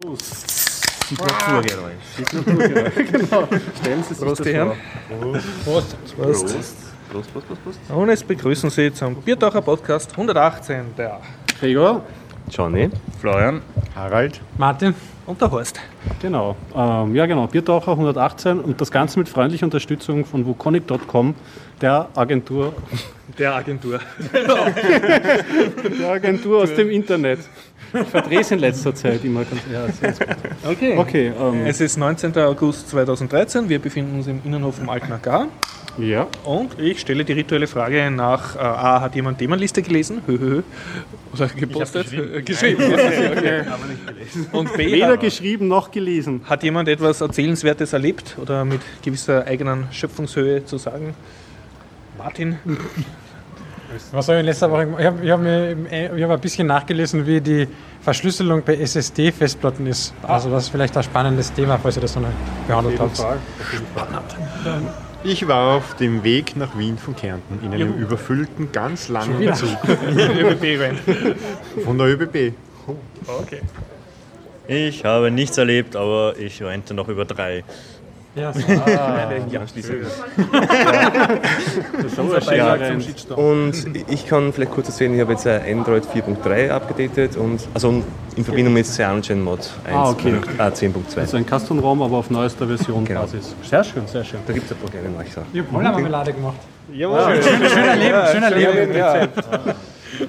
[0.00, 1.92] Signaturgeräusch.
[2.16, 3.48] Signaturgeräusch, genau.
[3.80, 4.72] Stellen Sie sich Prost, das die Herren.
[5.08, 5.32] vor.
[5.64, 5.96] Prost.
[6.14, 6.46] Prost.
[6.46, 7.78] Prost, Prost, Prost, Prost.
[7.90, 11.20] Und es begrüßen Sie zum Biertaucher Podcast 118, der
[11.58, 12.04] Gregor,
[12.50, 12.90] Johnny.
[13.20, 13.62] Florian
[13.94, 14.40] Harald.
[14.56, 14.94] Martin.
[15.26, 15.78] und der Horst.
[16.22, 16.56] Genau.
[16.74, 17.46] Ähm, ja, genau.
[17.46, 21.34] Biertaucher 118 und das Ganze mit freundlicher Unterstützung von wukonic.com,
[21.80, 22.72] der Agentur,
[23.38, 24.00] Der Agentur.
[26.00, 27.40] der Agentur aus dem Internet.
[27.92, 29.62] Ich verdrehe es in letzter Zeit immer ganz.
[29.72, 30.36] Ja, sehr gut.
[30.66, 30.96] Okay.
[30.98, 32.36] okay, ähm, Es ist 19.
[32.38, 33.68] August 2013.
[33.68, 35.46] Wir befinden uns im Innenhof vom Alten AKH.
[35.98, 36.26] Ja.
[36.44, 40.22] Und ich stelle die rituelle Frage nach: äh, A, hat jemand Themenliste gelesen?
[40.26, 40.62] Hö, hö, hö.
[41.34, 42.12] Oder gepostet?
[42.12, 42.82] Äh, geschrieben.
[42.92, 43.62] okay.
[44.52, 46.40] Und B, Weder hat, geschrieben noch gelesen.
[46.44, 51.14] hat jemand etwas Erzählenswertes erlebt oder mit gewisser eigenen Schöpfungshöhe zu sagen?
[52.16, 52.58] Martin?
[54.12, 55.00] Was habe ich in letzter Woche gemacht?
[55.00, 57.66] Ich habe hab mir im- ich hab ein bisschen nachgelesen, wie die
[58.02, 60.12] Verschlüsselung bei SSD-Festplatten ist.
[60.22, 62.32] Also das ist vielleicht ein spannendes Thema, falls ihr das noch nicht
[62.66, 63.18] behandelt habt.
[65.24, 69.76] Ich war auf dem Weg nach Wien von Kärnten in einem überfüllten, ganz langen Zug
[69.88, 71.00] ÖBB-Event.
[71.84, 72.54] von der ÖBB.
[73.26, 73.60] Okay.
[74.68, 77.64] Ich habe nichts erlebt, aber ich rente noch über drei.
[78.38, 78.60] Ja, so.
[79.50, 80.06] Ja, schließlich.
[82.56, 82.76] Ja,
[83.36, 83.72] und
[84.08, 88.02] ich kann vielleicht kurz erzählen, ich habe jetzt Android 4.3 abgedatet und also
[88.36, 90.34] in Verbindung mit CyanogenMod 1, Ah, okay.
[90.58, 91.18] äh, 10.2.
[91.18, 93.22] Also ein Custom-Raum, aber auf neuester Version Genau.
[93.22, 93.54] Basis.
[93.62, 94.40] Sehr schön, sehr schön.
[94.46, 95.46] Da gibt es ein paar kleine neue Sachen.
[95.52, 96.56] Ich habe Hollermarmelade gemacht.
[96.92, 97.42] Jawohl.
[97.42, 98.94] Schöner Leben, schöner Leben.
[98.96, 99.28] Ja.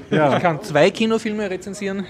[0.10, 0.36] Ja.
[0.36, 2.06] Ich kann zwei Kinofilme rezensieren.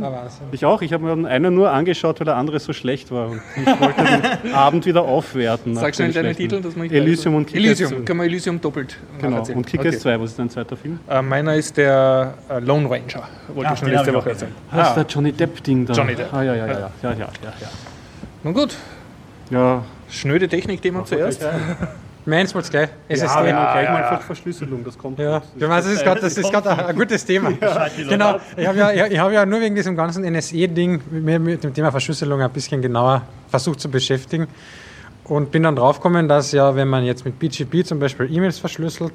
[0.00, 0.46] Ah, Wahnsinn.
[0.52, 0.82] Ich auch.
[0.82, 3.30] Ich habe mir einen nur angeschaut, weil der andere so schlecht war.
[3.30, 4.04] Und ich wollte
[4.44, 5.74] den Abend wieder aufwerten.
[5.74, 6.34] Sag schnell deinen.
[6.34, 7.80] Titel, dass man Elysium und Kickers.
[7.80, 9.38] Elysium, kann man Elysium doppelt Genau.
[9.54, 9.98] Und Kickers Okay.
[9.98, 10.98] 2, was ist dein zweiter Film?
[11.08, 13.28] Äh, meiner ist der äh, Lone Ranger.
[13.54, 14.52] Wollte ich schon letzte Woche erzählen.
[14.72, 15.92] Das ist der Johnny Depp-Ding da.
[15.92, 16.32] Johnny Depp.
[16.32, 16.72] Ah, ja, ja, ja.
[16.72, 17.26] ja, ja, ja,
[17.60, 17.68] ja.
[18.42, 18.76] Nun gut,
[19.50, 19.82] ja.
[20.08, 21.46] schnöde Technik-Thema zuerst.
[22.26, 22.88] Meins wollt's gleich.
[23.08, 23.26] SSD.
[23.26, 25.18] Ja, Ja, gleich mal Ver- Verschlüsselung, das kommt.
[25.18, 25.42] ja.
[25.58, 27.50] das ist gerade das ist gerade ein, ein gutes Thema.
[28.08, 28.36] Genau.
[28.56, 31.74] Ich habe ja, ich, ich hab ja nur wegen diesem ganzen NSE-Ding mir mit dem
[31.74, 34.46] Thema Verschlüsselung ein bisschen genauer versucht zu beschäftigen.
[35.24, 39.12] Und bin dann draufgekommen, dass ja, wenn man jetzt mit BGP zum Beispiel E-Mails verschlüsselt,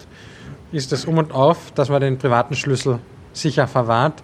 [0.72, 3.00] ist das um und auf, dass man den privaten Schlüssel
[3.34, 4.22] sicher verwahrt.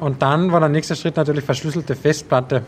[0.00, 2.62] Und dann war der nächste Schritt natürlich verschlüsselte Festplatte.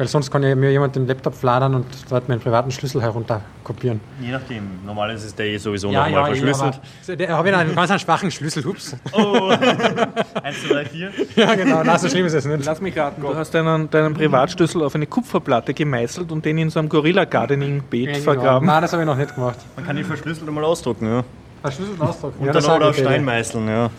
[0.00, 4.00] Weil sonst kann ja mir jemand den Laptop fladern und dort meinen privaten Schlüssel herunterkopieren.
[4.18, 4.82] Je nachdem.
[4.86, 6.80] Normal ist es der eh sowieso nochmal verschlüsselt.
[7.06, 8.96] aber der habe ich einen ganz einen schwachen Schlüssel, hups.
[9.12, 11.10] Oh, 1, 2, 3, 4.
[11.36, 12.64] Ja, genau, na, so schlimm ist es nicht.
[12.64, 16.70] Lass mich raten, du hast deinen, deinen Privatschlüssel auf eine Kupferplatte gemeißelt und den in
[16.70, 18.24] so einem Gorilla-Gardening-Beet Ja, genau.
[18.24, 18.66] vergraben.
[18.66, 19.58] Nein, das habe ich noch nicht gemacht.
[19.76, 21.24] Man kann ihn verschlüsselt einmal ausdrucken, ja.
[21.60, 22.38] Verschlüsselt ausdrucken.
[22.38, 22.96] Und ja, dann oder auf.
[22.96, 23.90] Stein meißeln, ja.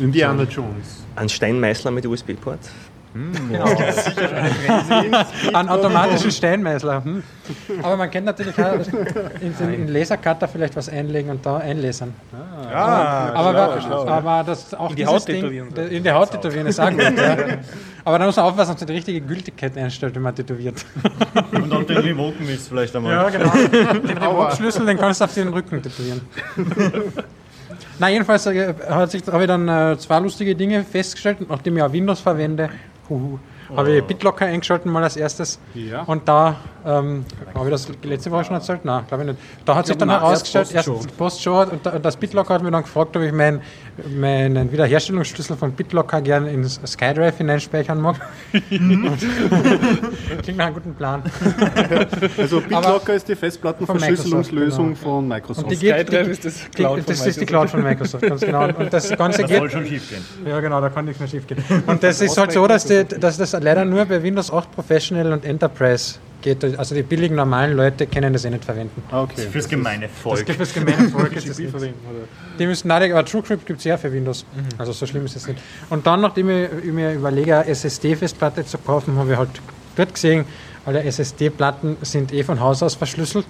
[0.00, 1.04] Indiana Jones.
[1.14, 2.58] Ein Steinmeißler mit USB-Port.
[5.52, 7.04] Einen automatischen Steinmeißler.
[7.04, 7.22] Hm.
[7.82, 8.74] Aber man kann natürlich auch
[9.40, 12.14] in, in, in Lasercutter vielleicht was einlegen und da einlasern.
[12.72, 15.76] Ah, aber, aber das auch In die Haut Ding, tätowieren.
[15.90, 17.00] In die Haut tätowieren, ist auch gut.
[17.00, 17.36] Ja.
[18.04, 20.82] Aber da muss man aufpassen, dass man die richtige Gültigkeit einstellt, wenn man tätowiert.
[21.52, 23.12] Und auch den Remoten ist vielleicht einmal.
[23.12, 23.50] Ja, genau.
[23.98, 26.22] Den Remote-Schlüssel, den kannst du auf den Rücken tätowieren.
[27.98, 32.20] Na, jedenfalls äh, habe ich dann äh, zwei lustige Dinge festgestellt, nachdem ich auch Windows
[32.20, 32.70] verwende.
[33.08, 33.38] 呼。
[33.76, 35.58] Habe ich BitLocker eingeschalten mal als erstes.
[35.74, 36.02] Ja.
[36.02, 36.56] Und da,
[36.86, 37.24] ähm,
[37.54, 38.84] habe ich das letzte Woche schon erzählt?
[38.84, 39.40] Nein, glaube ich nicht.
[39.64, 42.82] Da hat sich dann herausgestellt, erst Postshow und, da- und das BitLocker hat mir dann
[42.82, 43.60] gefragt, ob ich mein,
[44.16, 48.16] meinen Wiederherstellungsschlüssel von BitLocker gerne ins SkyDrive hineinspeichern mag.
[50.42, 51.22] Klingt nach einem guten Plan.
[52.38, 55.64] Also BitLocker ist die Festplattenverschlüsselungslösung von Microsoft.
[55.66, 57.82] Und die geht, SkyDrive die, ist das die, Cloud von das ist die Cloud von
[57.82, 58.64] Microsoft, ganz genau.
[58.68, 59.72] Und das Ganze Das soll geht.
[59.72, 60.24] schon schief gehen.
[60.46, 61.62] Ja, genau, da kann nichts mehr schief gehen.
[61.86, 65.32] Und das ist halt so, dass, die, dass das leider nur bei Windows 8 Professional
[65.32, 66.62] und Enterprise geht.
[66.78, 69.02] Also die billigen normalen Leute können das eh nicht verwenden.
[69.10, 69.46] Ah, okay.
[69.50, 70.46] Fürs gemeine Das Volk.
[70.46, 71.32] gibt es gemeine Volk.
[71.34, 71.70] ist das nicht.
[71.70, 72.26] verwenden, oder?
[72.58, 74.44] Die müssen, nein, aber TrueCrypt gibt es ja für Windows.
[74.78, 75.60] Also so schlimm ist es nicht.
[75.90, 79.50] Und dann, nachdem ich, ich mir überlege, eine SSD-Festplatte zu kaufen, habe ich halt
[79.96, 80.44] dort gesehen,
[80.86, 83.46] alle SSD-Platten sind eh von Haus aus verschlüsselt.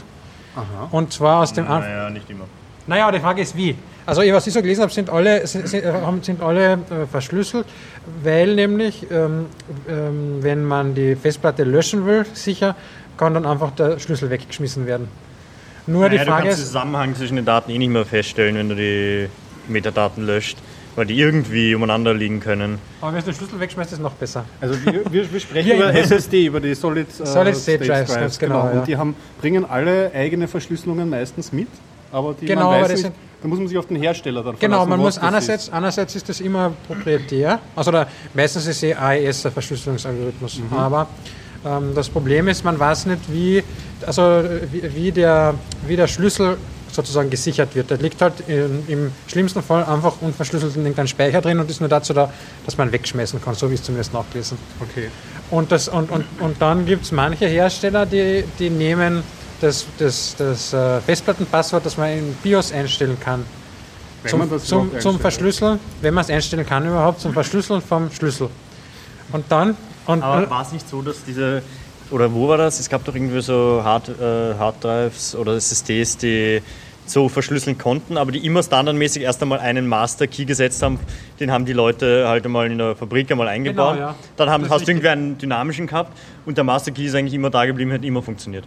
[0.90, 1.66] Und zwar aus dem.
[1.66, 2.44] Naja, nicht immer.
[2.88, 3.76] Naja, die Frage ist wie.
[4.08, 7.66] Also was ich so gelesen habe, sind alle, sind, sind, haben- sind alle äh, verschlüsselt,
[8.22, 9.44] weil nämlich, ähm,
[9.86, 12.74] ähm, wenn man die Festplatte löschen will, sicher,
[13.18, 15.08] kann dann einfach der Schlüssel weggeschmissen werden.
[15.86, 18.06] Nur Naja, die du Frage kannst den ist, Zusammenhang zwischen den Daten eh nicht mehr
[18.06, 19.28] feststellen, wenn du die
[19.70, 20.56] Metadaten löscht,
[20.96, 22.78] weil die irgendwie umeinander liegen können.
[23.02, 24.46] aber wenn du den Schlüssel wegschmeißt, ist es noch besser.
[24.58, 28.38] Also wir, wir, wir sprechen über SSD, über die Solid, äh, Solid State Drives, ganz
[28.38, 28.70] genau, ja.
[28.80, 31.68] Und die haben, bringen alle eigene Verschlüsselungen meistens mit.
[32.10, 33.96] Aber die Genau, man aber weiß das nicht, sind- Da muss man sich auf den
[33.96, 35.72] Hersteller dann Genau, man muss einerseits, ist.
[35.72, 40.76] einerseits ist das immer proprietär, also der, meistens ist eh AES der Verschlüsselungsalgorithmus, Mhm.
[40.76, 41.08] aber
[41.64, 43.62] ähm, das Problem ist, man weiß nicht, wie,
[44.06, 44.42] also,
[44.72, 45.54] wie, wie, der,
[45.86, 46.56] wie der Schlüssel
[46.90, 47.90] sozusagen gesichert wird.
[47.90, 51.80] Der liegt halt in, im schlimmsten Fall einfach unverschlüsselt in irgendeinem Speicher drin und ist
[51.80, 52.32] nur dazu da,
[52.64, 54.58] dass man wegschmeißen kann, so wie es zumindest nachgelesen.
[54.80, 55.08] Okay.
[55.50, 59.22] Und, das, und, und, und dann gibt es manche Hersteller, die, die nehmen
[59.60, 63.44] das, das, das äh, Festplattenpasswort, das man in BIOS einstellen kann,
[64.22, 65.18] Wenn zum, man das zum, zum.
[65.18, 68.48] Verschlüsseln, wenn man es einstellen kann überhaupt, zum Verschlüsseln vom Schlüssel.
[69.32, 69.76] Und dann,
[70.06, 71.62] und, Aber war es nicht so, dass diese,
[72.10, 72.80] oder wo war das?
[72.80, 76.62] Es gab doch irgendwie so Hard, äh, Harddrives oder SSDs, die
[77.04, 80.98] so verschlüsseln konnten, aber die immer standardmäßig erst einmal einen Master Key gesetzt haben.
[81.40, 83.94] Den haben die Leute halt einmal in der Fabrik einmal eingebaut.
[83.94, 84.14] Genau, ja.
[84.36, 87.50] Dann haben, hast du irgendwie einen dynamischen gehabt und der Master Key ist eigentlich immer
[87.50, 88.64] da geblieben, hat immer funktioniert.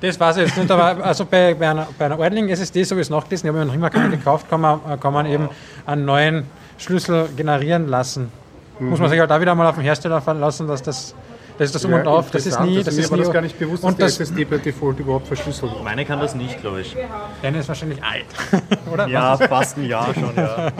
[0.00, 2.96] Das weiß ich jetzt nicht, aber also bei, bei einer, bei einer ordentlichen SSD, so
[2.96, 5.26] wie ich es nachgelesen habe, ich habe noch immer keine gekauft, kann man, kann man
[5.26, 5.48] eben
[5.86, 6.44] einen neuen
[6.78, 8.32] Schlüssel generieren lassen.
[8.78, 11.14] Muss man sich halt da wieder mal auf den Hersteller verlassen, dass das,
[11.60, 13.24] das ist das Um und Auf, das ist nie, Also das mir ist war nie,
[13.24, 15.72] das gar nicht bewusst, und dass das, die SSD per Default überhaupt verschlüsselt.
[15.84, 16.96] Meine kann das nicht, glaube ich.
[17.42, 18.24] deine ist wahrscheinlich alt,
[18.90, 19.06] oder?
[19.06, 20.72] Ja, fast ein Jahr schon, ja.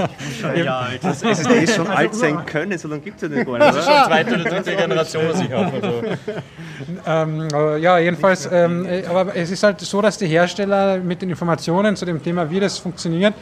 [0.43, 1.05] Ein Jahr alt.
[1.05, 3.73] Das ist SSD schon alt sein können, so lange gibt es ja nicht gar nicht.
[3.73, 3.83] oder?
[3.83, 5.73] schon zweite oder dritte Generation, was ich habe.
[5.75, 6.03] Also.
[7.07, 11.21] Ähm, äh, ja, jedenfalls, ähm, äh, aber es ist halt so, dass die Hersteller mit
[11.21, 13.35] den Informationen zu dem Thema, wie das funktioniert,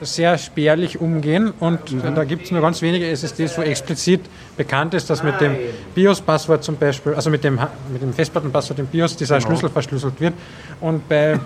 [0.00, 4.20] sehr spärlich umgehen und äh, da gibt es nur ganz wenige SSDs, wo explizit
[4.56, 5.56] bekannt ist, dass mit dem
[5.94, 7.58] BIOS-Passwort zum Beispiel, also mit dem,
[7.92, 10.34] mit dem Festplattenpasswort im BIOS dieser Schlüssel verschlüsselt wird
[10.80, 11.38] und bei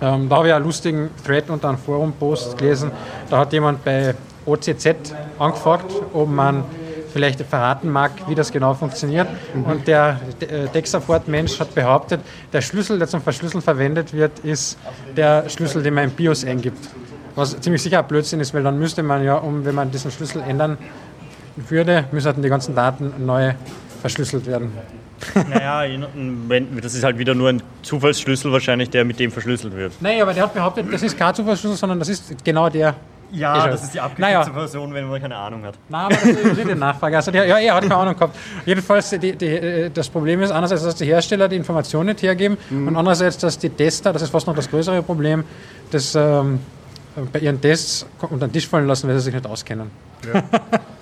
[0.00, 2.90] ähm, da habe ich einen lustigen Thread unter einem Forum-Post gelesen.
[3.30, 6.64] Da hat jemand bei OCZ angefragt, ob man
[7.12, 9.26] vielleicht verraten mag, wie das genau funktioniert.
[9.54, 12.20] Und der äh, Tech-Support-Mensch hat behauptet,
[12.52, 14.76] der Schlüssel, der zum Verschlüsseln verwendet wird, ist
[15.16, 16.90] der Schlüssel, den man im BIOS eingibt.
[17.36, 20.42] Was ziemlich sicher Blödsinn ist, weil dann müsste man ja, um, wenn man diesen Schlüssel
[20.42, 20.78] ändern
[21.56, 23.52] würde, müssten die ganzen Daten neu
[24.00, 24.72] verschlüsselt werden.
[25.48, 25.98] Naja,
[26.82, 29.92] das ist halt wieder nur ein Zufallsschlüssel wahrscheinlich, der mit dem verschlüsselt wird.
[30.00, 32.94] Nein, aber der hat behauptet, das ist kein Zufallsschlüssel, sondern das ist genau der.
[33.32, 33.70] Ja, er.
[33.72, 34.40] das ist die Naja.
[34.40, 35.74] abgekürzte Version, wenn man keine Ahnung hat.
[35.88, 37.16] Nein, aber das ist die Nachfrage.
[37.16, 38.36] Also der, ja, er hat keine Ahnung gehabt.
[38.64, 42.96] Jedenfalls, die, die, das Problem ist einerseits, dass die Hersteller die Informationen nicht hergeben und
[42.96, 45.42] andererseits, dass die Tester, das ist fast noch das größere Problem,
[45.90, 46.60] das ähm,
[47.32, 49.90] bei ihren Tests unter den Tisch fallen lassen, weil sie sich nicht auskennen.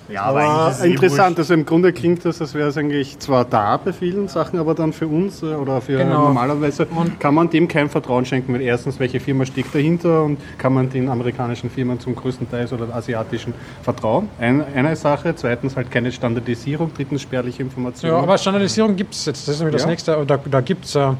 [0.07, 3.91] Ja, Aber interessant, also im Grunde klingt das, als wäre es eigentlich zwar da bei
[3.91, 6.25] vielen Sachen, aber dann für uns äh, oder für Genau.
[6.25, 10.73] normalerweise kann man dem kein Vertrauen schenken, weil erstens, welche Firma steckt dahinter und kann
[10.73, 14.29] man den amerikanischen Firmen zum größten Teil oder asiatischen vertrauen.
[14.39, 18.13] Ein, eine Sache, zweitens halt keine Standardisierung, drittens spärliche Informationen.
[18.13, 19.47] Ja, aber Standardisierung gibt es jetzt.
[19.47, 19.89] Das ist nämlich das Ja.
[19.89, 20.23] nächste.
[20.27, 21.11] Da, da gibt es, äh,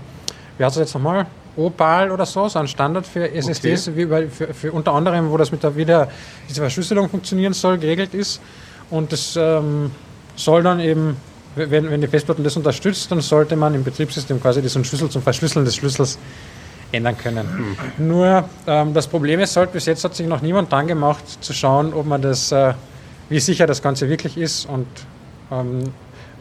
[0.59, 1.25] wie heißt das jetzt nochmal?
[1.57, 5.38] Opal oder so, so ein Standard für SSDs, wie bei, für, für unter anderem, wo
[5.38, 6.10] das mit der wieder
[6.50, 8.42] diese Verschlüsselung funktionieren soll, geregelt ist.
[8.90, 9.92] Und das ähm,
[10.36, 11.18] soll dann eben,
[11.56, 15.22] wenn, wenn die Festplatte das unterstützt, dann sollte man im Betriebssystem quasi diesen Schlüssel zum
[15.22, 16.19] Verschlüsseln des Schlüssels
[16.92, 17.78] ändern können.
[17.98, 21.54] Nur ähm, das Problem ist halt, bis jetzt hat sich noch niemand dran gemacht, zu
[21.54, 22.74] schauen, ob man das, äh,
[23.30, 24.66] wie sicher das Ganze wirklich ist.
[24.68, 24.88] Und
[25.52, 25.92] ähm,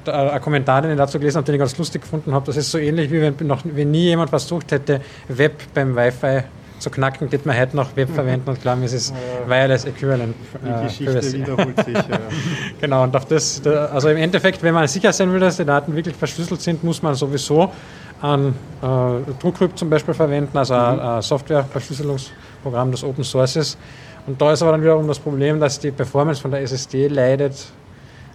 [0.08, 2.70] ein Kommentar, den ich dazu gelesen habe, den ich ganz lustig gefunden habe, das ist
[2.70, 6.42] so ähnlich, wie wenn, noch, wenn nie jemand versucht hätte, Web beim Wi-Fi
[6.78, 9.14] zu knacken, geht man heute noch Web verwenden und glauben, es ist
[9.46, 10.34] Wireless Equivalent.
[10.62, 11.38] die äh, Geschichte Privacy.
[11.38, 11.94] wiederholt sich.
[11.94, 12.02] Ja.
[12.80, 15.64] Genau, und auf das, da- also im Endeffekt, wenn man sicher sein will, dass die
[15.64, 17.70] Daten wirklich verschlüsselt sind, muss man sowieso
[18.20, 18.48] ein
[18.82, 23.78] äh, TrueCrypt zum Beispiel verwenden, also ein, ein Software-Verschlüsselungsprogramm, das Open Source ist.
[24.26, 27.54] Und da ist aber dann wiederum das Problem, dass die Performance von der SSD leidet,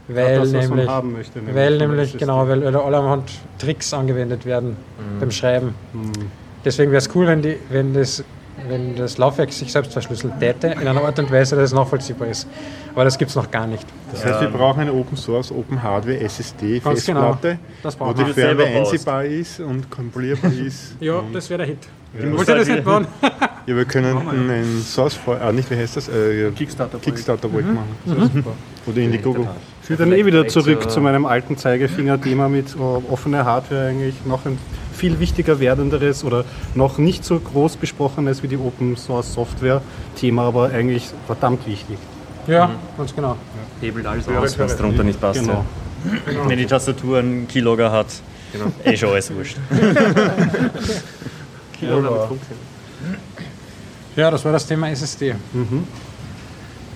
[0.09, 3.93] weil das, was man nämlich, haben möchte, nämlich weil nämlich genau, weil, weil allerhand Tricks
[3.93, 4.75] angewendet werden
[5.19, 5.75] beim Schreiben.
[6.65, 8.23] Deswegen wäre es cool, wenn, die, wenn, das,
[8.67, 12.27] wenn das Laufwerk sich selbst verschlüsselt täte, in einer Art und Weise, dass es nachvollziehbar
[12.27, 12.47] ist.
[12.93, 13.85] Aber das gibt es noch gar nicht.
[14.11, 17.33] Das heißt, wir brauchen eine Open Source, Open Hardware SSD Ganz genau.
[17.33, 20.95] Festplatte, Das wo die Firmware einsehbar ist und kompilierbar ist.
[20.99, 21.87] Ja, das wäre der Hit.
[22.13, 23.07] musst Wollt ihr das nicht bauen?
[23.65, 26.07] Ja, wir können einen Source, ah, nicht, wie heißt das?
[26.09, 26.97] Äh, Kickstarter.
[26.97, 27.89] Kickstarter wollte machen.
[28.33, 28.53] Super.
[28.87, 29.47] Oder Indiegogo.
[29.89, 34.45] Führt dann eh wieder zurück zu meinem alten Zeigefinger-Thema mit äh, offener Hardware eigentlich noch
[34.45, 34.59] ein
[34.93, 39.81] viel wichtiger werdenderes oder noch nicht so groß besprochenes wie die Open Source Software
[40.15, 41.97] Thema, aber eigentlich verdammt wichtig.
[42.45, 42.69] Ja,
[42.99, 43.35] ganz genau.
[43.81, 45.39] Hebelt alles aus, wenn es drunter nicht passt.
[45.39, 45.65] Genau.
[46.05, 46.47] Ja.
[46.47, 48.13] Wenn die Tastatur einen Keylogger hat,
[48.85, 49.57] eh schon alles wurscht.
[54.15, 55.33] Ja, das war das Thema SSD.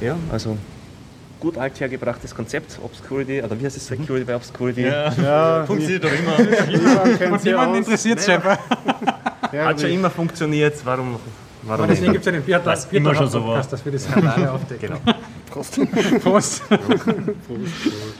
[0.01, 0.57] Ja, also
[1.43, 4.83] gut althergebrachtes Konzept, Obscurity, oder wie heißt es, Security by Obscurity.
[4.85, 7.31] Ja, funktioniert doch immer.
[7.33, 8.57] Und niemanden interessiert es scheinbar.
[9.51, 11.19] Hat schon immer funktioniert, warum
[11.67, 13.45] Aber deswegen gibt es ja den Biertag Was immer schon so war.
[13.47, 14.89] Podcast, dass wir die Skandale aufdecken.
[15.03, 15.17] Genau.
[15.51, 15.79] Prost.
[16.23, 16.63] Prost.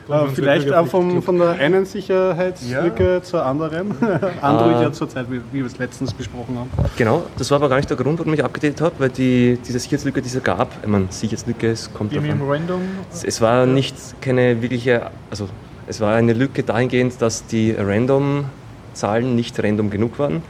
[0.10, 3.92] Äh, vielleicht auch vom, von der einen Sicherheitslücke zur anderen.
[4.42, 6.70] Android ja zurzeit, wie, wie wir es letztens besprochen haben.
[6.98, 9.80] Genau, das war aber gar nicht der Grund, warum ich abgedatet habe, weil die, diese
[9.80, 12.50] Sicherheitslücke, die es gab, ich meine, Sicherheitslücke, es kommt Im davon.
[12.50, 12.82] Random.
[13.12, 15.48] Es- Es war nicht keine wirkliche, also
[15.88, 20.44] es war eine Lücke dahingehend, dass die Random-Zahlen nicht random genug waren,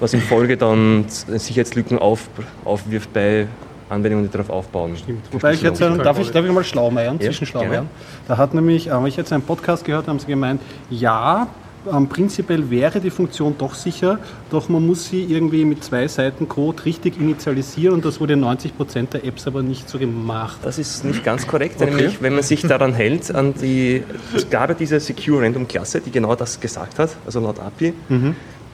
[0.00, 2.28] was in Folge dann Sicherheitslücken auf,
[2.64, 3.46] aufwirft bei
[3.88, 4.96] Anwendungen, die darauf aufbauen.
[5.30, 7.72] Wobei ich jetzt, äh, darf ich, darf ich mal Schlaumeiern, Ja, zwischen Schlaumeiern?
[7.72, 7.88] gerne.
[8.28, 10.60] Da hat nämlich, äh, habe ich jetzt einen Podcast gehört, haben sie gemeint,
[10.90, 11.48] ja,
[11.92, 16.48] ähm, prinzipiell wäre die Funktion doch sicher, doch man muss sie irgendwie mit zwei Seiten
[16.48, 20.56] Code richtig initialisieren und das wurde in 90% der Apps aber nicht so gemacht.
[20.62, 24.02] Das ist nicht ganz korrekt, nämlich wenn man sich daran hält, an die,
[24.34, 27.92] es gab ja diese Secure Random Klasse, die genau das gesagt hat, also laut API.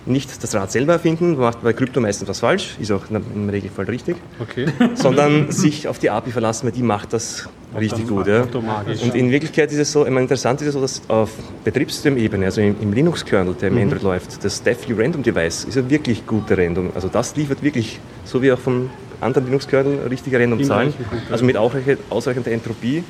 [0.07, 3.85] Nicht das Rad selber erfinden, macht bei Krypto meistens was falsch, ist auch im Regelfall
[3.85, 4.67] richtig, Okay.
[4.95, 8.27] sondern sich auf die API verlassen, weil die macht das richtig gut.
[8.27, 8.43] Ja.
[8.43, 11.31] Und in Wirklichkeit ist es so, meine, interessant ist es so, dass auf
[11.65, 15.89] Betriebssystemebene, also im, im Linux-Kernel, der im Android läuft, das DevView Random Device ist ja
[15.89, 16.91] wirklich gute Random.
[16.95, 20.95] Also das liefert wirklich, so wie auch vom anderen Linux-Kernel, richtige Random-Zahlen.
[21.31, 23.05] Also mit ausreichend- ausreichender Entropie.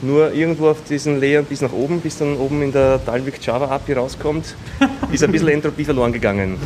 [0.00, 3.66] Nur irgendwo auf diesen Layer bis nach oben, bis dann oben in der Dalvik Java
[3.66, 4.54] API rauskommt,
[5.12, 6.56] ist ein bisschen Entropie verloren gegangen.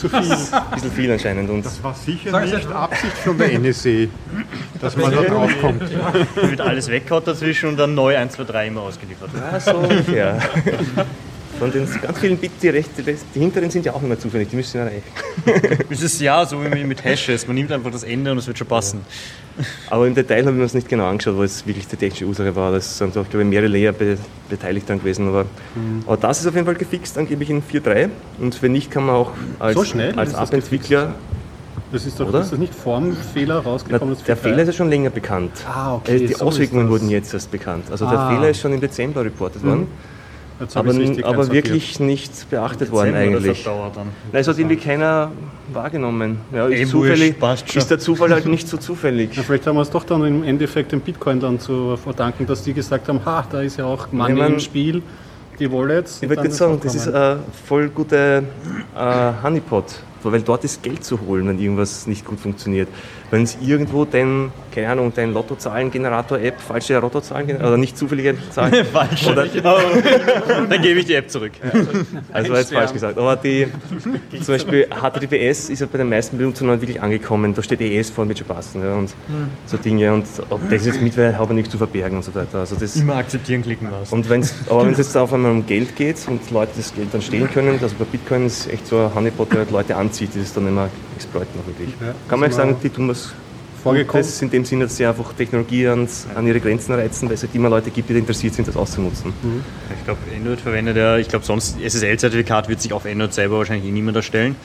[0.00, 0.18] Zu viel.
[0.18, 1.50] Ein bisschen viel anscheinend.
[1.50, 4.06] Und Das war sicher nicht Absicht von der NSA,
[4.80, 5.82] dass man da drauf kommt.
[6.36, 9.28] Wird alles weggehauen dazwischen und dann neu 1, 2, 3 immer ausgeliefert.
[9.34, 10.38] Ja, so ungefähr.
[11.60, 14.48] Von den ganz vielen Bits, die, recht, die hinteren sind ja auch nicht mehr zufällig,
[14.48, 15.02] die müssen ja reichen.
[15.90, 17.46] Es ist ja so wie mit Hashes.
[17.46, 19.00] Man nimmt einfach das Ende und es wird schon passen.
[19.90, 22.56] Aber im Detail haben wir uns nicht genau angeschaut, wo es wirklich die technische Ursache
[22.56, 22.72] war.
[22.72, 24.16] Das sind auch, glaube ich, mehrere Layer be
[24.48, 25.28] beteiligt dann gewesen.
[25.28, 25.44] Aber,
[26.06, 28.08] aber das ist auf jeden Fall gefixt, angeblich in 4.3.
[28.40, 31.14] Und wenn nicht, kann man auch als, So schnell als das App-Entwickler,
[31.92, 32.40] Das ist doch Oder?
[32.40, 34.14] ist das nicht Formfehler Na, rausgekommen?
[34.14, 35.52] das der Fehler ist ja schon länger bekannt.
[35.68, 36.90] Ah, okay, Äh, Die so Auswirkungen das.
[36.92, 37.84] wurden jetzt erst bekannt.
[37.90, 38.30] Also der Ah.
[38.30, 40.19] Fehler ist schon im Dezember reportet worden, Jetzt hab
[40.74, 40.92] aber,
[41.24, 43.56] aber wirklich nicht beachtet worden eigentlich.
[43.58, 44.08] Das dauert dann.
[44.32, 45.30] Nein, es hat irgendwie keiner
[45.72, 46.38] wahrgenommen.
[46.52, 47.80] Ja, ist, Eh, zufällig, wurscht, passt schon.
[47.82, 49.34] ist der Zufall halt nicht so zufällig.
[49.36, 52.62] Ja, vielleicht haben wir es doch dann im Endeffekt den Bitcoin dann zu verdanken, dass
[52.62, 55.02] die gesagt haben, ha, da ist ja auch Money man- im Spiel,
[55.58, 56.22] die Wallets.
[56.22, 58.42] Ich würde jetzt sagen, das ist ein voll guter äh,
[59.42, 59.84] Honeypot,
[60.22, 62.88] weil dort ist Geld zu holen, wenn irgendwas nicht gut funktioniert.
[63.30, 69.26] Wenn es irgendwo den, keine Ahnung, den Lottozahlengenerator-App, falsche Lottozahlen oder nicht zufällige Zahlen, Falsch.
[69.28, 69.46] oder,
[70.68, 71.52] Dann gebe ich die App zurück.
[72.32, 73.68] also war jetzt falsch gesagt, aber die,
[74.42, 78.26] zum Beispiel HTTPS ist ja bei den meisten Benutzern wirklich angekommen, da steht ES vor,
[78.26, 79.14] wird schon passen ja, und
[79.66, 82.58] so Dinge und ob das jetzt mittlerweile habe ich nichts zu verbergen und so weiter.
[82.58, 84.12] Also das, Immer akzeptieren klicken was.
[84.12, 87.08] Und wenn's, aber wenn es jetzt auf einmal um Geld geht und Leute das Geld
[87.12, 90.40] dann stehlen können, also bei Bitcoin ist echt so ein Honeypot, der Leute anzieht, die
[90.40, 91.90] das dann immer exploiten noch wirklich.
[92.00, 93.19] Ja, Kann man ist sagen, die tun das
[93.82, 94.22] vorgekommen.
[94.22, 97.34] Das ist in dem Sinne, dass sie einfach Technologie ans, an ihre Grenzen reizen, weil
[97.34, 99.32] es halt immer Leute gibt, die interessiert sind, das auszunutzen.
[99.98, 103.88] Ich glaube, Android verwendet ja, ich glaube, sonst SSL-Zertifikat wird sich auf Android selber wahrscheinlich
[103.88, 104.56] eh niemand erstellen.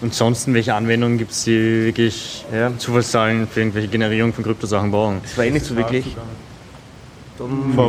[0.00, 2.76] Und sonst, welche Anwendungen gibt es, die wirklich Ja.
[2.76, 5.20] Zufallszahlen für irgendwelche Generierung von Kryptosachen brauchen?
[5.22, 6.16] Das war eh nicht so wirklich.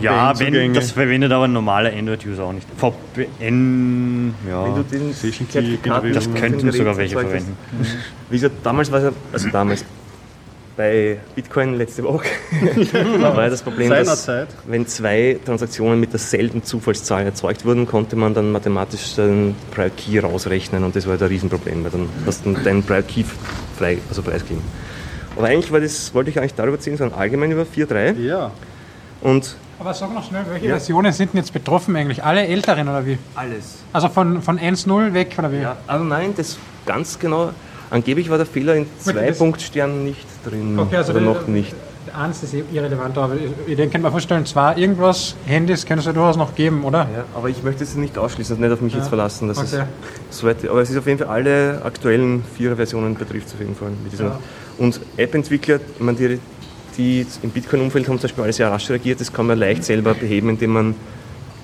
[0.01, 2.67] Ja, wenn, das verwendet aber ein normaler Android-User auch nicht.
[2.77, 4.75] VPN, Wenn ja.
[4.75, 6.03] du den Zertifikat.
[6.13, 7.55] Das könnten sogar welche verwenden.
[7.79, 7.91] hast.
[8.29, 9.85] Wie gesagt, damals war es ja, also damals,
[10.75, 12.25] bei Bitcoin letzte Woche,
[13.21, 14.47] war das Problem, dass Seinerzeit.
[14.65, 20.19] wenn zwei Transaktionen mit derselben Zufallszahl erzeugt wurden, konnte man dann mathematisch den Private Key
[20.19, 23.23] rausrechnen und das war halt ein Riesenproblem, weil dann hast du deinen Private Key
[23.77, 24.61] frei, also preisgeben.
[25.35, 28.51] Aber eigentlich war das, wollte ich eigentlich darüber erzählen, sondern allgemein über 4.3 Ja,
[29.21, 30.71] und Aber sag noch schnell, welche Ja.
[30.73, 32.23] Versionen sind denn jetzt betroffen eigentlich?
[32.23, 33.17] Alle älteren oder wie?
[33.35, 33.77] alles.
[33.93, 35.57] Also von, von 1.0 weg oder wie?
[35.61, 37.51] Ja, also nein, das ganz genau,
[37.93, 41.47] angeblich war der Fehler in zwei das- Punktsternen nicht drin, Okay, also oder der- noch
[41.47, 41.73] nicht.
[42.15, 43.35] Eins ist eh irrelevant, aber
[43.65, 47.07] ich denke mir vorstellen, zwar irgendwas, Handys können es ja durchaus noch geben, oder?
[47.11, 49.47] Ja, aber ich möchte es nicht ausschließen, nicht auf mich jetzt verlassen.
[49.47, 49.83] Dass Okay.
[50.29, 53.61] es so weit, aber es ist auf jeden Fall alle aktuellen Vierer-Versionen betrifft es auf
[53.61, 53.89] jeden Fall.
[54.11, 54.37] Dieser.
[54.77, 56.39] Und App-Entwickler, meine, die,
[56.97, 60.13] die im Bitcoin-Umfeld haben zum Beispiel alles sehr rasch reagiert, das kann man leicht selber
[60.13, 60.95] beheben, indem man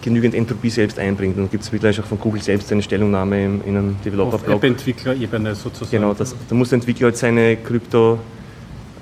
[0.01, 1.35] genügend Entropie selbst einbringt.
[1.37, 4.01] Und dann gibt es mittlerweile auch von Google selbst eine Stellungnahme in, in einem auf
[4.03, 4.55] Developer-Blog.
[4.63, 5.91] App-Entwickler-Ebene sozusagen.
[5.91, 8.19] Genau, das, da muss der Entwickler halt seine Krypto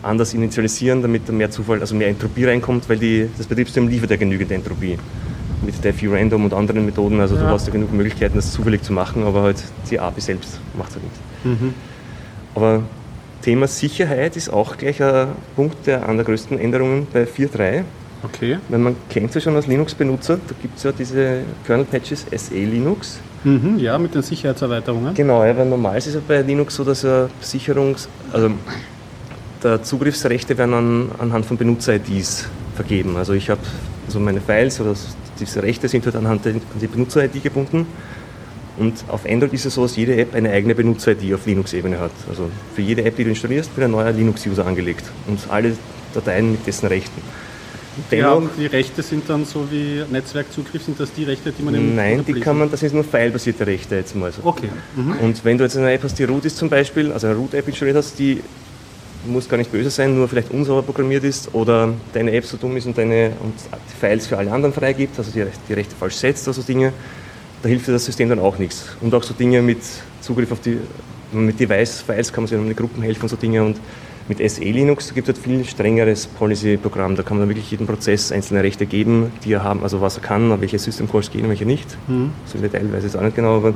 [0.03, 4.11] anders initialisieren, damit da mehr Zufall, also mehr Entropie reinkommt, weil die, das Betriebssystem liefert
[4.11, 4.97] ja genügend Entropie.
[5.65, 7.49] Mit DeFi Random und anderen Methoden, also du Ja.
[7.49, 11.03] hast ja genug Möglichkeiten, das zufällig zu machen, aber halt die API selbst macht halt
[11.03, 11.73] nichts.
[12.53, 12.83] Aber
[13.41, 17.83] Thema Sicherheit ist auch gleich ein Punkt der einer der größten Änderungen bei 4.3.
[18.23, 18.57] Okay.
[18.69, 23.19] Weil man kennt ja schon als Linux-Benutzer, da gibt es ja diese Kernel-Patches SE Linux.
[23.43, 25.13] Mhm, ja, mit den Sicherheitserweiterungen.
[25.13, 28.51] Genau, ja, weil normal ist es ja bei Linux so, dass ja Sicherungs-, also
[29.63, 33.17] der Zugriffsrechte werden an, anhand von Benutzer-IDs vergeben.
[33.17, 33.61] Also ich habe
[34.05, 34.95] also meine Files oder
[35.39, 37.85] diese Rechte sind halt anhand der, an die Benutzer-ID gebunden.
[38.77, 42.11] Und auf Android ist es so, dass jede App eine eigene Benutzer-ID auf Linux-Ebene hat.
[42.29, 45.75] Also für jede App, die du installierst, wird ein neuer Linux-User angelegt und alle
[46.13, 47.21] Dateien mit dessen Rechten.
[48.11, 51.75] Ja, Dennoch, die Rechte sind dann so wie Netzwerkzugriff, sind das die Rechte, die man
[51.75, 54.31] im nein, die kann man, das ist nur filebasierte Rechte jetzt mal.
[54.31, 54.41] So.
[54.43, 54.69] Okay.
[54.95, 55.19] Mhm.
[55.19, 57.67] Und wenn du jetzt eine App hast, die root ist zum Beispiel, also eine Root-App
[57.67, 58.41] installiert hast, die
[59.25, 62.77] muss gar nicht böse sein, nur vielleicht unsauber programmiert ist oder deine App so dumm
[62.77, 66.15] ist und deine und die Files für alle anderen freigibt, also die, die Rechte falsch
[66.15, 66.93] setzt, also Dinge,
[67.61, 68.85] da hilft dir das System dann auch nichts.
[69.01, 69.79] Und auch so Dinge mit
[70.21, 70.77] Zugriff auf die,
[71.31, 73.77] mit Device-Files kann man sich mit Gruppen helfen und so Dinge und
[74.27, 77.15] mit SE Linux gibt es halt viel strengeres Policy-Programm.
[77.15, 80.17] Da kann man dann wirklich jedem Prozess einzelne Rechte geben, die er haben, also was
[80.17, 81.89] er kann, welche System Calls gehen und welche nicht.
[82.45, 83.73] So im Detail weiß ich jetzt auch nicht genau, aber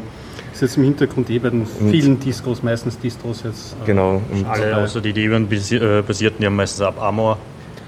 [0.54, 3.74] ist jetzt im Hintergrund eh bei den vielen Distros, meistens Distros jetzt.
[3.82, 4.22] äh, genau.
[4.32, 7.38] Und Alle außer die Debian-basierten, die haben meistens ab Armor.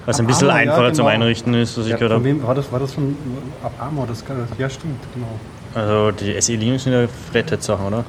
[0.05, 1.15] Was ein bisschen Armor, ja, einfacher zum genau.
[1.15, 2.43] Einrichten ist, was ich Ja, gehört Von habe.
[2.48, 2.72] war das?
[2.72, 3.15] War das von
[3.62, 4.08] Ab Amor?
[4.08, 4.24] Das,
[4.58, 5.27] ja, stimmt, genau.
[5.75, 8.03] Also die SE Linux sind ja Red Hat-Sachen,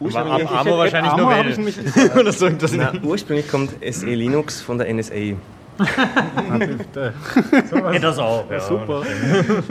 [0.00, 0.18] oder?
[0.18, 1.76] Aber ab Armor wahrscheinlich Armor nur ich nämlich.
[2.16, 5.14] Oder so das Na, ursprünglich kommt SE Linux von der NSA.
[5.14, 5.36] Geht
[8.02, 8.50] das auch.
[8.50, 8.60] Ja.
[8.60, 9.02] Super.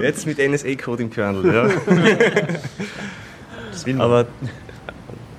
[0.01, 1.53] Jetzt mit NSA-Code im Kernel.
[1.53, 1.67] Ja.
[3.71, 4.05] Das will man.
[4.05, 4.25] Aber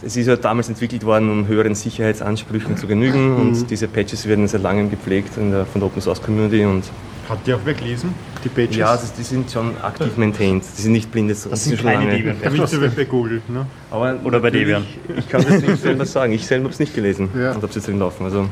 [0.02, 3.36] es ist ja damals entwickelt worden, um höheren Sicherheitsansprüchen zu genügen.
[3.36, 6.64] Und diese Patches werden seit langem gepflegt in der, von der Open Source Community.
[6.64, 6.84] Und
[7.28, 8.14] Hat die auch wer gelesen?
[8.44, 8.76] Die Pages?
[8.76, 10.62] ja, das, die sind schon aktiv maintained.
[10.76, 11.34] Die sind nicht blinde.
[11.34, 12.36] Das sind keine Debian.
[12.42, 13.40] Er will sie bei Google.
[13.48, 13.66] Ne?
[13.90, 14.84] Aber Oder bei Debian.
[15.16, 16.32] Ich kann das nicht selber sagen.
[16.32, 17.50] Ich selber habe es nicht gelesen Ja.
[17.50, 18.24] und habe es jetzt drin laufen.
[18.24, 18.46] Also,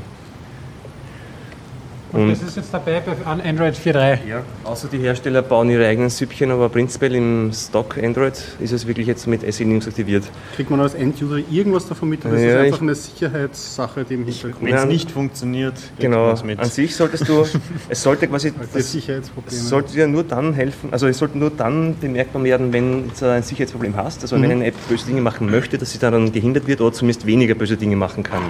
[2.12, 4.18] Und das ist jetzt dabei bei an Android 4.3.
[4.28, 8.86] Ja, außer die Hersteller bauen ihre eigenen Süppchen, aber prinzipiell im Stock Android ist es
[8.86, 10.24] wirklich jetzt mit SE Linux aktiviert.
[10.54, 12.24] Kriegt man als Enduser irgendwas davon mit?
[12.26, 15.74] Oder ist Ja, das ich- einfach eine Sicherheitssache, die im Hintergrund Wenn es nicht funktioniert,
[15.98, 17.46] Genau, an sich solltest du,
[17.88, 21.96] es sollte quasi, das, es sollte dir nur dann helfen, also es sollte nur dann
[21.98, 25.78] bemerkbar werden, wenn du ein Sicherheitsproblem hast, also wenn eine App böse Dinge machen möchte,
[25.78, 28.42] dass sie daran gehindert wird oder zumindest weniger böse Dinge machen kann.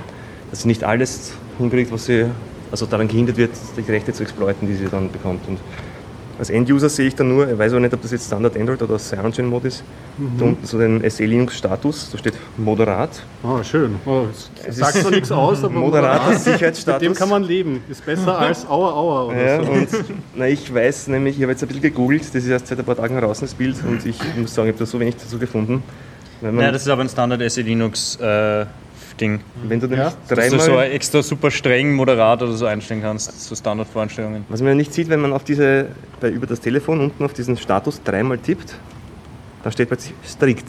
[0.51, 2.27] Dass sie nicht alles hinkriegt, was sie,
[2.73, 5.47] also daran gehindert wird, die Rechte zu exploiten, die sie dann bekommt.
[5.47, 5.59] Und
[6.39, 8.83] als Enduser sehe ich dann nur, ich weiß auch nicht, ob das jetzt Standard Android
[8.83, 9.85] oder CyanogenMod ist,
[10.39, 13.23] da unten so den SE Linux Status, da steht moderat.
[13.45, 13.97] Oh, schön.
[14.07, 14.25] Oh,
[14.67, 17.01] es sagt zwar nichts aus, aber Moderater mit Sicherheitsstatus.
[17.01, 17.81] dem kann man leben.
[17.89, 19.71] Ist besser als Aua Aua oder Ja, so.
[19.71, 19.89] und
[20.35, 22.85] na, ich weiß nämlich, ich habe jetzt ein bisschen gegoogelt, das ist erst seit ein
[22.85, 25.39] paar Tagen heraus das Bild und ich muss sagen, ich habe da so wenig dazu
[25.39, 25.83] gefunden.
[26.41, 28.65] Wenn, man, Ja, das ist aber ein Standard SE Linux äh,
[29.15, 29.41] Ding.
[29.65, 33.03] wenn du nämlich Ja, Dass du so dreimal, extra super streng moderat oder so einstellen
[33.03, 34.45] kannst, so Standardvoreinstellungen.
[34.49, 35.87] was man nicht sieht, wenn man auf diese,
[36.21, 38.75] bei, über das Telefon unten auf diesen Status dreimal tippt,
[39.63, 40.67] da steht plötzlich strikt.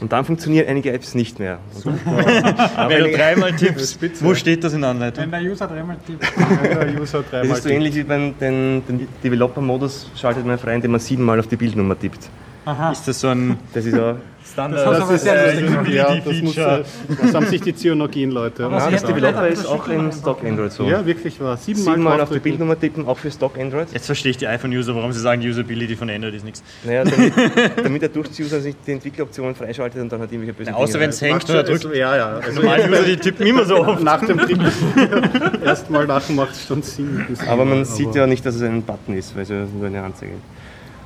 [0.00, 1.58] Und dann funktionieren einige Apps nicht mehr.
[1.84, 5.24] Aber Wenn du dreimal tippst, wo steht das in der Anleitung?
[5.24, 6.22] Wenn der User dreimal tippt.
[6.62, 10.76] Der User das dreimal ist so ähnlich wie beim den, den Developer-Modus schaltet man frei,
[10.76, 12.30] indem man siebenmal auf die Bildnummer tippt.
[12.68, 12.92] Aha.
[12.92, 14.16] Ist das so ein Das ist ja
[14.52, 14.86] Standard?
[14.86, 15.94] Das aber sehr lustig.
[15.94, 20.12] Ja, das, muss, das haben sich die Nein, Sie das hätten Developer ist auch im.
[20.12, 20.84] Stock Android so.
[20.84, 21.56] Ja, wirklich wahr.
[21.56, 22.40] Siebenmal, Siebenmal auf die.
[22.40, 23.88] Bildnummer tippen, auch für Stock Android.
[23.92, 26.62] Jetzt verstehe ich die iPhone-User, warum sie sagen, Usability von Android ist nichts.
[26.84, 27.32] Naja, damit,
[27.82, 31.10] damit der Durchziehuser sich die Entwickleroptionen freischaltet und dann hat irgendwelche bösen Außer Dinge wenn
[31.10, 31.84] es hängt oder drückt.
[31.94, 32.26] Ja, ja.
[32.36, 34.02] Also Normale User, die tippen immer so oft.
[34.02, 34.70] nach dem Triple
[35.64, 37.26] erstmal lachen macht es schon Sinn.
[37.48, 40.02] Aber man sieht ja nicht, dass es ein Button ist, weil es ja nur eine
[40.02, 40.42] Anzeige ist.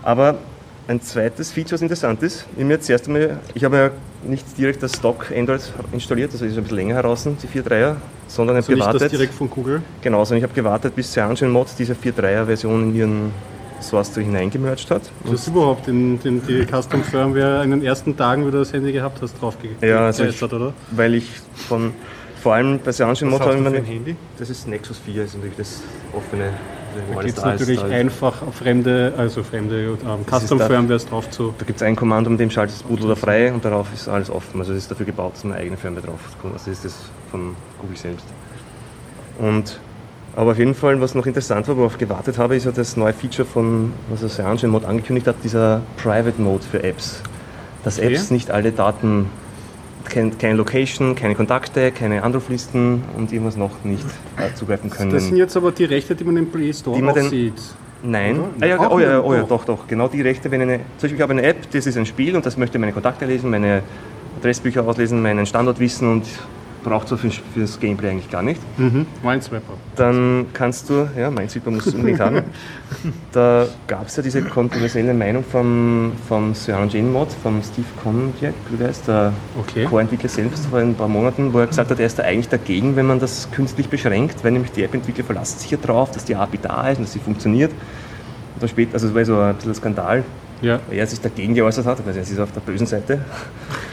[0.02, 0.38] Aber
[0.92, 3.90] ein zweites Feature, was interessant ist, ich, mir zuerst einmal, ich habe ja
[4.28, 5.60] nicht direkt das Stock Android
[5.92, 7.96] installiert, also ist ein bisschen länger heraus, die 4.3er,
[8.28, 9.12] sondern Also nicht das gewartet.
[9.12, 9.82] direkt von Google.
[10.02, 13.30] Genau, sondern ich habe gewartet, bis CyanogenMod diese 4.3er-Version in ihren
[13.80, 15.02] Source hineingemerged hat.
[15.24, 18.72] Du hast überhaupt in, in die Custom Firmware in den ersten Tagen, wie du das
[18.72, 20.72] Handy gehabt hast, drauf ge Ja, also ich- oder?
[20.92, 21.26] Weil ich
[21.68, 21.92] von,
[22.40, 24.14] vor allem bei CyanogenMod habe ich meine, Handy?
[24.38, 25.80] das ist Nexus 4, ist natürlich das
[26.12, 26.81] offene, wo
[27.14, 30.66] Da geht es natürlich Da- einfach auf fremde, also fremde ähm, Das ist Custom da-
[30.66, 31.54] Firmwares drauf zu.
[31.58, 34.30] Da gibt es ein Kommando, mit dem schaltet das Bootloader frei und darauf ist alles
[34.30, 34.60] offen.
[34.60, 36.54] Also es ist dafür gebaut, dass eine eigene Firmware drauf kommt.
[36.54, 36.94] Also ist das
[37.30, 38.26] von Google selbst.
[39.38, 39.78] Und,
[40.36, 42.96] aber auf jeden Fall, was noch interessant war, worauf ich gewartet habe, ist ja das
[42.96, 47.22] neue Feature von, was der CyanogenMod angekündigt hat, dieser Private Mode für Apps.
[47.84, 48.14] Dass Okay.
[48.14, 49.28] Apps nicht alle Daten,
[50.04, 54.04] kein, keine Location, keine Kontakte, keine Anruflisten und irgendwas noch nicht
[54.36, 55.10] äh, zugreifen können.
[55.10, 57.54] Das sind jetzt aber die Rechte, die man im Play Store Die man den- sieht.
[58.04, 58.40] Nein.
[58.60, 59.86] Ah, ja, oh, ja, oh ja, doch, doch.
[59.86, 62.34] Genau die Rechte, wenn eine, zum Beispiel ich habe eine App, das ist ein Spiel
[62.34, 63.82] und das möchte meine Kontakte lesen, meine
[64.40, 66.24] Adressbücher auslesen, meinen Standort wissen und
[66.82, 68.60] braucht es für, für das Gameplay eigentlich gar nicht.
[68.78, 69.06] Mhm.
[69.22, 69.74] Minesweeper.
[69.96, 72.42] Dann kannst du, ja, Minesweeper musst du unbedingt haben.
[73.32, 78.88] Da gab es ja diese kontroversielle Meinung vom, vom CyanogenMod, vom Steve Konjak, wie der
[78.88, 79.84] heißt, der Okay.
[79.86, 82.94] Core-Entwickler selbst vor ein paar Monaten, wo er gesagt hat, er ist da eigentlich dagegen,
[82.94, 86.36] wenn man das künstlich beschränkt, weil nämlich die App-Entwickler verlassen sich ja drauf, dass die
[86.36, 87.70] API da ist und dass sie funktioniert.
[87.72, 90.24] Und dann später, also es war so ein bisschen ein Skandal,
[90.60, 93.20] Ja, weil er sich dagegen geäußert hat, weil er ist auf der bösen Seite.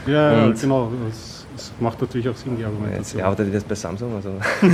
[0.05, 0.91] ja, Und- genau.
[1.07, 1.38] Das
[1.81, 3.21] macht natürlich auch Sinn, die Jetzt Argumentation.
[3.21, 4.15] arbeitet er jetzt bei Samsung.
[4.15, 4.31] Also.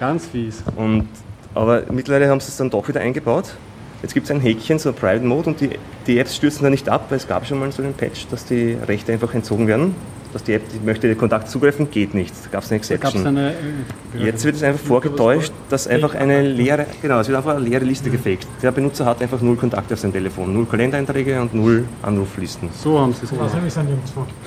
[0.00, 0.62] Ganz fies.
[0.76, 1.08] Und,
[1.54, 3.54] aber mittlerweile haben sie es dann doch wieder eingebaut.
[4.02, 5.70] Jetzt gibt es ein Häkchen, so ein Private Mode, und die,
[6.06, 8.44] die Apps stürzen da nicht ab, weil es gab schon mal so einen Patch, dass
[8.44, 9.94] die Rechte einfach entzogen werden.
[10.32, 12.34] Dass die App, die möchte den Kontakt zugreifen, geht nicht.
[12.44, 13.26] Da gab es eine Exception.
[13.26, 13.50] eine.
[13.50, 17.64] äh, Jetzt wird es einfach vorgetäuscht, dass einfach eine leere, genau, es wird einfach eine
[17.66, 18.46] leere Liste gefaked.
[18.62, 22.68] Der Benutzer hat einfach null Kontakte auf seinem Telefon, null Kalendereinträge und null Anruflisten.
[22.74, 23.52] So haben sie es gemacht.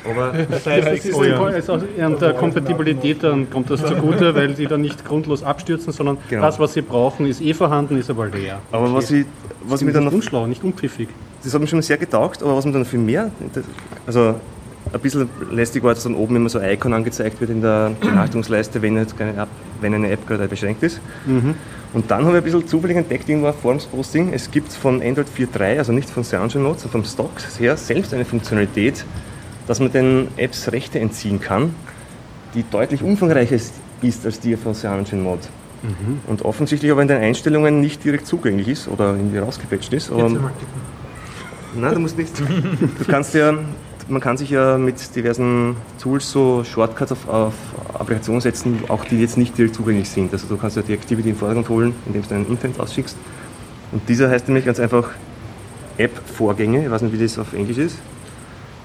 [0.07, 0.65] Aber Das
[1.05, 5.43] ist Oh, ein, an der Kompatibilität dann kommt das zugute, weil die dann nicht grundlos
[5.43, 6.43] abstürzen, sondern Genau.
[6.43, 8.59] das, was sie brauchen, ist eh vorhanden, ist aber leer.
[8.71, 9.25] aber was, ich,
[9.65, 11.09] was mir dann noch nicht unschlau, nicht unpfiffig.
[11.43, 13.31] Das hat mir schon sehr getaugt, aber was mir dann viel mehr,
[14.05, 14.35] also
[14.93, 17.91] ein bisschen lästig war, dass dann oben immer so ein Icon angezeigt wird in der
[18.01, 18.95] Benachrichtigungsleiste, wenn,
[19.81, 20.99] wenn eine App gerade beschränkt ist.
[21.93, 25.27] Und dann habe ich ein bisschen zufällig entdeckt, irgendwo ein Forums-Posting, es gibt von Android
[25.27, 29.05] 4.3, also nicht von CyanogenMod, sondern vom Stock her selbst eine Funktionalität,
[29.67, 31.73] dass man den Apps Rechte entziehen kann,
[32.53, 33.73] die deutlich umfangreicher ist
[34.25, 35.39] als die von CyanogenMod.
[36.27, 40.11] Und offensichtlich aber in den Einstellungen nicht direkt zugänglich ist oder irgendwie rausgepatcht ist.
[41.75, 42.33] Nein, du musst nicht.
[42.39, 43.53] Du kannst ja,
[44.11, 47.53] man kann sich ja mit diversen Tools so Shortcuts auf, auf
[47.93, 50.31] Applikationen setzen, auch die jetzt nicht direkt zugänglich sind.
[50.33, 53.15] Also du kannst ja die Activity in den Vordergrund holen, indem du einen Intent ausschickst.
[53.91, 55.09] Und dieser heißt nämlich ganz einfach
[55.97, 57.97] App-Vorgänge, ich weiß nicht, wie das auf Englisch ist.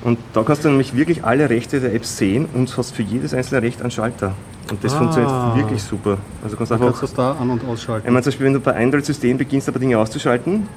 [0.04, 3.32] Und da kannst du nämlich wirklich alle Rechte der App sehen und hast für jedes
[3.34, 4.34] einzelne Recht einen Schalter.
[4.70, 4.98] Und das Ah.
[4.98, 6.18] funktioniert wirklich super.
[6.42, 8.06] Also du kannst Du einfach kannst das da an- und ausschalten.
[8.06, 10.68] ich meine, zum Beispiel, wenn du bei Android-Systemen beginnst, aber Dinge auszuschalten,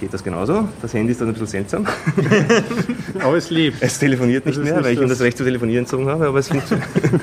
[0.00, 0.68] geht das genauso.
[0.82, 1.86] Das Handy ist dann ein bisschen seltsam.
[3.20, 3.78] Aber es lebt.
[3.80, 6.38] Es telefoniert nicht mehr, nicht weil ich ihm das- Recht zu telefonieren entzogen habe, aber
[6.38, 6.88] es funktioniert.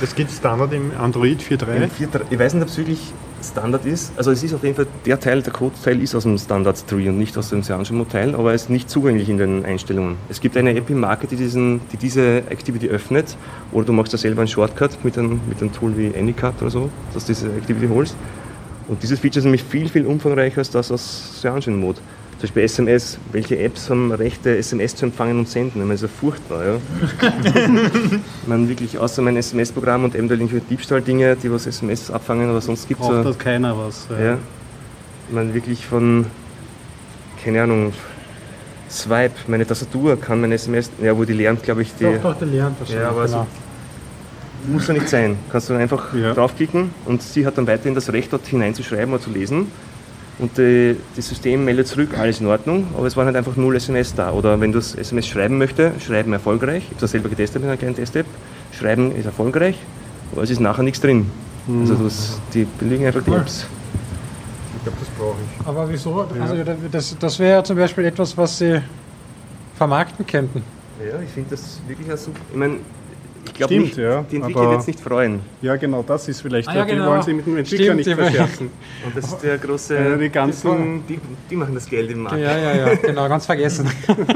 [0.00, 1.88] Das gibt Standard im Android 4.3.
[2.30, 2.98] ich weiß nicht, ob es wirklich
[3.42, 4.12] Standard ist.
[4.16, 7.08] Also es ist auf jeden Fall, der Teil, der Code-Teil ist aus dem Standard Tree
[7.08, 10.16] und nicht aus dem Cyangen-Teil, aber er ist nicht zugänglich in den Einstellungen.
[10.28, 13.36] Es gibt eine App im Market, die, diesen, die diese Activity öffnet,
[13.72, 16.70] oder du machst da selber einen Shortcut mit einem, mit einem Tool wie Anycut oder
[16.70, 18.16] so, dass du diese Activity holst.
[18.88, 22.00] Und dieses Feature ist nämlich viel, viel umfangreicher als das aus Cyanogen-Mode.
[22.44, 23.18] Zum Beispiel SMS.
[23.32, 25.78] Welche Apps haben Rechte, SMS zu empfangen und senden?
[25.80, 26.62] Ich meine, das ist ja furchtbar.
[26.66, 27.30] Ja?
[28.46, 32.86] man wirklich, außer mein SMS-Programm und eventuell irgendwelche Diebstahl-Dinge, die was SMS abfangen, aber sonst
[32.86, 34.08] gibt es Braucht ja, das keiner was.
[34.10, 34.38] äh, ja,
[35.30, 36.26] man wirklich von,
[37.42, 37.94] keine Ahnung,
[38.90, 42.04] Swipe, meine Tastatur kann mein SMS, ja, wo die lernt, glaube ich, die.
[42.04, 42.90] Doch, doch, der lernt das.
[42.92, 43.46] Ja, aber genau.
[44.66, 45.38] Muss ja nicht sein.
[45.50, 46.34] Kannst du einfach Ja.
[46.34, 49.68] draufklicken und sie hat dann weiterhin das Recht, dort hineinzuschreiben oder zu lesen.
[50.38, 53.76] Und die, das System meldet zurück, alles in Ordnung, aber es waren halt einfach null
[53.76, 54.32] SMS da.
[54.32, 56.82] Oder wenn du das SMS schreiben möchte, schreiben erfolgreich.
[56.84, 58.26] Ich habe das selber getestet mit einer kleinen Test-App.
[58.72, 59.78] Schreiben ist erfolgreich,
[60.32, 61.30] aber es ist nachher nichts drin.
[61.80, 63.30] Also das, die belegen einfach die.
[63.30, 63.66] Apps.
[64.76, 65.66] Ich glaube, das brauche ich.
[65.66, 66.26] Aber wieso?
[66.40, 66.56] Also
[66.90, 68.82] das, das wäre ja zum Beispiel etwas, was Sie
[69.76, 70.62] vermarkten könnten.
[71.00, 72.40] Ja, ich finde das wirklich ein super.
[72.50, 72.76] Ich meine,
[73.46, 75.40] ich glaube nicht, ja, die Entwickler wird es nicht freuen.
[75.62, 76.68] Ja, genau, das ist vielleicht.
[76.68, 77.10] Ah, ja, die genau.
[77.10, 78.70] wollen sie mit dem Entwickler Stimmt, nicht die- verscherzen.
[79.06, 79.96] Und das ist der große.
[79.96, 81.04] Äh, die ganzen.
[81.08, 82.38] die, die machen das Geld im Markt.
[82.38, 83.88] Ja, ja, ja, genau, ganz vergessen.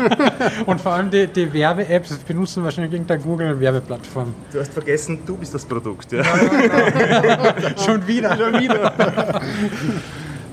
[0.67, 4.35] Und vor allem die, die Werbe-Apps benutzen wahrscheinlich irgendeine Google-Werbeplattform.
[4.53, 6.13] Du hast vergessen, du bist das Produkt.
[6.13, 6.23] Ja.
[7.85, 8.37] Schon wieder.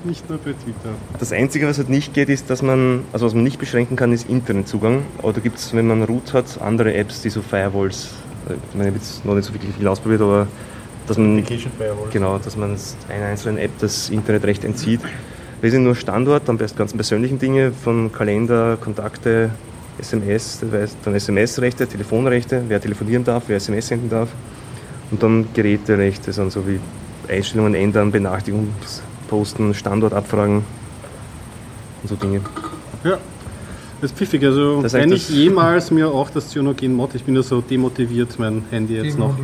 [0.04, 0.94] Nicht nur bei Twitter.
[1.18, 4.12] Das Einzige, was halt nicht geht, ist, dass man, also was man nicht beschränken kann,
[4.12, 5.02] ist Internetzugang.
[5.18, 8.10] Aber da gibt es, wenn man Root hat, andere Apps, die so Firewalls,
[8.46, 10.46] ich meine, ich habe jetzt noch nicht so wirklich viel ausprobiert, aber
[11.06, 11.44] dass man,
[12.12, 12.76] genau, dass man
[13.08, 15.00] einer einzelnen App das Internetrecht entzieht.
[15.60, 19.50] Wir sind nur Standort, dann die ganzen persönlichen Dinge von Kalender, Kontakte,
[19.98, 20.60] SMS,
[21.04, 24.28] dann SMS-Rechte, Telefonrechte, wer telefonieren darf, wer SMS senden darf.
[25.10, 26.80] Und dann Geräterechte, sind so wie
[27.28, 28.74] Einstellungen ändern, Benachrichtigungen
[29.28, 30.64] posten, Standort abfragen
[32.02, 32.40] und so Dinge.
[33.04, 33.18] Ja.
[34.00, 34.44] Das ist pfiffig.
[34.44, 38.64] Also, Das wenn ich jemals mir auch das Cyanogen-Mod, ich bin ja so demotiviert, mein
[38.70, 39.34] Handy jetzt noch.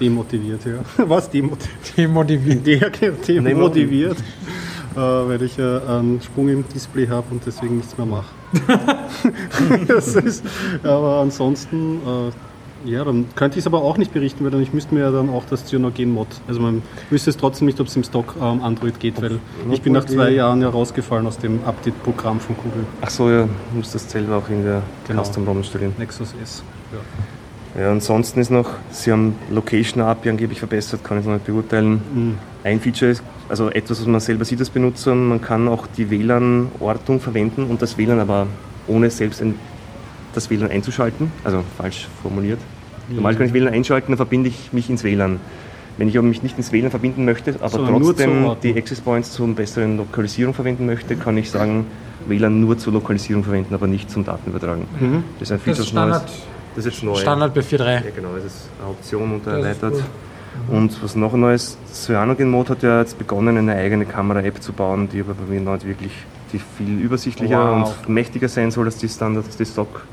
[0.00, 0.80] Demotiviert, ja.
[1.08, 1.96] Was demotiviert?
[1.96, 3.28] Demotiviert.
[3.28, 4.16] De demotiviert.
[4.94, 8.26] Äh, weil ich äh, einen Sprung im Display habe und deswegen nichts mehr mache.
[10.82, 12.30] aber ansonsten, äh,
[12.84, 15.10] ja, dann könnte ich es aber auch nicht berichten, weil dann ich müsste mir ja
[15.10, 18.62] dann auch das Cyanogen-Mod, also man wüsste es trotzdem nicht, ob es im Stock ähm,
[18.62, 19.38] Android geht, weil
[19.70, 22.84] ich bin nach zwei Jahren ja rausgefallen aus dem Update-Programm von Google.
[23.00, 25.22] Ach so, ja, du musst das selber auch in der Genau.
[25.22, 25.94] Custom ROM installieren.
[25.98, 26.62] Nexus S.
[26.92, 26.98] Ja.
[27.74, 32.02] Ja, ansonsten ist noch, sie haben Location API angeblich verbessert, kann ich noch nicht beurteilen.
[32.14, 32.38] Mhm.
[32.64, 36.10] Ein Feature ist, also etwas, was man selber sieht als Benutzer, man kann auch die
[36.10, 38.46] WLAN-Ortung verwenden und das WLAN aber
[38.88, 39.54] ohne selbst ein,
[40.34, 42.58] das WLAN einzuschalten, also falsch formuliert.
[43.08, 45.40] Normal kann ich WLAN einschalten, dann verbinde ich mich ins WLAN.
[45.98, 49.32] Wenn ich aber mich nicht ins WLAN verbinden möchte, aber zur trotzdem die Access Points
[49.32, 51.86] zur besseren Lokalisierung verwenden möchte, kann ich sagen,
[52.26, 54.84] WLAN nur zur Lokalisierung verwenden, aber nicht zum Datenübertragen.
[54.98, 55.24] Mhm.
[55.38, 56.42] Das ist ein Das Feature ist Standard, Neues.
[56.74, 57.14] Das ist jetzt neu.
[57.16, 57.78] Standard bei 4.3.
[57.92, 60.02] Ja, genau, das ist eine Option und Das erweitert.
[60.70, 65.08] Und was noch Neues, Cyanogen Mode hat ja jetzt begonnen, eine eigene Kamera-App zu bauen,
[65.10, 66.12] die aber bei mir noch nicht wirklich
[66.76, 67.94] viel übersichtlicher Wow.
[68.06, 70.04] und mächtiger sein soll als die Standard, als die Stock,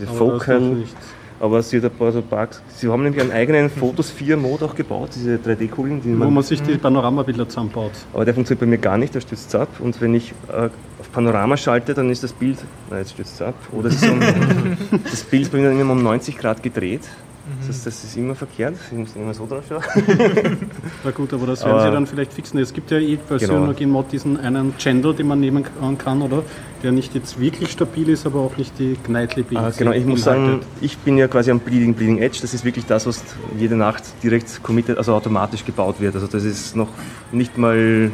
[0.00, 0.96] diese nicht.
[1.40, 2.60] Aber sie hat ein paar so Bugs.
[2.68, 6.60] Sie haben nämlich einen eigenen Photosphere-Mode auch gebaut, diese 3D-Kugeln, die Wo man man sich
[6.62, 7.92] die Panoramabilder zusammenbaut.
[8.12, 9.68] aber der funktioniert bei mir gar nicht, der stürzt ab.
[9.78, 12.58] Und wenn ich äh, auf Panorama schalte, dann ist das Bild,
[12.90, 14.20] na jetzt stürzt es ab, oder es ist um,
[15.10, 17.02] das Bild ist bei mir dann immer um 90 Grad gedreht.
[17.58, 18.74] Das heißt, das ist immer verkehrt.
[18.90, 19.82] Ich muss immer so drauf schauen.
[21.04, 22.58] Na gut, aber das werden Aber- sie dann vielleicht fixen.
[22.58, 23.54] Es gibt ja eh bei Genau.
[23.54, 25.64] Cyanogen-Mod diesen einen Channel, den man nehmen
[25.98, 26.42] kann, oder?
[26.82, 30.22] Der nicht jetzt wirklich stabil ist, aber auch nicht die Gnightly Ah, genau, ich muss
[30.24, 32.38] sagen, ich bin ja quasi am Bleeding, Bleeding Edge.
[32.40, 33.22] Das ist wirklich das, was
[33.58, 36.14] jede Nacht direkt committed, also automatisch gebaut wird.
[36.14, 36.88] Also das ist noch
[37.32, 38.10] nicht mal,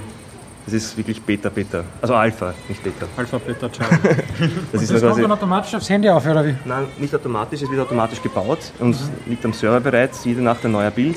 [0.67, 1.85] das ist wirklich Beta, Beta.
[2.03, 3.07] Also Alpha, nicht Beta.
[3.17, 3.91] Alpha Beta Chart.
[4.73, 6.55] Das ist Das ja kommt dann automatisch aufs Handy auf, oder wie?
[6.65, 10.73] nein, nicht automatisch, es wird automatisch gebaut und liegt am Server bereits, jede Nacht ein
[10.73, 11.17] neuer Bild.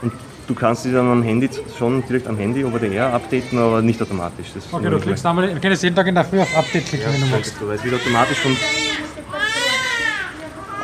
[0.00, 0.12] Und
[0.46, 3.82] du kannst dich dann am Handy schon direkt am Handy over the air updaten, aber
[3.82, 4.48] nicht automatisch.
[4.54, 7.12] Das Okay, du klickst einmal, du kannst jeden Tag in der Früh auf Update klicken,
[7.12, 7.54] wenn du magst.
[7.60, 8.56] Es wird automatisch von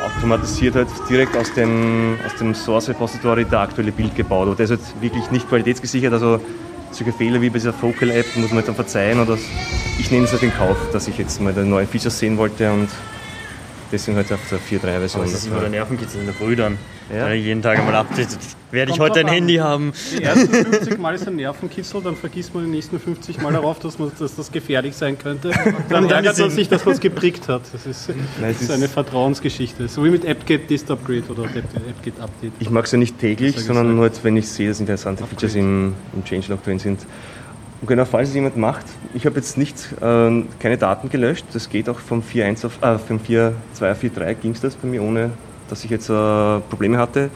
[0.05, 4.47] automatisiert halt direkt aus dem, aus dem Source Repository der aktuelle Bild gebaut.
[4.47, 6.39] Aber der ist halt wirklich nicht qualitätsgesichert, also
[6.95, 9.37] solche Fehler wie bei dieser Focal App muss man dann verzeihen oder
[9.99, 12.71] ich nehme es halt in Kauf, dass ich jetzt mal die neuen Features sehen wollte
[12.71, 12.89] und
[13.91, 15.21] deswegen halt auf der 4.3 Version.
[15.21, 16.77] Aber es ist immer der Nervenkitzel in der Früh dann.
[17.13, 17.31] Ja.
[17.31, 18.39] Jeden Tag einmal updatet.
[18.75, 19.33] Werde ich heute ein an.
[19.33, 19.93] Handy haben?
[20.17, 23.79] Die ersten 50 Mal ist ein Nervenkitzel, dann vergisst man die nächsten 50 Mal darauf,
[23.79, 25.51] dass, man, dass das gefährlich sein könnte.
[25.89, 27.61] Dann ärgert man sich, dass man es geprickt hat.
[27.71, 28.09] Das ist,
[28.41, 29.87] das ist eine Vertrauensgeschichte.
[29.87, 32.51] So wie mit AppGet Dist Upgrade oder AppGet Update.
[32.59, 35.55] Ich mag es ja nicht täglich, sondern nur, jetzt, wenn ich sehe, dass interessante Features
[35.55, 36.99] im, im Changelog drin sind.
[37.81, 41.69] Und genau, falls es jemand macht, ich habe jetzt nicht, äh, keine Daten gelöscht, das
[41.69, 45.01] geht auch vom 4.1 auf, äh, vom 4.2 auf 4.3 ging es das bei mir,
[45.01, 45.31] ohne
[45.69, 47.29] dass ich jetzt äh, Probleme hatte.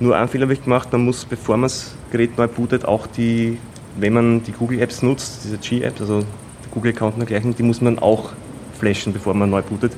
[0.00, 3.06] Nur einen Fehler habe ich gemacht, man muss, bevor man das Gerät neu bootet, auch
[3.06, 3.58] die,
[3.98, 7.98] wenn man die Google-Apps nutzt, diese G-Apps, also der Google-Account und dergleichen, die muss man
[7.98, 8.30] auch
[8.78, 9.92] flashen, bevor man neu bootet.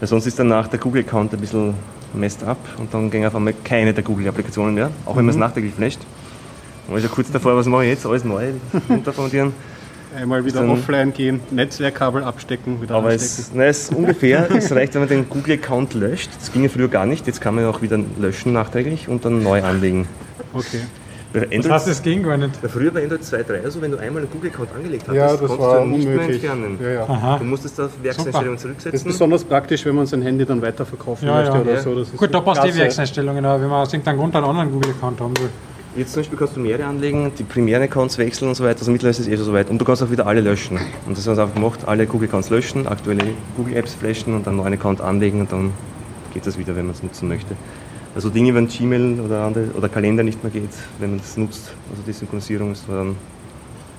[0.00, 1.74] Weil sonst ist danach der Google-Account ein bisschen
[2.12, 5.38] messed up und dann gehen auf einmal keine der Google-Applikationen mehr, auch wenn man es
[5.38, 6.00] nachträglich flasht.
[6.88, 8.04] Man ist ja kurz davor, was mache ich jetzt?
[8.06, 8.54] Alles neu
[8.90, 9.52] runterformatieren.
[10.16, 13.34] Einmal wieder Dann- offline gehen, Netzwerkkabel abstecken, wieder Aber anstecken.
[13.48, 16.30] es, nein, es ist ungefähr, es reicht, wenn man den Google-Account löscht.
[16.38, 19.24] Das ging ja früher gar nicht, jetzt kann man ja auch wieder löschen nachträglich und
[19.24, 20.06] dann neu anlegen.
[20.52, 20.80] Okay.
[21.32, 22.52] Bei Das Android, heißt, es ging gar nicht.
[22.72, 25.58] früher bei Android 2.3, also wenn du einmal einen Google-Account angelegt hattest, Ja, das konntest
[25.58, 26.44] war du nicht mehr unmöglich.
[26.44, 26.78] entfernen.
[26.80, 27.36] Ja, ja.
[27.38, 29.04] Du musstest auf Werkseinstellungen Das ist zurücksetzen.
[29.10, 31.60] besonders praktisch, wenn man sein Handy dann weiterverkaufen Ja, möchte ja.
[31.60, 31.80] oder Ja.
[31.82, 31.94] so.
[31.98, 32.78] Das Gut, da passt die klasse.
[32.78, 35.48] Werkseinstellungen, aber wenn man aus irgendeinem Grund einen anderen Google-Account haben will.
[35.96, 38.80] Jetzt zum Beispiel kannst du mehrere anlegen, die primären Accounts wechseln und so weiter.
[38.80, 39.70] Also mittlerweile ist es eh schon so weit.
[39.70, 40.78] Und du kannst auch wieder alle löschen.
[41.06, 43.24] Und das haben wir einfach gemacht, alle Google-Accounts löschen, aktuelle
[43.56, 45.72] Google-Apps flashen und dann einen neuen Account anlegen und dann
[46.32, 47.54] geht das wieder, wenn man es nutzen möchte.
[48.16, 51.72] Also Dinge, wenn Gmail oder, andere, oder Kalender nicht mehr geht, wenn man das nutzt,
[51.90, 53.16] also die Synchronisierung ist dann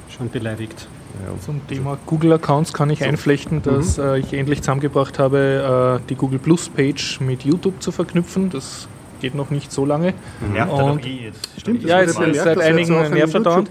[0.10, 0.88] Schon beleidigt.
[1.26, 6.16] ja, Zum Thema Google-Accounts kann ich einflechten, dass äh, ich endlich zusammengebracht habe, äh, die
[6.16, 8.50] Google Plus Page mit YouTube zu verknüpfen.
[8.50, 8.88] Das
[9.20, 10.14] geht noch nicht so lange.
[10.52, 11.50] Nervt er Und- doch eh jetzt.
[11.60, 13.68] Stimmt, Ja, es ist bemerkt, seit jetzt einigen Nervverdauern.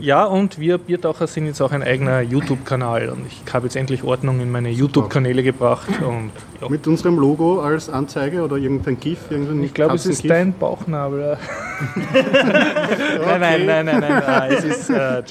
[0.00, 4.02] Ja, und wir Biertaucher sind jetzt auch ein eigener YouTube-Kanal und ich habe jetzt endlich
[4.02, 6.68] Ordnung in meine YouTube-Kanäle gebracht und ja.
[6.68, 9.30] Mit unserem Logo als Anzeige oder irgendein GIF?
[9.30, 11.38] Irgendein ich glaube, es ist dein Bauchnabel.
[11.96, 14.52] nein, nein, nein, nein, nein, nein.
[14.52, 15.22] Es ist, äh,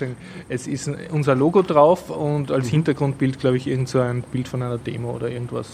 [0.48, 4.64] es ist unser Logo drauf und als Hintergrundbild, glaube ich, irgend so ein Bild von
[4.64, 5.68] einer Demo oder irgendwas.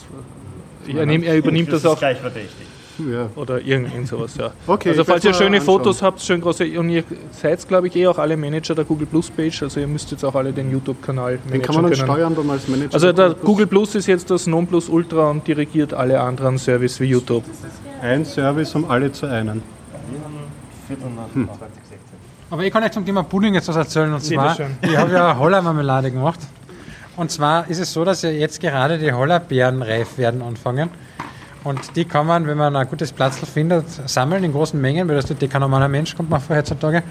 [0.88, 2.66] Er, nehm, er übernimmt das auch gleich verdächtig.
[3.00, 3.30] Ja.
[3.36, 4.52] oder irgend, irgend sowas, ja.
[4.68, 5.78] Okay, also falls ihr schöne anschauen.
[5.80, 9.08] Fotos habt, schön große, und ihr seid, glaube ich, eh auch alle Manager der Google
[9.08, 11.92] Plus Page, also ihr müsst jetzt auch alle den YouTube-Kanal Den kann managen man dann
[11.92, 12.12] können.
[12.12, 12.94] steuern dann als Manager.
[12.94, 17.44] Also der Google Plus ist jetzt das Nonplusultra und dirigiert alle anderen Services wie YouTube.
[18.02, 19.64] Ein Service um alle zu einen.
[22.50, 24.14] Aber ich kann euch zum Thema Pudding jetzt was erzählen.
[24.14, 26.40] Und zwar, ich habe ja Holla-Marmelade gemacht.
[27.16, 30.90] Und zwar ist es so, dass ja jetzt gerade die Holla-Beeren reif werden anfangen.
[31.64, 35.16] Und die kann man, wenn man ein gutes Platz findet, sammeln in großen Mengen, weil
[35.16, 37.04] das tut kein normaler Mensch, kommt man vor heutzutage.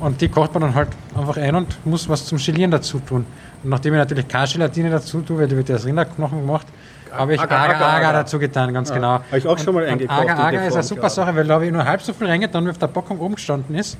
[0.00, 3.26] Und die kocht man dann halt einfach ein und muss was zum Gelieren dazu tun.
[3.62, 6.66] Und nachdem ich natürlich keine Gelatine dazu tue, weil die wird ja aus Rinderknochen gemacht,
[7.12, 9.14] habe ich Agar, Agar, Agar, dazu getan, ganz genau.
[9.14, 10.18] Habe ich auch schon mal Und eingekocht.
[10.18, 11.14] Agar, Agar ist eine super gerade.
[11.14, 13.34] Sache, weil da habe ich nur halb so viel reingetan, wie auf der Packung oben
[13.34, 13.98] gestanden ist.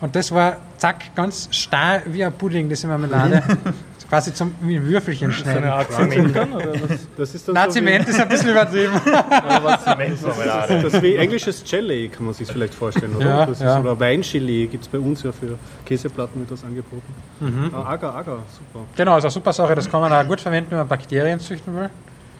[0.00, 3.42] Und das war, zack, ganz starr wie ein Pudding, diese Marmelade.
[4.08, 5.64] Quasi zum wie ein Würfelchen So schneiden.
[5.64, 6.52] eine Art Zement dann?
[6.52, 7.06] Oder was?
[7.16, 8.92] Das ist dann Na, so Zement ist ein bisschen übertrieben.
[9.04, 13.26] Wie, das ist wie englisches Jelly, kann man sich vielleicht vorstellen, oder?
[13.26, 13.74] Ja, das ja.
[13.78, 17.02] Ist, oder Weingelee gibt es bei uns ja für Käseplatten wird das angeboten.
[17.40, 17.70] Mhm.
[17.74, 18.84] Ah, Agar, Agar, super.
[18.96, 19.74] Genau, ist eine super Sache.
[19.74, 21.90] Das kann man auch gut verwenden, wenn man Bakterien züchten will.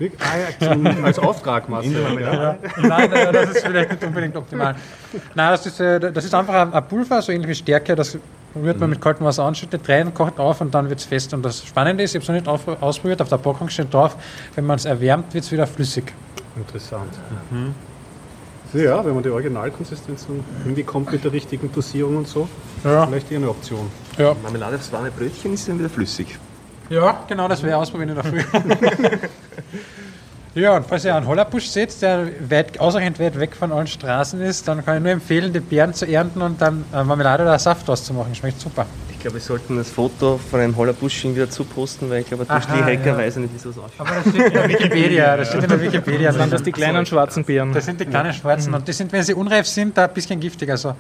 [0.01, 1.89] Ah, ja, zum, als Auftragmasse.
[2.21, 2.57] ja.
[2.83, 4.75] Nein, das ist vielleicht nicht unbedingt optimal.
[5.35, 7.95] Nein, das ist, äh, das ist einfach ein- ein Pulver, so ähnlich wie Stärke.
[7.95, 8.19] Das
[8.57, 11.35] rührt man mit kaltem Wasser an, schüttet rein, kocht auf und dann wird es fest.
[11.35, 13.93] Und das Spannende ist, ich habe es noch nicht auf, ausprobiert, auf der Packung steht
[13.93, 14.17] drauf,
[14.55, 16.13] wenn man es erwärmt, wird es wieder flüssig.
[16.57, 17.13] Interessant.
[18.73, 20.27] So, ja, wenn man die Originalkonsistenz
[20.65, 22.49] irgendwie kommt mit der richtigen Dosierung und so,
[22.85, 23.91] Ja, vielleicht eher eine Option.
[24.19, 24.35] ja.
[24.43, 26.39] Marmelade aufs warme Brötchen ist dann wieder flüssig.
[26.91, 28.43] ja genau, das ich ausprobieren in der Früh.
[30.55, 34.41] Ja, und falls ihr einen Hollerbusch seht, der weit, ausreichend weit weg von allen Straßen
[34.41, 37.59] ist, dann kann ich nur empfehlen, die Beeren zu ernten und dann äh, Marmelade oder
[37.59, 38.33] Saft draus zu machen.
[38.37, 38.87] Schmeckt super.
[39.11, 42.55] Ich glaube, wir sollten das Foto von einem Hollerbusch wieder zuposten, weil ich glaube, der
[42.55, 43.17] Aha, Hacker ja.
[43.17, 44.07] weiß ja nicht, wie sowas ausschaut.
[44.07, 45.37] Aber das steht in der Wikipedia.
[45.37, 46.33] Das steht in der Wikipedia.
[46.33, 47.73] Sind das die kleinen schwarzen Beeren?
[47.73, 48.75] Das sind die kleinen schwarzen.
[48.75, 50.71] Und die sind, wenn sie unreif sind, da ein bisschen giftig.
[50.71, 50.95] Also,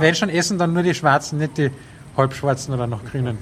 [0.00, 1.70] wenn schon essen, dann nur die schwarzen, nicht die
[2.14, 3.38] halbschwarzen oder noch grünen.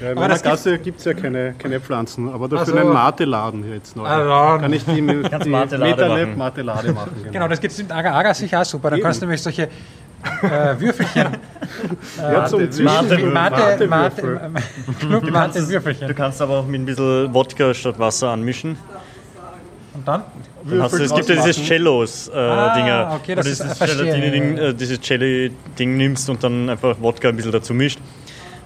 [0.00, 2.60] Ja, in Aber meiner das gibt- Gasse gibt es ja keine, keine Pflanzen, aber dafür
[2.74, 4.06] Also- einen Mate-Laden hier jetzt neu.
[4.06, 4.58] Ah, ja.
[4.58, 6.38] Kann ich die, die Metalab machen.
[6.38, 7.10] Mate-Lade machen.
[7.18, 7.32] Genau.
[7.32, 8.90] Genau, das gibt es in Agar-Agar sicher auch super.
[8.90, 9.68] Da kannst du nämlich solche äh,
[10.80, 11.28] Würfelchen.
[12.18, 14.40] ja, zum Mate, Zwischen- Mate, Mate, Mate-Würfel.
[15.00, 18.76] Club Mate Du kannst aber auch mit ein bisschen Wodka statt Wasser anmischen.
[19.94, 20.22] Und dann?
[20.64, 23.08] Dann hast du, es gibt ja dieses Cellos-Dinger.
[23.08, 26.68] Ah, okay, das Wo du ist- dieses verstehe, Gelatine-Ding, äh, dieses Jelly-Ding nimmst und dann
[26.70, 27.98] einfach Wodka ein bisschen dazu mischt.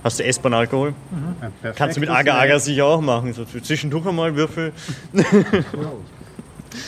[0.05, 0.93] Hast du essbaren Alkohol.
[1.41, 3.33] Ein Kannst du mit Agar-Agar sicher auch machen.
[3.33, 4.73] So zwischendurch einmal Würfel.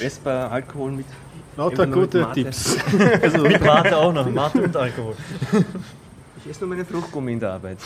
[0.02, 1.06] Essbar Alkohol mit.
[1.56, 2.28] Lauter gute.
[2.34, 2.76] Tipps.
[3.22, 4.28] Also mit Mate auch noch.
[4.28, 5.16] Mate und Alkohol.
[6.44, 7.78] Ich esse nur meine Fruchtgummi in der Arbeit.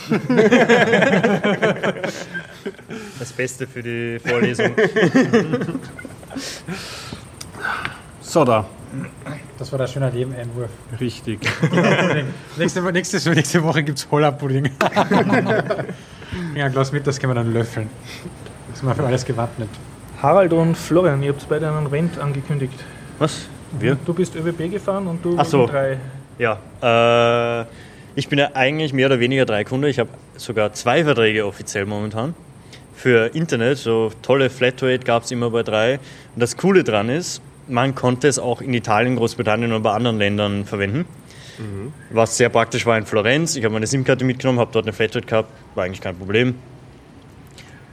[3.17, 4.71] Das Beste für die Vorlesung.
[8.21, 8.67] So, da.
[9.61, 10.71] Das war der schöne Leben-Einwurf.
[10.99, 11.39] Richtig.
[12.57, 14.65] Nächste, nächste, nächste Woche gibt es Hollerpudding.
[16.55, 17.87] ja, ein Glas mit, das können wir dann löffeln.
[18.71, 19.69] Das sind wir für alles gewappnet.
[20.19, 22.73] Harald und Florian, ihr habt beide einen Rent angekündigt.
[23.19, 23.45] Was?
[23.79, 23.99] Wir?
[24.03, 25.67] Du bist ÖBB gefahren und du Ach so.
[25.67, 25.99] drei.
[26.39, 27.65] Ja, äh,
[28.15, 29.89] ich bin ja eigentlich mehr oder weniger Dreikunde.
[29.89, 32.33] Ich habe sogar zwei Verträge offiziell momentan.
[32.95, 35.99] Für Internet, so tolle Flatrate gab es immer bei drei.
[36.33, 40.17] Und das Coole dran ist, man konnte es auch in Italien, Großbritannien und bei anderen
[40.17, 41.05] Ländern verwenden.
[42.09, 43.55] Was sehr praktisch war in Florenz.
[43.55, 46.55] Ich habe meine SIM-Karte mitgenommen, habe dort eine Flatrate gehabt, war eigentlich kein Problem.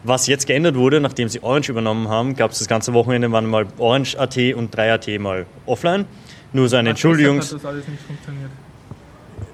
[0.05, 3.47] Was jetzt geändert wurde, nachdem sie Orange übernommen haben, gab es das ganze Wochenende, waren
[3.47, 6.07] mal Orange.at und 3.at mal offline.
[6.53, 7.39] Nur so eine Entschuldigung.
[7.39, 8.51] Das alles nicht funktioniert.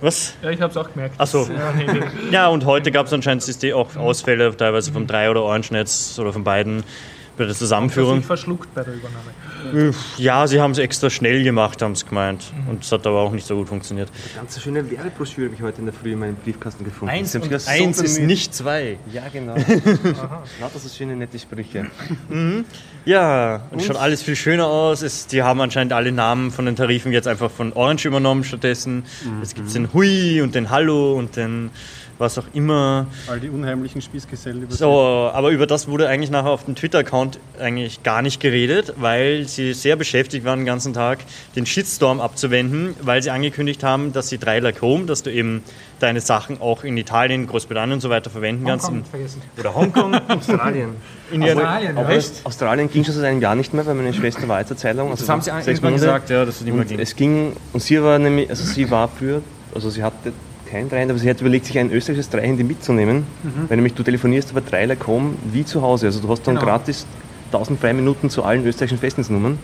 [0.00, 0.34] Was?
[0.42, 1.14] Ja, ich habe es auch gemerkt.
[1.18, 1.48] Ach so.
[1.50, 2.00] Ja, nee, nee.
[2.30, 6.44] Ja, und heute gab es anscheinend auch Ausfälle, teilweise vom 3 oder Orange-Netz oder von
[6.44, 6.84] beiden
[7.36, 8.18] bei der Zusammenführung.
[8.18, 9.94] sich verschluckt bei der Übernahme.
[10.18, 12.52] Ja, sie haben es extra schnell gemacht, haben es gemeint.
[12.68, 14.08] Und es hat aber auch nicht so gut funktioniert.
[14.34, 17.24] Ganz so schöne Werbebroschüre habe ich heute in der Früh in meinem Briefkasten gefunden.
[17.24, 18.28] Sich das so eins ist bemüht.
[18.28, 18.98] nicht zwei.
[19.12, 19.54] Ja, genau.
[20.60, 21.86] Lauter so schöne, nette Sprüche.
[23.04, 25.02] Ja, und schaut alles viel schöner aus.
[25.02, 29.04] Es, die haben anscheinend alle Namen von den Tarifen jetzt einfach von Orange übernommen stattdessen.
[29.40, 31.70] Jetzt gibt es den Hui und den Hallo und den
[32.18, 33.06] was auch immer.
[33.28, 37.38] All die unheimlichen Spießgesellen über So, aber über das wurde eigentlich nachher auf dem Twitter-Account
[37.60, 41.18] eigentlich gar nicht geredet, weil sie sehr beschäftigt waren den ganzen Tag,
[41.56, 45.62] den Shitstorm abzuwenden, weil sie angekündigt haben, dass sie 3 Home, dass du eben
[46.00, 48.86] deine Sachen auch in Italien, Großbritannien und so weiter verwenden kannst.
[48.86, 49.42] Hongkong In, vergessen.
[49.58, 50.14] oder Hongkong.
[50.28, 50.90] Australien.
[51.32, 52.22] Australien, Aber ja.
[52.44, 54.58] Australien ging schon seit einem Jahr nicht mehr, weil meine Schwester war
[54.92, 55.10] lang.
[55.10, 55.92] Also Das haben sie Monate.
[55.92, 56.98] gesagt, ja, dass es nicht mehr ging.
[56.98, 59.42] es ging, und sie war nämlich, also sie war früher,
[59.74, 60.32] also sie hatte
[60.74, 63.24] kein Dreihandy, aber sie hat überlegt, sich ein österreichisches Dreihandy mitzunehmen,
[63.68, 66.06] weil nämlich du telefonierst über Dreiler.com wie zu Hause.
[66.06, 66.66] Also du hast dann Genau.
[66.66, 67.06] gratis
[67.52, 69.58] 1000 freie Minuten zu allen österreichischen Festnetznummern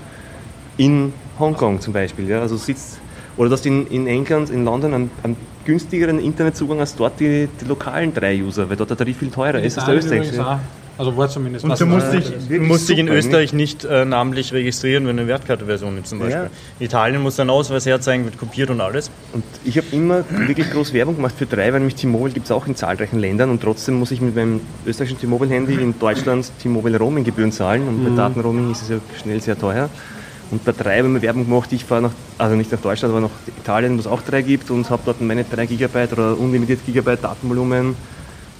[0.76, 2.28] in Hongkong zum Beispiel.
[2.28, 2.40] Ja?
[2.40, 3.00] Also sitzt,
[3.36, 7.48] oder du hast in, in England, in London einen, einen günstigeren Internetzugang als dort die,
[7.60, 10.60] die lokalen Drei-User, weil dort der Tarif viel teurer ist als der österreichische.
[11.00, 11.64] Also war zumindest.
[11.64, 12.12] Und was du es musst war.
[12.12, 15.22] dich, das ist du wirklich musst dich in Österreich nicht äh, namentlich registrieren, wenn du
[15.22, 16.42] eine Wertkarte-Version nimmst zum Beispiel.
[16.42, 16.50] Ja.
[16.78, 19.10] In Italien musst du einen Ausweis herzeigen, wird kopiert und alles.
[19.32, 22.52] Und ich habe immer wirklich groß Werbung gemacht für drei, weil nämlich T-Mobile gibt es
[22.52, 26.98] auch in zahlreichen Ländern und trotzdem muss ich mit meinem österreichischen T-Mobile-Handy in Deutschland T-Mobile
[26.98, 29.88] Roaming-Gebühren zahlen und bei Datenroaming ist es ja schnell sehr teuer.
[30.50, 33.22] Und bei 3 haben wir Werbung gemacht, ich fahre nach, also nicht nach Deutschland, aber
[33.22, 36.80] nach Italien, wo es auch 3 gibt und habe dort meine 3 Gigabyte oder unlimitiert
[36.84, 37.94] Gigabyte Datenvolumen.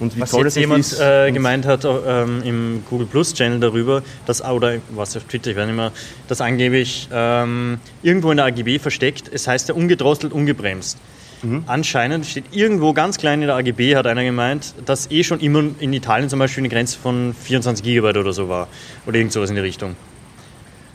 [0.01, 0.99] Und wie Was toll jetzt das jemand ist.
[0.99, 5.57] äh, gemeint hat ähm, im Google Plus Channel darüber, dass, oder was auf Twitter, ich
[5.57, 5.91] weiß nicht mehr,
[6.27, 10.97] dass angeblich ähm, irgendwo in der AGB versteckt, es heißt ja ungedrosselt, ungebremst.
[11.43, 11.63] Mhm.
[11.67, 15.63] Anscheinend steht irgendwo ganz klein in der AGB, hat einer gemeint, dass eh schon immer
[15.79, 18.67] in Italien zum Beispiel eine Grenze von 24 Gigabyte oder so war.
[19.05, 19.95] Oder irgend sowas in die Richtung.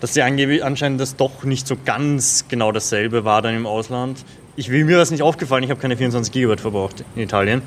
[0.01, 4.19] Dass die angeblich anscheinend das doch nicht so ganz genau dasselbe war dann im Ausland.
[4.57, 7.63] Ich will mir das nicht aufgefallen, ich habe keine 24 Gigabyte verbraucht in Italien.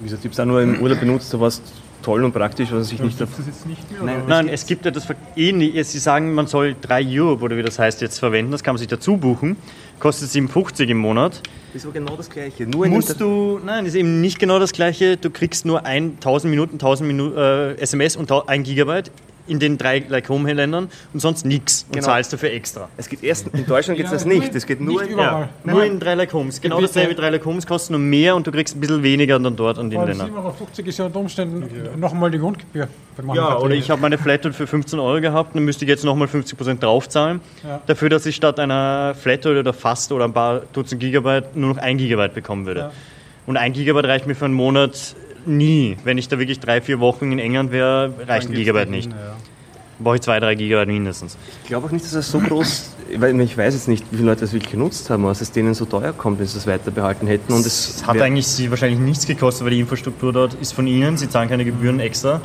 [0.00, 1.60] Wie gesagt, ich habe es auch nur im Urlaub benutzt, da war es
[2.02, 3.20] toll und praktisch, was ich nicht.
[3.20, 4.02] das jetzt nicht mehr?
[4.02, 5.84] Nein, Nein, es gibt ja das ver- ähnlich.
[5.88, 8.52] Sie sagen, man soll 3 Euro oder wie das heißt jetzt verwenden.
[8.52, 9.56] Das kann man sich dazu buchen.
[9.98, 11.42] Kostet 57 im Monat.
[11.74, 12.66] Das war genau das Gleiche.
[12.66, 15.16] Nur Musst du, nein, ist eben nicht genau das gleiche.
[15.16, 19.10] Du kriegst nur 1000 Minuten, 1000 Minu äh, SMS und 1 Gigabyte
[19.48, 21.84] in den drei Like Home Ländern und sonst nichts.
[21.88, 22.06] Und Genau.
[22.06, 22.88] zahlst dafür extra.
[22.96, 24.54] Es geht erst, in Deutschland geht es das nicht.
[24.54, 25.48] Es geht nur Nicht in, überall.
[25.64, 26.60] Nur in drei Like Homes.
[26.60, 26.94] Genau Gebiete.
[26.94, 27.14] dasselbe.
[27.14, 29.90] Drei Like Homes kosten nur mehr und du kriegst ein bisschen weniger dann dort an
[29.90, 30.30] den Ländern.
[30.30, 32.88] 7,50 Euro ist ja unter Umständen nochmal die Grundgebühr.
[33.34, 36.28] Ja, oder ich habe meine Flatrate für 15 Euro gehabt, dann müsste ich jetzt nochmal
[36.28, 37.40] 50% draufzahlen.
[37.64, 37.80] Ja.
[37.86, 41.78] Dafür, dass ich statt einer Flatrate oder fast oder ein paar Dutzend Gigabyte nur noch
[41.82, 42.80] ein Gigabyte bekommen würde.
[42.80, 42.92] Ja.
[43.46, 45.16] Und ein Gigabyte reicht mir für einen Monat
[45.48, 45.96] nie.
[46.04, 49.10] Wenn ich da wirklich drei, vier Wochen in England wäre, reicht ein Gigabyte nicht.
[50.00, 51.36] Brauche ich zwei, drei Gigabyte mindestens.
[51.62, 54.28] Ich glaube auch nicht, dass es so groß, weil ich weiß jetzt nicht, wie viele
[54.28, 56.92] Leute das wirklich genutzt haben, was es denen so teuer kommt, wenn sie das weiter
[56.92, 57.52] behalten hätten.
[57.52, 60.86] Und es Es hat eigentlich sie wahrscheinlich nichts gekostet, weil die Infrastruktur dort ist von
[60.86, 61.16] ihnen.
[61.16, 62.40] Sie zahlen keine Gebühren extra.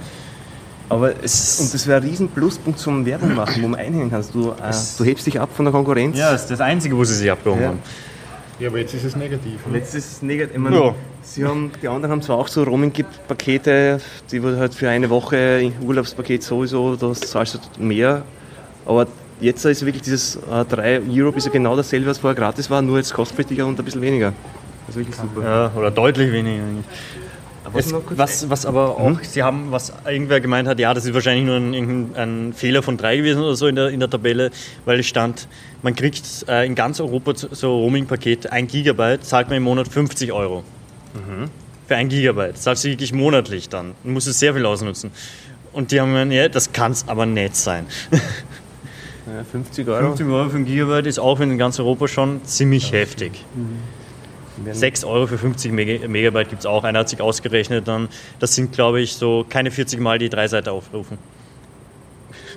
[0.89, 4.33] aber es, und das wäre ein riesen Pluspunkt zum Werbung machen, wo man einhängen kannst.
[4.33, 6.17] Du, äh, du hebst dich ab von der Konkurrenz.
[6.17, 7.67] Ja, das ist das Einzige, wo sie sich abgehoben Ja.
[7.69, 7.79] haben.
[8.63, 9.67] Ja, aber jetzt ist es negativ.
[9.67, 9.77] Ne?
[9.77, 10.55] jetzt ist es negativ.
[10.55, 10.95] Ich meine, Ja.
[11.21, 13.99] sie haben, die anderen haben zwar auch so Roaming-Pakete,
[14.31, 18.21] die wo halt für eine Woche Urlaubspaket sowieso, da zahlst du mehr.
[18.85, 19.07] Aber
[19.41, 22.81] jetzt ist wirklich dieses äh, 3 Euro ist ja genau dasselbe, was vorher gratis war,
[22.81, 24.31] nur jetzt kostpflichtiger und ein bisschen weniger.
[24.87, 25.41] Das ist wirklich super.
[25.43, 26.85] Ja, oder deutlich weniger eigentlich.
[27.73, 31.45] Es, was, was aber auch, Sie haben, was irgendwer gemeint hat, ja, das ist wahrscheinlich
[31.45, 34.51] nur ein, ein Fehler von drei gewesen oder so in der, in der Tabelle,
[34.85, 35.47] weil es stand,
[35.81, 40.31] man kriegt äh, in ganz Europa so Roaming-Paket, ein Gigabyte, zahlt man im Monat 50
[40.31, 40.63] Euro.
[41.87, 42.57] Für ein Gigabyte.
[42.57, 43.93] Zahlst du wirklich monatlich dann.
[44.03, 45.11] Du musst es sehr viel ausnutzen.
[45.73, 47.85] Und die haben gesagt, ja, das kann es aber nicht sein.
[48.11, 50.07] ja, 50 Euro.
[50.07, 53.45] 50 Euro für ein Gigabyte ist auch in ganz Europa schon ziemlich heftig.
[54.71, 56.83] 6 Euro für 50 Mega- Megabyte gibt es auch.
[56.83, 58.09] Einer hat sich ausgerechnet dann.
[58.39, 61.17] Das sind, glaube ich, so keine 40 Mal die drei Seiten aufrufen.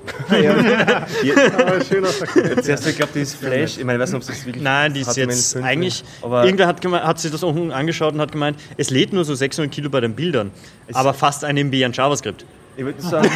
[0.29, 3.79] Aber schön aus der Zuerst, ich glaube, die ist Flash.
[3.79, 4.63] Ich meine, ich weiß nicht, ob das wirklich.
[4.63, 6.05] Nein, die ist HTML5 jetzt eigentlich.
[6.23, 9.35] Aber irgendwer hat, hat sich das auch angeschaut und hat gemeint, es lädt nur so
[9.35, 10.51] 600 Kilobyte an Bildern,
[10.93, 12.45] aber fast ein MB an JavaScript.
[12.77, 13.29] Ich würde sagen,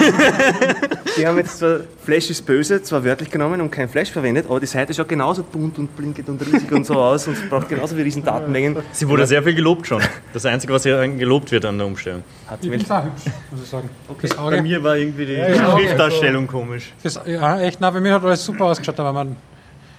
[1.17, 4.61] die haben jetzt zwar Flash ist böse, zwar wörtlich genommen und kein Flash verwendet, aber
[4.61, 7.97] die Seite schaut genauso bunt und blinkend und riesig und so aus und braucht genauso
[7.97, 8.77] wie riesen Datenmengen.
[8.93, 10.03] Sie wurde sehr viel gelobt schon.
[10.33, 12.23] Das Einzige, was hier gelobt wird an der Umstellung.
[12.61, 13.91] Ich finde es auch hübsch, muss ich sagen.
[14.21, 15.85] Das Bei mir war irgendwie die ja, okay.
[15.85, 16.93] Schriftdarstellung komisch.
[17.03, 19.37] das, ja, echt, na, bei mir hat alles super ausgeschaut, aber man,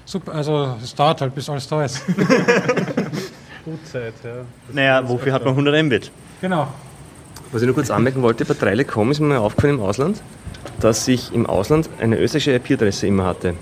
[0.05, 2.03] super, also es dauert halt, bis alles da ist.
[3.65, 4.31] Gutzeit, ja.
[4.71, 6.11] Naja, wofür hat man 100 Mbit?
[6.41, 6.67] genau.
[7.51, 10.21] Was ich nur kurz anmerken wollte, bei Treilecom ist mir aufgefallen im Ausland,
[10.79, 13.53] dass ich im Ausland eine österreichische IP-Adresse immer hatte.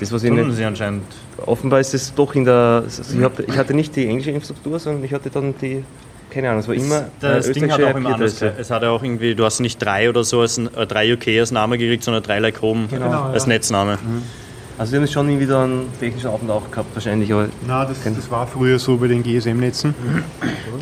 [0.00, 1.04] Das, was ich Tun nicht, sie anscheinend.
[1.46, 2.82] offenbar ist es doch in der.
[2.84, 5.84] Also ich, hab, ich hatte nicht die englische Infrastruktur, sondern ich hatte dann die.
[6.30, 8.42] Keine Ahnung, es war immer Das Ding hat auch immer anders.
[8.42, 11.28] Es hat ja auch irgendwie, du hast nicht drei oder so als äh, drei UK
[11.38, 13.50] als Name gekriegt, sondern drei like Home Genau, als ja.
[13.50, 13.98] Netzname.
[14.76, 18.30] Also wir haben schon irgendwie da einen technischen auch gehabt wahrscheinlich, aber Na, das, das
[18.30, 19.94] war früher so bei den GSM-Netzen.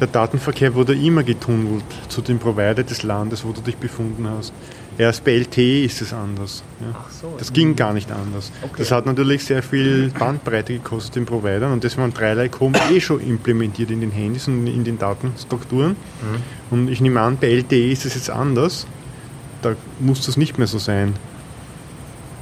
[0.01, 4.53] Der Datenverkehr wurde immer getunnelt zu dem Provider des Landes, wo du dich befunden hast.
[4.99, 6.63] Erst bei LTE ist es anders.
[6.81, 6.95] Ja.
[7.39, 8.51] Das ging gar nicht anders.
[8.77, 13.01] Das hat natürlich sehr viel Bandbreite gekostet den Providern und das waren dreierlei Com eh
[13.01, 15.97] schon implementiert in den Handys und in den Datenstrukturen.
[16.71, 18.87] Und ich nehme an, bei LTE ist es jetzt anders.
[19.63, 21.15] Da muss das nicht mehr so sein.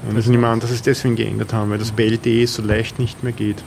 [0.08, 2.98] Und ich nehme an, dass es deswegen geändert haben, weil das bei LTE so leicht
[2.98, 3.58] nicht mehr geht.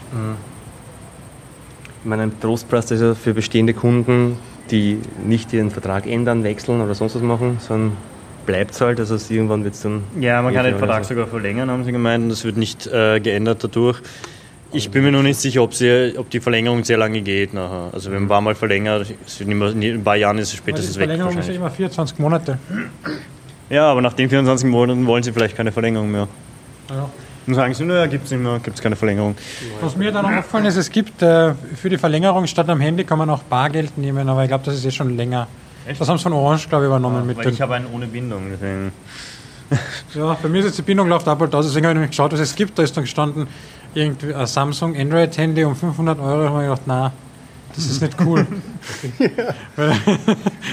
[1.99, 4.37] ich meine, ein Trostpreis ist ja für bestehende Kunden,
[4.71, 7.97] die nicht ihren Vertrag ändern, wechseln oder sonst was machen, sondern
[8.45, 8.99] bleibt es halt.
[8.99, 10.03] Also irgendwann wird es dann.
[10.19, 11.09] Ja, man kann eh den Vertrag so.
[11.09, 14.01] sogar verlängern, haben sie gemeint, und das wird nicht äh, geändert dadurch.
[14.75, 17.89] Ich bin mir noch nicht sicher, ob, sie, ob die Verlängerung sehr lange geht nachher.
[17.93, 20.97] Also wenn man ein paar Mal verlängert, in ein paar Jahren ist es die spätestens
[20.97, 22.57] weg Verlängerung ist ja immer 24 Monate.
[23.69, 26.27] Ja, aber nach den 24 Monaten wollen sie vielleicht keine Verlängerung mehr.
[26.89, 27.09] Ja.
[27.45, 29.35] Dann sagen sie, naja, gibt es nicht mehr, gibt es keine Verlängerung.
[29.81, 33.03] Was mir dann auch aufgefallen ist, es gibt äh, für die Verlängerung statt am Handy
[33.03, 35.47] kann man auch Bargeld nehmen, aber ich glaube, das ist eh schon länger.
[35.85, 38.43] Das haben sie von Orange, glaube ich, übernommen mit Weil ich habe einen ohne Bindung,
[38.51, 38.91] deswegen.
[40.13, 42.11] Ja, bei mir ist jetzt die Bindung läuft ab bald aus, deswegen habe ich nämlich
[42.11, 42.77] geschaut, was es gibt.
[42.77, 43.47] Da ist dann gestanden,
[43.95, 46.43] irgendwie ein Samsung Android-Handy um 500 Euro.
[46.43, 47.11] Da habe ich gedacht, na,
[47.75, 48.45] das ist nicht cool.
[49.75, 49.95] Weil,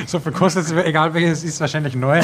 [0.07, 2.21] so viel kostet es, egal welches ist, wahrscheinlich neu.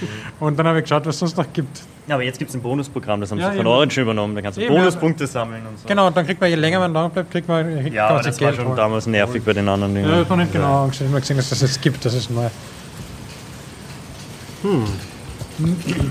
[0.40, 1.80] Und dann habe ich geschaut, was es sonst noch gibt.
[2.06, 3.74] Ja, aber jetzt gibt es ein Bonusprogramm, das haben Ja, sie von eben.
[3.74, 4.34] Orange übernommen.
[4.34, 5.86] Da kannst du Eben, Bonuspunkte sammeln und so.
[5.88, 8.24] Genau, und dann kriegt man, je länger man da bleibt, kriegt man, Ja, kann aber
[8.24, 8.76] das war Geld schon holen.
[8.76, 10.08] damals nervig bei den anderen Dingen.
[10.08, 11.06] Ja, ich habe nicht genau angesehen.
[11.06, 12.48] Ich habe mal gesehen, dass das jetzt gibt, das ist neu.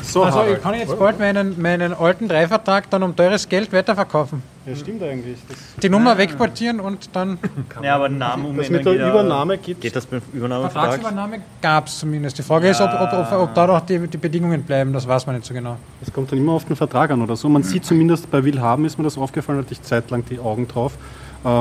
[0.03, 0.57] So, Also Harald.
[0.57, 4.43] ich kann jetzt bald meinen, meinen alten Dreivertrag dann um teures Geld weiterverkaufen.
[4.65, 5.37] Ja, stimmt eigentlich.
[5.47, 7.37] Das, Die Nummer wegportieren und dann
[7.81, 9.79] Ja, aber den Namen das umändern mit der geht ja- Übernahme geht.
[9.81, 10.83] Geht das beim Übernahmevertrag?
[10.89, 12.37] Vertragsübernahme gab es zumindest.
[12.37, 15.25] Die Frage ist, ob, ob, ob, ob da noch die, die Bedingungen bleiben, das weiß
[15.25, 15.77] man nicht so genau.
[16.01, 17.47] Das kommt dann immer auf den Vertrag an oder so.
[17.47, 20.93] Man sieht zumindest bei Willhaben, ist mir das aufgefallen, hatte ich zeitlang die Augen drauf,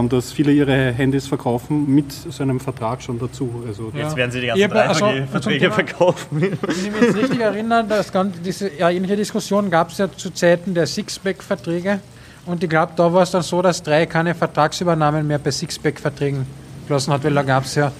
[0.09, 3.63] dass viele ihre Handys verkaufen mit so einem Vertrag schon dazu.
[3.69, 4.01] Also Ja.
[4.05, 6.27] Jetzt werden sie die ganzen hab- also, 3G-Verträge zum Thema- verkaufen.
[6.41, 10.11] Wenn ich mich jetzt richtig erinnere, das Ganze, diese ja, ähnliche Diskussion gab es ja
[10.11, 12.01] zu Zeiten der Sixpack-Verträge.
[12.47, 16.47] Und ich glaube, da war es dann so, dass drei keine Vertragsübernahmen mehr bei Sixpack-Verträgen
[16.89, 17.93] gelassen hat, weil da gab es ja,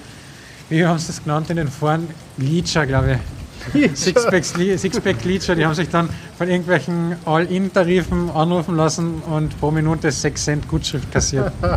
[0.69, 2.07] wie haben sie das genannt in den Foren,
[2.37, 3.17] Leacher, glaube ich.
[3.93, 9.71] Sixpacks, Li- Sixpack Leacher, die haben sich dann von irgendwelchen All-In-Tarifen anrufen lassen und pro
[9.71, 11.51] Minute 6 Cent Gutschrift kassiert.
[11.61, 11.67] äh,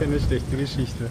[0.00, 1.10] keine schlechte Geschichte.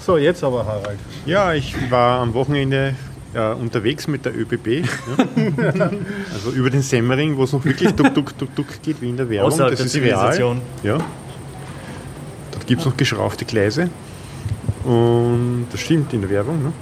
[0.00, 0.98] So, jetzt aber Harald.
[1.26, 2.94] Ja, ich war am Wochenende
[3.34, 4.66] äh, unterwegs mit der ÖBB.
[4.66, 4.84] Ja.
[6.34, 9.16] also über den Semmering, wo es noch wirklich duck, duck, duck, duck geht, wie in
[9.16, 9.50] der Werbung.
[9.52, 10.04] Außerhalb das der ist real.
[10.04, 10.60] Zivilisation.
[10.82, 10.98] Ja.
[12.52, 13.88] Dort gibt es noch geschraufte Gleise.
[14.84, 16.62] Und das stimmt in der Werbung.
[16.62, 16.72] Ne?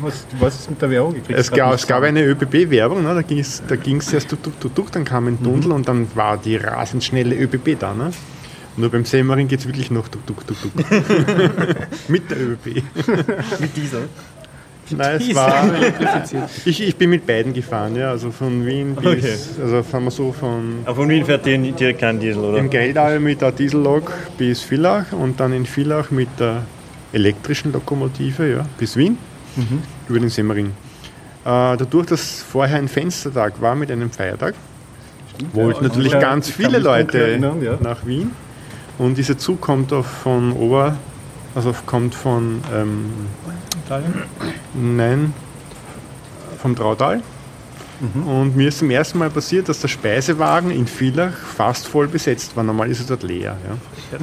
[0.00, 1.38] Was, was ist mit der Werbung gekriegt?
[1.38, 3.14] Es gab, es gab eine ÖBB-Werbung, ne?
[3.14, 6.06] da ging es da ging's erst tuk, tuk, tuk, dann kam ein Tunnel und dann
[6.14, 7.94] war die rasend schnelle ÖBB da.
[7.94, 8.12] Ne?
[8.76, 10.72] Nur beim Semmering geht es wirklich noch tuk, tuk, tuk, tuk.
[12.08, 12.82] mit der ÖBB.
[13.58, 14.02] Mit dieser.
[14.96, 15.70] Nein, es war.
[16.64, 19.06] Ich, ich bin mit beiden gefahren, ja, also von Wien bis.
[19.06, 19.34] Okay.
[19.62, 20.80] Also fahren wir so von.
[20.84, 22.58] Aber von Wien fährt die direkt kein Diesel, oder?
[22.58, 26.62] Im Geldal mit der Diesellok bis Villach und dann in Villach mit der
[27.12, 29.18] elektrischen Lokomotive ja, bis Wien
[30.08, 30.66] über den Semmering.
[31.44, 34.54] Äh, dadurch, dass vorher ein Fenstertag war mit einem Feiertag,
[35.52, 37.76] wollten natürlich Ja, ganz ich kann viele Leute erinnern, ja.
[37.80, 38.30] nach Wien.
[38.98, 40.96] Und dieser Zug kommt auf von Ober,
[41.54, 43.10] also kommt von ähm,
[44.74, 45.34] Nein,
[46.58, 47.22] vom Trautal.
[48.26, 52.56] Und mir ist zum ersten Mal passiert, dass der Speisewagen in Villach fast voll besetzt
[52.56, 52.64] war.
[52.64, 53.56] Normal ist er dort leer.
[53.64, 54.18] Ja.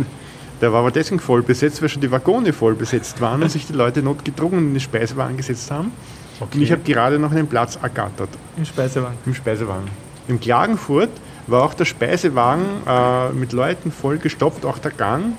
[0.60, 3.66] Der war aber deswegen voll besetzt, weil schon die Waggone voll besetzt waren und sich
[3.68, 5.94] die Leute notgedrungen in den Speisewagen gesetzt haben.
[6.42, 9.18] Und ich habe gerade noch einen Platz ergattert Im Speisewagen.
[9.26, 9.88] im Speisewagen.
[10.28, 11.10] In Klagenfurt
[11.48, 15.34] war auch der Speisewagen äh, mit Leuten voll gestopft, auch der Gang.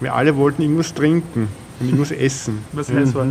[0.00, 1.48] Wir alle wollten irgendwas trinken
[1.80, 2.58] und irgendwas essen.
[2.72, 3.26] Was heiß war.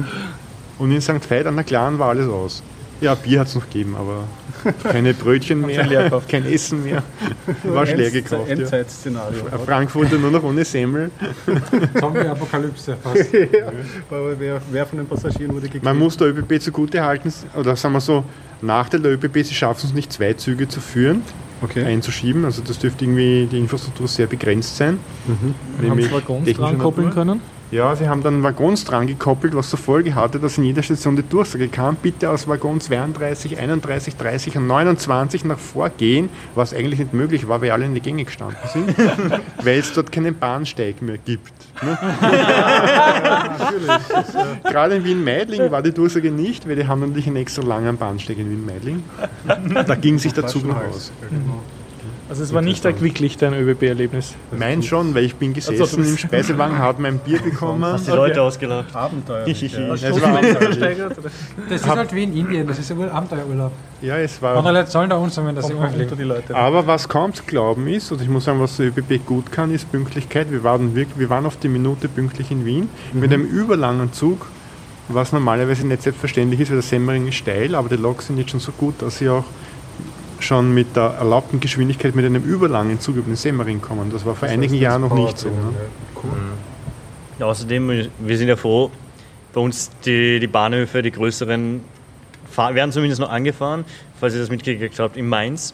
[0.77, 1.29] Und in St.
[1.29, 2.61] Veit an der Klaren war alles aus.
[3.01, 4.23] Ja, Bier hat es noch gegeben, aber
[4.89, 5.85] keine Brötchen mehr,
[6.29, 7.03] kein Essen mehr.
[7.63, 8.47] War schwer gekauft.
[8.47, 8.55] Ja.
[8.55, 9.43] Endzeitszenario.
[9.65, 11.11] Frankfurter nur noch ohne Semmel.
[11.99, 13.29] Zombie-Apokalypse fast.
[14.09, 15.83] Aber wer, wer von den Passagieren wurde gekriegt?
[15.83, 18.23] Man muss der ÖBB zugute halten, oder sagen wir so,
[18.61, 21.21] Nachteil der ÖBB, sie schaffen es nicht, zwei Züge zu führen,
[21.61, 21.83] Okay.
[21.83, 22.45] einzuschieben.
[22.45, 24.99] Also das dürfte irgendwie die Infrastruktur sehr begrenzt sein.
[25.27, 27.23] Haben Nämlich sie Waggons dran koppeln Natur.
[27.25, 27.41] können?
[27.75, 31.17] Ja, sie haben dann Waggons dran gekoppelt, was zur Folge hatte, dass in jeder Station
[31.17, 37.01] die Durchsage kam, bitte aus Waggon 32, 31, 30 und 29 nach vorgehen, was eigentlich
[37.01, 38.95] nicht möglich war, weil alle in die Gänge gestanden sind,
[39.61, 41.51] weil es dort keinen Bahnsteig mehr gibt.
[41.83, 41.97] Ne?
[44.63, 48.37] Gerade in Wien-Meidling war die Durchsage nicht, weil die haben natürlich einen extra langen Bahnsteig
[48.37, 49.03] in Wien-Meidling.
[49.85, 51.11] Da ging sich der Zug noch aus.
[52.27, 54.33] Also es war nicht wirklich dein ÖBB-Erlebnis.
[54.57, 57.85] Mein schon, weil ich bin gesessen Also, du bist- im Speisewagen, habe mein Bier bekommen.
[57.85, 58.95] Hast die Leute ausgelacht.
[58.95, 59.61] Abenteuerlich.
[59.61, 59.95] ja.
[59.95, 61.29] Das war Gesteigert, oder?
[61.69, 63.71] Das ist halt wie in Indien, das ist ja wohl Abenteuerurlaub.
[64.01, 66.17] ja, es war Andere Leute sollen da uns sein, wenn das immer fliegt.
[66.17, 66.55] die Leute.
[66.55, 69.71] Aber was kaum zu glauben ist, und ich muss sagen, was der ÖBB gut kann,
[69.73, 70.51] ist Pünktlichkeit.
[70.51, 74.47] Wir waren, wirklich, wir waren auf die Minute pünktlich in Wien mit einem überlangen Zug,
[75.09, 78.49] was normalerweise nicht selbstverständlich ist, weil der Semmering ist steil, aber die Loks sind jetzt
[78.49, 79.43] schon so gut, dass sie auch
[80.45, 84.11] schon mit der erlaubten Geschwindigkeit mit einem überlangen Zug über den Semmering kommen.
[84.11, 85.49] Das war vor einigen Jahren noch nicht so.
[85.49, 85.73] Ne?
[87.39, 88.91] Ja, außerdem, wir sind ja froh,
[89.53, 91.81] bei uns die, die Bahnhöfe, die größeren,
[92.55, 93.85] werden zumindest noch angefahren,
[94.19, 95.73] falls ihr das mitgekriegt habt, in Mainz,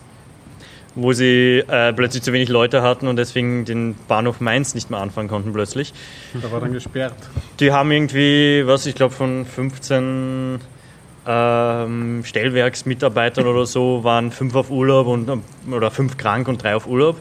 [0.96, 5.00] wo sie äh, plötzlich zu wenig Leute hatten und deswegen den Bahnhof Mainz nicht mehr
[5.00, 5.94] anfahren konnten plötzlich.
[6.42, 7.14] Da war dann gesperrt.
[7.60, 10.60] Die haben irgendwie, was ich glaube, von 15
[11.28, 15.30] ähm, Stellwerksmitarbeitern oder so waren fünf auf Urlaub und,
[15.72, 17.18] oder fünf krank und drei auf Urlaub.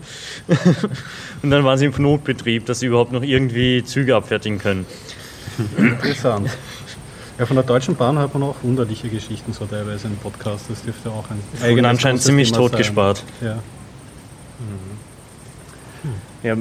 [1.43, 4.87] und dann waren sie im Notbetrieb, dass sie überhaupt noch irgendwie Züge abfertigen können.
[5.77, 6.51] Interessant.
[7.39, 10.67] Ja, von der Deutschen Bahn hat man auch wunderliche Geschichten so teilweise im Podcast.
[10.69, 13.25] Das dürfte auch ein Ich bin anscheinend ziemlich tot gespart.
[13.41, 13.59] Ja.
[16.43, 16.57] Ja,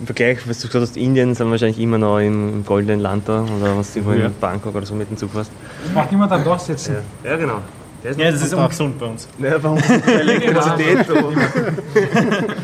[0.00, 3.28] im Vergleich, was du gesagt hast, Indien sind wahrscheinlich immer noch im, im goldenen Land
[3.28, 4.26] da oder was du Ja.
[4.26, 5.50] in Bangkok oder so mit dem Zug fährst.
[5.84, 6.96] Das macht niemand dann durchsetzen.
[7.22, 7.58] Ja, genau.
[8.02, 9.28] Der Ja, das ist ungesund bei uns.
[9.38, 11.06] Ja, bei uns ist die Elektrizität.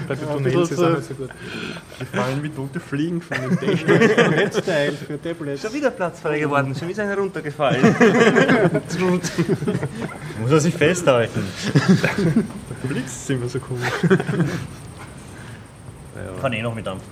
[0.08, 1.28] Bei den Tunnels ist auch nicht so gut.
[2.14, 4.30] Allem wie tote Fliegen von den Dächern.
[4.30, 5.60] Netzteil für Tablets.
[5.60, 7.82] schon wieder Platz frei geworden, schon wieder einer runtergefallen.
[10.40, 11.42] Muss er sich festhalten.
[12.82, 13.90] Du blickst immer so komisch.
[16.40, 17.02] Kann eh noch mit Dampf.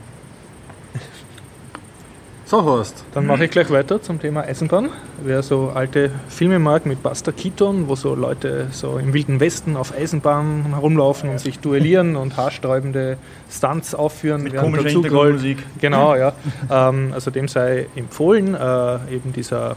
[2.46, 3.04] So, Horst.
[3.14, 4.90] Dann mache ich gleich weiter zum Thema Eisenbahn.
[5.22, 9.78] Wer so alte Filme mag mit Buster Keaton, wo so Leute so im Wilden Westen
[9.78, 13.16] auf Eisenbahn herumlaufen und sich duellieren und haarsträubende
[13.50, 14.90] Stunts aufführen, Mit während komischer.
[14.90, 15.58] Hintergrundmusik.
[15.80, 16.34] Genau, ja.
[16.70, 19.76] Ähm, also dem sei empfohlen, äh, eben dieser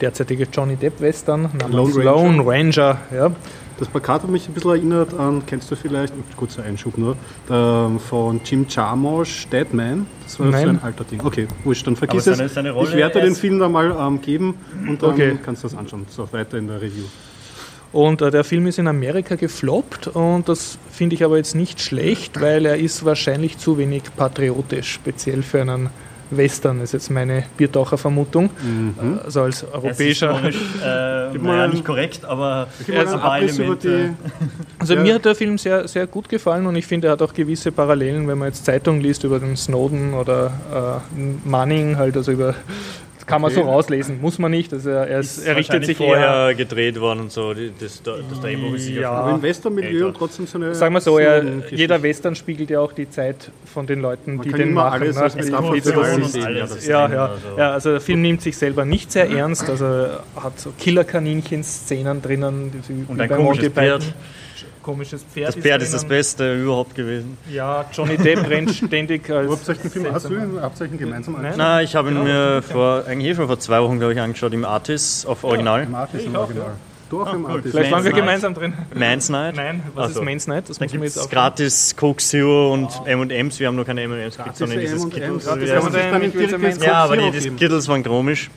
[0.00, 2.48] derzeitige Johnny Depp Western namens Lone Lone Ranger.
[2.48, 2.98] Ranger.
[3.12, 3.30] ja.
[3.80, 7.16] Das Plakat hat mich ein bisschen erinnert an, kennst du vielleicht, kurzer Einschub nur,
[7.50, 10.06] ähm, von Jim Jarmusch, Dead Man.
[10.22, 10.68] Das war so Nein.
[10.68, 11.20] ein alter Ding.
[11.24, 12.54] Okay, wurscht, dann vergiss Aber seine- es.
[12.54, 14.54] seine Rolle ich werde dir den Film dann mal ähm, geben
[14.86, 15.38] und dann Okay.
[15.42, 16.04] kannst du das anschauen.
[16.10, 17.04] So, weiter in der Review.
[17.92, 21.80] Und äh, der Film ist in Amerika gefloppt und das finde ich aber jetzt nicht
[21.80, 25.88] schlecht, weil er ist wahrscheinlich zu wenig patriotisch, speziell für einen
[26.30, 28.50] Western, ist jetzt meine Biertaucher-Vermutung.
[29.24, 30.30] Also als europäischer.
[30.32, 34.14] Es ist historisch, äh, naja, nicht korrekt, aber Gib mal so einen ein paar Elemente.
[34.78, 35.00] Also Ja.
[35.02, 37.72] mir hat der Film sehr, sehr gut gefallen und ich finde, er hat auch gewisse
[37.72, 42.54] Parallelen, wenn man jetzt Zeitungen liest über den Snowden oder äh, Manning, halt, also über.
[43.20, 44.72] Das kann man so rauslesen, muss man nicht.
[44.72, 46.54] Also er, er, ist, er richtet sich vorher eher.
[46.54, 47.52] gedreht worden und so.
[47.52, 49.10] Die- Das, das, das Drehbuch ist sicher Ja.
[49.12, 50.74] Aber im Western-Milieu und trotzdem so eine.
[50.74, 54.44] Sagen wir so, er, jeder Western spiegelt ja auch die Zeit von den Leuten, Man
[54.44, 55.02] die kann den immer machen.
[55.02, 55.30] alles ne?
[55.42, 56.86] so- alles alles.
[56.86, 57.58] ja, Ja, also.
[57.58, 62.22] ja, also der Film nimmt sich selber nicht sehr ernst, also er hat so Killerkaninchen-Szenen
[62.22, 62.82] drinnen.
[62.88, 63.68] die- Und ein komisches.
[63.72, 64.02] Pferd.
[64.82, 65.48] Komisches Pferd.
[65.48, 66.16] Das Pferd ist das drinnen.
[66.16, 67.36] Beste überhaupt gewesen.
[67.50, 69.48] Ja, Johnny Depp rennt ständig als.
[69.48, 71.44] Wo habt ihr den Film, hast du ihn, habt ihr euch ihn gemeinsam Nein.
[71.44, 71.58] angeschaut?
[71.58, 74.52] Na, ich habe ihn mir vor, eigentlich eh schon vor zwei Wochen, glaube ich, angeschaut
[74.54, 75.82] im Artis auf Original.
[75.84, 76.72] Im Artis im auch, Original.
[77.12, 77.72] Auch im Artis.
[77.72, 78.72] Vielleicht waren wir gemeinsam drin.
[78.94, 79.56] Man's Night.
[79.56, 80.68] Nein, was Also, ist Main's Night?
[80.68, 81.30] Das Da muss man jetzt es auch.
[81.30, 83.58] gratis Coke Zero und M&M's.
[83.60, 85.02] Wir haben noch keine M&M's gekriegt, sondern dieses.
[85.02, 85.44] Skittles.
[85.44, 85.68] Gratis
[86.84, 87.40] Ja, aber die.
[87.40, 88.50] Skittles waren komisch.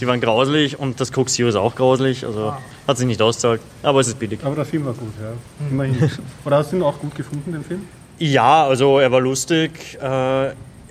[0.00, 2.24] Die waren grauslich und das Coke Zero ist auch grauslich.
[2.26, 2.54] Also
[2.86, 3.60] hat sich nicht ausgezahlt.
[3.82, 4.40] Aber es ist billig.
[4.42, 5.32] Aber der Film war gut, ja.
[5.70, 6.10] Immerhin.
[6.44, 7.82] Oder hast du ihn auch gut gefunden, den Film?
[8.18, 9.98] Ja, also er war lustig.
[10.00, 10.04] Äh,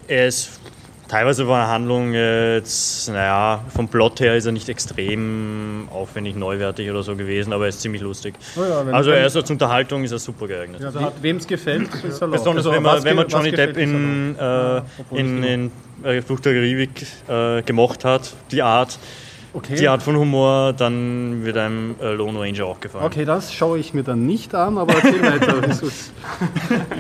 [0.08, 0.61] er ist
[1.12, 6.90] teilweise von der Handlung jetzt, naja, vom Plot her ist er nicht extrem aufwendig, neuwertig
[6.90, 8.36] oder so gewesen, aber er ist ziemlich lustig.
[8.56, 10.84] Oh ja, also er ist als Unterhaltung ist er super geeignet.
[10.84, 12.30] Also wem es gefällt, ist er.
[12.30, 15.72] Besonders Also, wenn man, wenn man Johnny Depp in, äh, obwohl in, ich in
[16.04, 18.98] äh, Flucht der Karibik äh, gemocht hat, die Art,
[19.54, 19.76] Okay.
[19.76, 23.04] die Art von Humor, dann wird einem äh, Lone Ranger auch gefallen.
[23.04, 25.62] Okay, das schaue ich mir dann nicht an, aber erzähl weiter.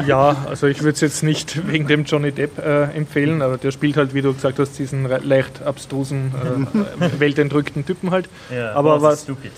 [0.05, 3.71] Ja, also ich würde es jetzt nicht wegen dem Johnny Depp äh, empfehlen, aber der
[3.71, 6.33] spielt halt, wie du gesagt hast, diesen leicht abstrusen,
[6.99, 8.27] äh, weltentrückten Typen halt.
[8.53, 9.51] Ja, aber was was, ist stupid.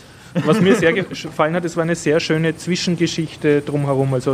[0.46, 4.14] Was mir sehr gefallen hat, es war eine sehr schöne Zwischengeschichte drumherum.
[4.14, 4.32] Also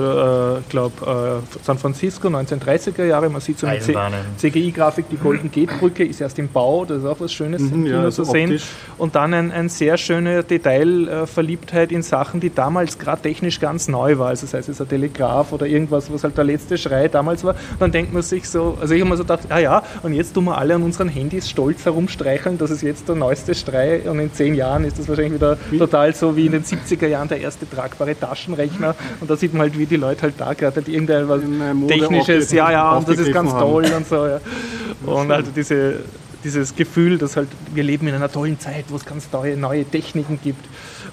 [0.60, 3.80] ich äh, glaube, äh, San Francisco, 1930er Jahre, man sieht so eine.
[4.38, 7.82] CGI-Grafik, die Golden Gate Brücke ist erst im Bau, das ist auch was Schönes im
[7.82, 8.52] Mhm, ja, Kino also zu sehen.
[8.52, 8.68] optisch.
[8.98, 14.18] Und dann ein, ein sehr schöne Detailverliebtheit in Sachen, die damals gerade technisch ganz neu
[14.18, 14.30] war.
[14.30, 17.56] Also sei es jetzt ein Telegraph oder irgendwas, was halt der letzte Schrei damals war.
[17.80, 20.34] Dann denkt man sich so, also ich habe mir so gedacht, ah ja, und jetzt
[20.34, 24.20] tun wir alle an unseren Handys stolz herumstreicheln, das ist jetzt der neueste Schrei und
[24.20, 25.58] in zehn Jahren ist das wahrscheinlich wieder
[25.90, 29.64] total so wie in den 70er Jahren der erste tragbare Taschenrechner und da sieht man
[29.64, 33.08] halt, wie die Leute halt da gerade halt irgendein was äh, technisches, ja, ja, und
[33.08, 34.40] das ist ganz aufgegriffen toll und so, ja.
[35.06, 35.96] Und also diese,
[36.44, 39.86] dieses Gefühl, dass halt wir leben in einer tollen Zeit, wo es ganz neue, neue
[39.86, 40.66] Techniken gibt.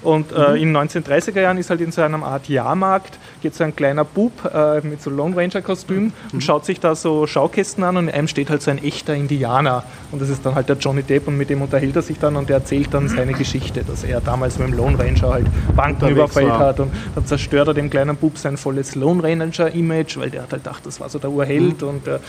[0.03, 3.63] Und äh, in den 1930er Jahren ist halt in so einer Art Jahrmarkt, geht so
[3.63, 7.83] ein kleiner Bub äh, mit so Lone Ranger Kostüm und schaut sich da so Schaukästen
[7.83, 9.83] an und in einem steht halt so ein echter Indianer.
[10.11, 12.35] Und das ist dann halt der Johnny Depp und mit dem unterhält er sich dann
[12.35, 16.09] und der erzählt dann seine Geschichte, dass er damals mit dem Lone Ranger halt Banken
[16.09, 20.29] überfällt hat und dann zerstört er dem kleinen Bub sein volles Lone Ranger Image, weil
[20.29, 22.19] der hat halt gedacht, das war so der Urheld und der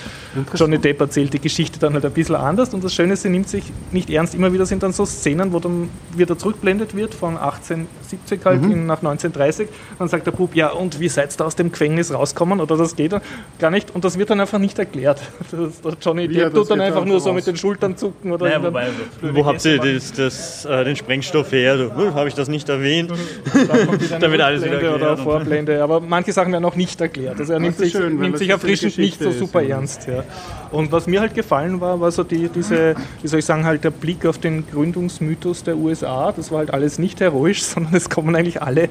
[0.54, 3.30] Johnny Depp erzählt die Geschichte dann halt ein bisschen anders und das Schöne ist, sie
[3.30, 4.34] nimmt sich nicht ernst.
[4.34, 8.86] Immer wieder sind dann so Szenen, wo dann wieder zurückblendet wird von 1870 halt in,
[8.86, 9.68] nach 1930.
[9.98, 12.61] Dann sagt der Bub, ja und wie wie seid ihr da aus dem Gefängnis rauskommen
[12.61, 13.14] oder das geht
[13.59, 15.20] gar nicht und das wird dann einfach nicht erklärt.
[15.50, 18.46] Das, der Johnny Depp das tut dann einfach nur so mit den Schultern zucken oder
[18.46, 18.88] Naja, wobei,
[19.20, 21.78] blöde wo habt ihr das, das, äh, den Sprengstoff her?
[21.78, 23.11] So, "Hm, Habe ich das nicht erwähnt?
[24.20, 27.38] Damit alles wieder oder erklärt und- Vorblende, aber manche Sachen werden auch nicht erklärt.
[27.40, 29.76] Also er nimmt sich, schön, nimmt sich erfrischend nicht so super ist, ja.
[29.76, 30.06] ernst.
[30.06, 30.24] Ja.
[30.70, 33.84] Und was mir halt gefallen war, war so die, diese, wie soll ich sagen, halt
[33.84, 36.30] der Blick auf den Gründungsmythos der USA.
[36.32, 38.90] Das war halt alles nicht heroisch, sondern es kommen eigentlich alle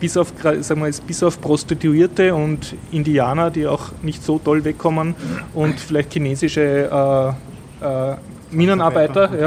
[0.00, 4.64] bis auf, sagen wir jetzt, bis auf Prostituierte und Indianer, die auch nicht so toll
[4.64, 5.14] wegkommen
[5.54, 7.34] und vielleicht chinesische
[7.82, 8.16] äh, äh,
[8.50, 9.40] Minenarbeiter, Okay.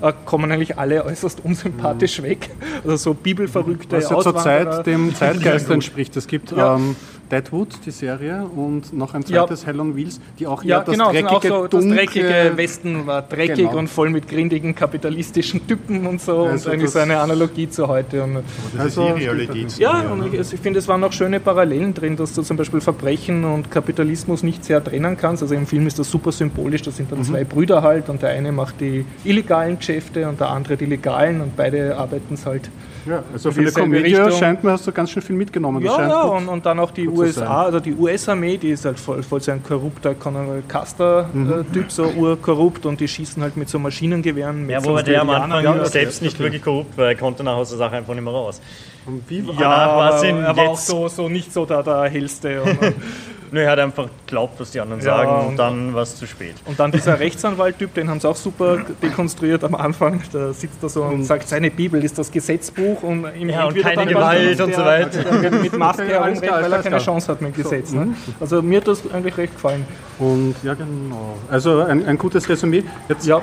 [0.00, 2.50] ja, äh, kommen eigentlich alle äußerst unsympathisch weg.
[2.84, 4.42] Also so bibelverrückte Was ja Auswanderer.
[4.70, 6.16] zurzeit dem Zeitgeist entspricht.
[6.16, 6.76] Es gibt Ja.
[6.76, 6.94] ähm,
[7.30, 9.46] Deadwood, die Serie, und noch ein Ja.
[9.46, 11.70] zweites Hell on Wheels, die auch Ja, eher das genau, sind auch dreckige, so, das
[11.82, 13.76] dunkle, dreckige Westen war dreckig Genau.
[13.78, 17.68] und voll mit grindigen kapitalistischen Typen und so Also und eigentlich das- so eine Analogie
[17.68, 18.22] zu heute.
[18.24, 18.34] Und
[18.74, 19.78] Das Also, ist die Realität.
[19.78, 22.56] ja, und ich, also ich finde, es waren auch schöne Parallelen drin, dass du zum
[22.56, 25.42] Beispiel Verbrechen und Kapitalismus nicht sehr trennen kannst.
[25.42, 26.94] Also im Film ist das super symbolisch, da Mhm.
[26.94, 30.76] sind dann zwei Brüder halt und der eine macht die illegalen Geschäfte und der andere
[30.76, 32.70] die legalen und beide arbeiten es halt.
[33.08, 35.82] Ja, also für eine Komödie scheint mir, hast du ganz schön viel mitgenommen.
[35.82, 38.98] Das Ja, ja, und, und dann auch die USA, also die US-Armee, die ist halt
[38.98, 41.84] voll, voll so ein korrupter Colonel Custer-Typ, Mhm.
[41.88, 44.62] so urkorrupt und die schießen halt mit so Maschinengewehren.
[44.66, 45.86] Mit Ja, wobei der am Anfang Indianern.
[45.86, 47.06] selbst nicht wirklich korrupt war.
[47.06, 48.60] Er konnte nach aus der Sache einfach nicht mehr raus.
[49.06, 52.62] Und wie war- Ja, aber er war auch so, so nicht so der, der hellste.
[52.62, 52.78] Und,
[53.50, 56.16] Nö, er hat einfach geglaubt, was die anderen Ja, sagen und, und- dann war es
[56.16, 56.54] zu spät.
[56.66, 60.22] und dann dieser Rechtsanwalt-Typ, den haben sie auch super dekonstruiert am Anfang.
[60.32, 63.76] Da sitzt er so und sagt, seine Bibel ist das Gesetzbuch und ihm Ja, und
[63.78, 65.50] keine dann Gewalt der- und so weiter.
[65.62, 66.98] mit Maske herumrennt, weil er keine.
[66.98, 67.92] Chance hat mit dem Gesetz.
[67.92, 68.14] Ne?
[68.40, 69.84] Also mir hat das eigentlich recht gefallen.
[70.18, 71.36] Und ja, genau.
[71.50, 72.82] Also ein, ein gutes Resümee.
[73.08, 73.40] Jetzt, Ja.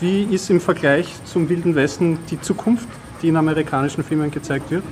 [0.00, 2.86] Wie ist im Vergleich zum Wilden Westen die Zukunft,
[3.20, 4.84] die in amerikanischen Filmen gezeigt wird?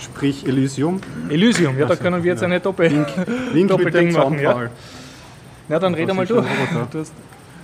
[0.00, 1.00] Sprich Elysium.
[1.28, 3.08] Elysium, ja, da können wir jetzt eine Doppel Link
[3.54, 4.38] mit Doppelding machen.
[4.40, 4.68] Ja.
[5.68, 6.26] Ja, dann rede mal.
[6.26, 7.12] Du hast,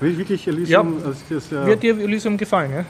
[0.01, 0.95] Will Wirklich Elysium?
[0.97, 2.85] Also das ist ja, Wird dir Elysium gefallen, ja?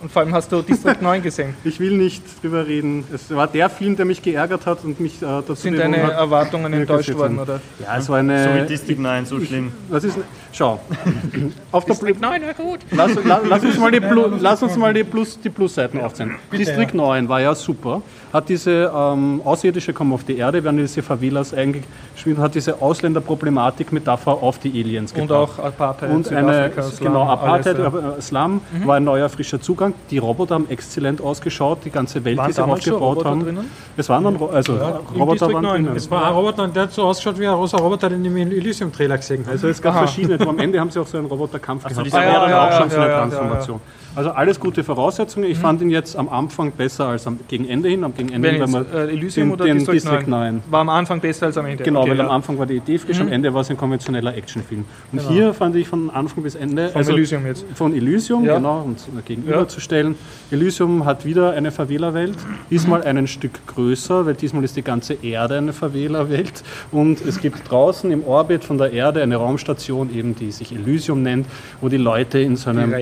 [0.00, 1.54] Und vor allem hast du District 9 gesehen.
[1.62, 3.04] ich will nicht drüber reden.
[3.12, 6.12] Es war der Film, der mich geärgert hat und mich äh, dazu Sind deine hat.
[6.12, 7.60] Erwartungen enttäuscht worden, oder?
[7.80, 8.64] Ja, es war So wie eine.
[8.66, 9.72] District 9, so schlimm.
[9.90, 10.16] was ist,
[10.52, 10.80] schau.
[11.72, 12.78] Auf der District 9 war gut.
[12.92, 16.36] Lass, la- lass uns mal, die, Plu- lass uns mal die, Plus, die Plusseiten aufzählen.
[16.50, 18.00] District 9 war ja super.
[18.32, 24.32] Hat diese ähm, Außerirdische kommen auf die Erde, werden diese Favelas eingeschmieden, hat diese Ausländerproblematik-Metapher
[24.42, 25.58] auf die Aliens Und gebracht.
[25.58, 28.00] auch Apartheid, Und eine, Slum, genau, Apartheid, alles, ja.
[28.00, 28.06] Mhm.
[28.06, 29.94] aber Slum war ein neuer frischer Zugang.
[30.10, 33.42] Die Roboter haben exzellent ausgeschaut, die ganze Welt, Waren die sie aufgebaut haben.
[33.44, 33.70] drinnen?
[33.96, 35.84] Es waren dann also im Roboter waren 9.
[35.84, 35.96] drinnen.
[35.96, 38.30] Es war ein Roboter und der hat so ausgeschaut wie ein rosa Roboter, den ich
[38.30, 39.52] im Elysium-Trailer gesehen habe.
[39.52, 40.46] Also es gab verschiedene.
[40.46, 42.04] Am Ende haben sie auch so einen Roboterkampf gehabt.
[42.06, 43.80] diese Das war dann ja, auch ja, schon so eine ja, ja, Transformation.
[44.14, 45.48] Also alles gute Voraussetzungen.
[45.50, 48.04] Ich fand ihn jetzt am Anfang besser als am, gegen Ende hin.
[48.04, 50.54] Am gegen Ende Wenn hin, weil man äh, Elysium den, oder den District, District 9?
[50.54, 50.62] 9.
[50.70, 51.84] War am Anfang besser als am Ende.
[51.84, 52.24] Genau, Okay, weil ja.
[52.24, 52.30] Mhm.
[52.30, 54.84] am Anfang war die Idee frisch, am Ende war es ein konventioneller Actionfilm.
[55.12, 56.88] Und hier fand ich von Anfang bis Ende.
[56.88, 57.64] Von Elysium jetzt.
[57.74, 58.56] Von Elysium, Ja.
[58.56, 60.16] genau, und gegenüberzustellen.
[60.50, 62.36] Elysium hat wieder eine Favela-Welt,
[62.70, 66.62] diesmal ein Stück größer, weil diesmal ist die ganze Erde eine Favela-Welt.
[66.92, 71.22] Und es gibt draußen im Orbit von der Erde eine Raumstation, eben die sich Elysium
[71.22, 71.46] nennt,
[71.80, 72.94] wo die Leute in so einem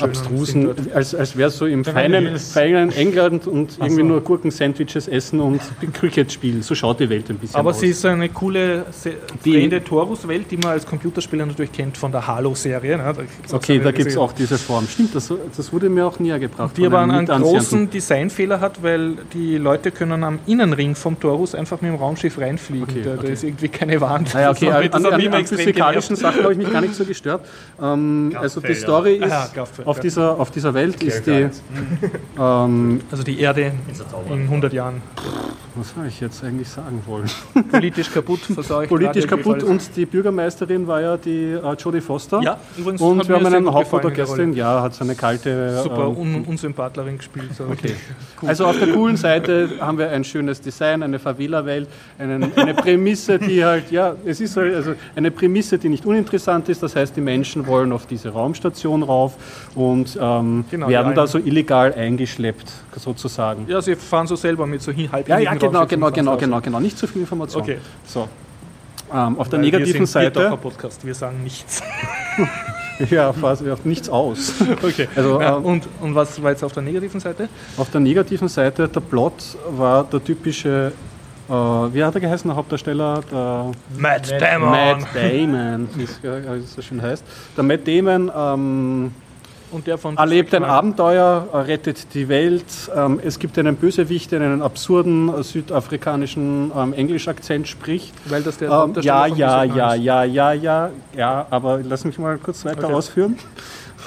[0.00, 0.92] abstrusen, dort.
[0.94, 5.60] als, als wäre es so im feinen, feinen England und irgendwie nur Gurken-Sandwiches essen und
[5.92, 6.62] Cricket spielen.
[6.62, 7.80] So schaut die Welt ein bisschen Aber aus.
[7.80, 8.86] sie ist so eine coole,
[9.42, 12.96] fremde Torus-Welt, die man als Computerspieler natürlich kennt von der Halo-Serie.
[12.96, 13.02] Ne?
[13.04, 14.86] Da so Okay, da gibt es auch diese Form.
[14.88, 16.76] Stimmt, das, das wurde mir auch näher gebracht.
[16.76, 21.80] Die aber einen großen Designfehler hat, weil die Leute können am Innenring vom Torus einfach
[21.80, 22.88] mit dem Raumschiff reinfliegen.
[22.88, 23.32] Okay, da, da okay.
[23.32, 24.34] ist irgendwie keine Wand.
[24.34, 26.16] Naja, okay, das an, an, an, an physikalischen.
[26.16, 27.44] Sachen habe ich mich gar nicht so gestört.
[27.80, 31.48] Ähm, also die Story ist, Ah, Gaffel, auf, dieser, auf dieser Welt ist die,
[32.38, 33.72] ähm, Also die Erde
[34.28, 35.00] in 100 Jahren
[35.76, 37.28] was soll ich jetzt eigentlich sagen wollen?
[37.70, 38.88] politisch kaputt, verseucht.
[38.88, 42.40] Politisch kaputt und die Bürgermeisterin war ja die äh, Jodie Foster.
[42.42, 45.80] Ja, übrigens Und hat wir haben einen Hauptprotagonistin, ja, hat so eine kalte...
[45.82, 47.54] Super ähm, un Unsympathlerin gespielt.
[47.56, 47.64] So.
[47.64, 47.94] Okay.
[48.46, 51.88] Also auf der coolen Seite haben wir ein schönes Design, eine Favela-Welt,
[52.18, 56.82] eine Prämisse, die halt, ja, es ist halt also eine Prämisse, die nicht uninteressant ist.
[56.82, 59.34] Das heißt, die Menschen wollen auf diese Raumstation rauf
[59.74, 63.66] und ähm, Genau, werden da so illegal eingeschleppt, sozusagen.
[63.68, 66.60] Ja, sie fahren so selber mit so halb Ja, ja, genau, genau, genau, sie genau,
[66.60, 66.80] genau.
[66.80, 67.62] Nicht zu viel Information.
[67.62, 67.78] Okay.
[68.06, 68.28] So.
[69.12, 71.82] Ähm, auf der Weil negativen wir sind Seite, Biertaucher-Podcast, wir sagen nichts.
[73.10, 74.54] ja, fast, ja, nichts aus.
[74.82, 75.08] Okay.
[75.14, 77.48] Also, ja, ähm, und, und was war jetzt auf der negativen Seite?
[77.76, 80.92] Auf der negativen Seite, der Plot war der typische,
[81.48, 83.20] äh, wie hat er geheißen, der Hauptdarsteller?
[83.30, 87.24] Der Matt Matt Damon, wie es so schön heißt.
[87.56, 89.12] Der Matt Damon ähm,
[89.74, 92.64] Und der von erlebt ein Abenteuer, rettet die Welt.
[92.94, 98.14] Ähm, es gibt einen Bösewicht, der einen absurden äh, südafrikanischen ähm, Englischakzent spricht.
[98.26, 102.38] Weil das der Ähm, ja, ja, ja, ja, ja, ja, ja, aber lass mich mal
[102.38, 103.36] kurz weiter ausführen.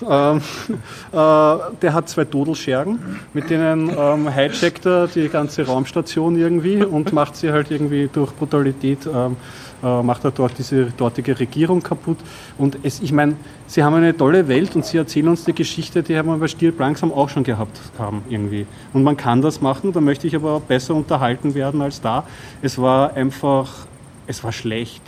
[0.01, 0.41] Ähm,
[1.11, 2.99] äh, der hat zwei Dodelschergen,
[3.33, 8.31] mit denen ähm, hijackt er die ganze Raumstation irgendwie und macht sie halt irgendwie durch
[8.33, 9.37] Brutalität, ähm,
[9.83, 12.17] äh, macht er dort diese dortige Regierung kaputt.
[12.57, 13.35] Und es, ich meine,
[13.67, 16.47] sie haben eine tolle Welt und sie erzählen uns die Geschichte, die haben wir bei
[16.47, 18.65] Stirb langsam auch schon gehabt haben irgendwie.
[18.93, 22.23] Und man kann das machen, da möchte ich aber besser unterhalten werden als da.
[22.61, 23.85] Es war einfach,
[24.25, 25.01] es war schlecht.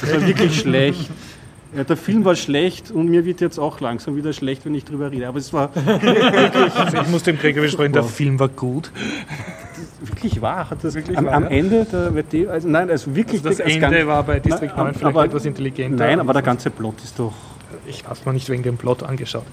[0.00, 1.10] Es war wirklich schlecht.
[1.74, 4.84] Ja, der Film war schlecht und mir wird jetzt auch langsam wieder schlecht, wenn ich
[4.84, 5.26] drüber rede.
[5.26, 8.90] Aber es war Also ich muss dem Gregor widersprechen, der Film war gut.
[10.02, 10.68] wirklich wahr.
[10.68, 11.48] Hat das Wirklich am, wahr, am ja?
[11.50, 14.76] Ende der WT, also nein, also wirklich Also das Ende ganz- war bei District Nein,
[14.86, 16.04] 9 vielleicht aber- etwas intelligenter.
[16.04, 17.32] Nein, aber der ganze Plot ist doch.
[17.86, 19.46] ich habe mir nicht wegen dem Plot angeschaut.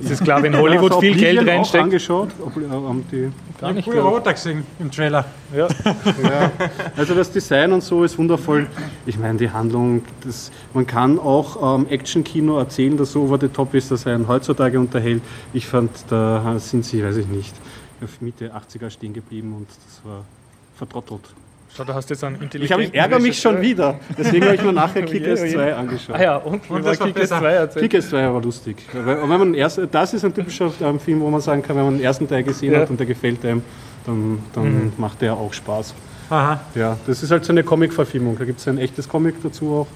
[0.00, 1.84] Das ist klar, wenn Hollywood Hast du viel Geld Oblivion auch reinsteckt.
[1.84, 2.28] angeschaut.
[2.40, 3.30] Ob, äh, um die,
[3.60, 5.24] Gar nicht, glaub Roter gesehen im Trailer.
[5.52, 5.56] ich.
[5.58, 6.52] ja.
[6.96, 8.66] also das Design und so ist wundervoll.
[9.06, 13.48] Ich meine, die Handlung, das, man kann auch ähm, Action-Kino erzählen, das so over the
[13.48, 15.22] top ist, dass einen heutzutage unterhält.
[15.52, 17.54] Ich fand, da sind sie, weiß ich nicht,
[18.02, 20.24] auf Mitte 80er stehen geblieben und das war
[20.76, 21.22] vertrottelt.
[21.76, 24.00] Schau, da hast du jetzt einen Ich, intelligenten hab, ich ärgere mich schon wieder.
[24.16, 25.52] Deswegen habe ich mir nachher Oje, Kick-Ass oje.
[25.54, 26.16] 2 angeschaut.
[26.16, 27.38] Ah ja, und, Und das das war Kick-Ass besser.
[27.40, 27.90] 2 erzählt.
[27.90, 28.76] Kick-Ass 2 war lustig.
[28.92, 31.94] Wenn man erst, das ist ein typischer ähm, Film, wo man sagen kann, wenn man
[31.98, 32.80] den ersten Teil gesehen Ja.
[32.80, 33.62] hat und der gefällt einem,
[34.06, 35.94] dann, dann macht der auch Spaß.
[36.30, 36.60] Aha.
[36.74, 38.36] Ja, das ist halt so eine Comic-Verfilmung.
[38.38, 39.86] Da gibt es ein echtes Comic dazu auch.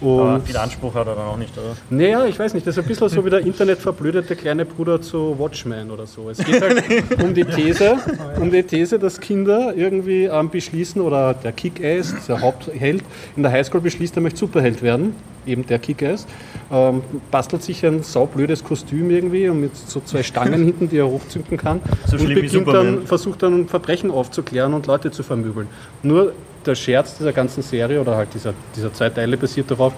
[0.00, 1.76] Aber Und viel Anspruch hat er dann auch nicht, oder?
[1.90, 5.38] naja, ich weiß nicht, das ist ein bisschen so wie der internetverblödete kleine Bruder zu
[5.38, 6.30] Watchmen oder so.
[6.30, 6.82] Es geht halt
[7.22, 7.98] um die These,
[8.40, 13.02] um die These, dass Kinder irgendwie ähm, beschließen, oder der Kick-Ass, der Hauptheld,
[13.36, 15.14] in der Highschool beschließt, er möchte Superheld werden,
[15.46, 16.26] eben der Kick-Ass,
[16.72, 21.08] ähm, bastelt sich ein saublödes Kostüm irgendwie und mit so zwei Stangen hinten, die er
[21.08, 25.68] hochzünden kann So und beginnt dann, versucht dann Verbrechen aufzuklären und Leute zu vermöbeln.
[26.02, 26.32] Nur
[26.66, 29.92] der Scherz dieser ganzen Serie oder halt dieser, dieser zwei Teile basiert darauf,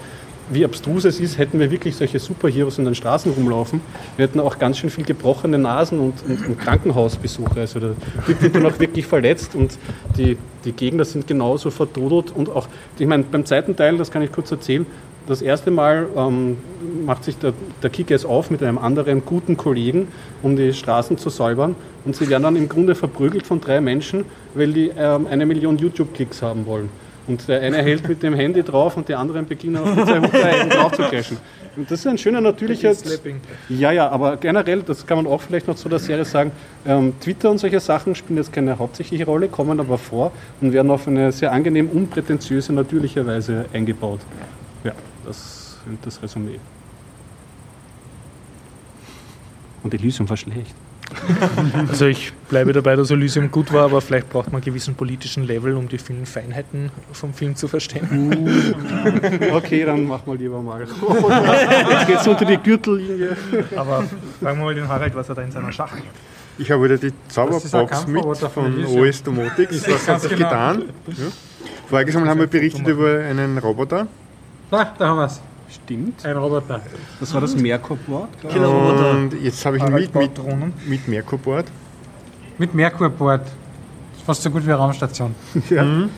[0.49, 3.81] wie abstrus es ist, hätten wir wirklich solche Superheroes in den Straßen rumlaufen.
[4.17, 7.61] Wir hätten auch ganz schön viel gebrochene Nasen und, und, und Krankenhausbesuche.
[7.61, 7.95] Also der
[8.25, 9.77] Typ wird dann auch wirklich verletzt und
[10.17, 12.31] die, die Gegner sind genauso verdodelt.
[12.31, 12.67] Und auch,
[12.99, 14.85] ich meine, beim zweiten Teil, das kann ich kurz erzählen,
[15.27, 16.57] das erste Mal ähm,
[17.05, 20.09] macht sich der, der Kick-Ass auf mit einem anderen guten Kollegen,
[20.41, 21.75] um die Straßen zu säubern.
[22.05, 25.77] Und sie werden dann im Grunde verprügelt von drei Menschen, weil die ähm, eine Million
[25.77, 26.89] YouTube-Klicks haben wollen.
[27.25, 30.21] Und der eine hält mit dem Handy drauf und die anderen beginnen auf die zwei
[30.21, 31.37] Huckereien drauf zu cashen.
[31.77, 32.93] Und das ist ein schöner, natürlicher...
[33.69, 36.51] Ja, ja, aber generell, das kann man auch vielleicht noch zu der Serie sagen,
[36.85, 40.91] ähm, Twitter und solche Sachen spielen jetzt keine hauptsächliche Rolle, kommen aber vor und werden
[40.91, 44.19] auf eine sehr angenehm unprätentiöse, natürliche Weise eingebaut.
[44.83, 44.91] Ja,
[45.25, 46.59] das ist das Resümee.
[49.83, 50.75] Und Elysium war schlecht.
[51.89, 55.43] Also ich bleibe dabei, dass Elysium gut war, aber vielleicht braucht man einen gewissen politischen
[55.43, 58.57] Level, um die vielen Feinheiten vom Film zu verstehen.
[59.51, 60.81] Okay, dann mach mal lieber mal.
[60.81, 63.37] Jetzt geht's unter die Gürtellinie.
[63.75, 64.03] Aber
[64.41, 66.05] fragen wir mal den Harald, was er da in seiner Schachtel hat.
[66.57, 68.85] Ich habe wieder die Zauberbox mit von.
[68.85, 69.87] OS Domotics.
[69.87, 70.49] Was hat ganz sich genau.
[70.49, 70.83] getan?
[71.07, 71.13] Ja.
[71.89, 74.07] Voriges Mal haben wir berichtet über einen Roboter.
[74.73, 75.39] Da, da haben wir es.
[75.69, 76.25] Stimmt.
[76.25, 76.81] Ein Roboter.
[77.19, 78.29] Das war das Merkur-Board.
[78.43, 81.65] Und jetzt habe ich ihn Harald mit, mit, mit Merkur-Board.
[82.57, 83.41] Mit Merkurbord.
[84.25, 85.35] Fast so gut wie eine Raumstation.
[85.69, 86.09] Der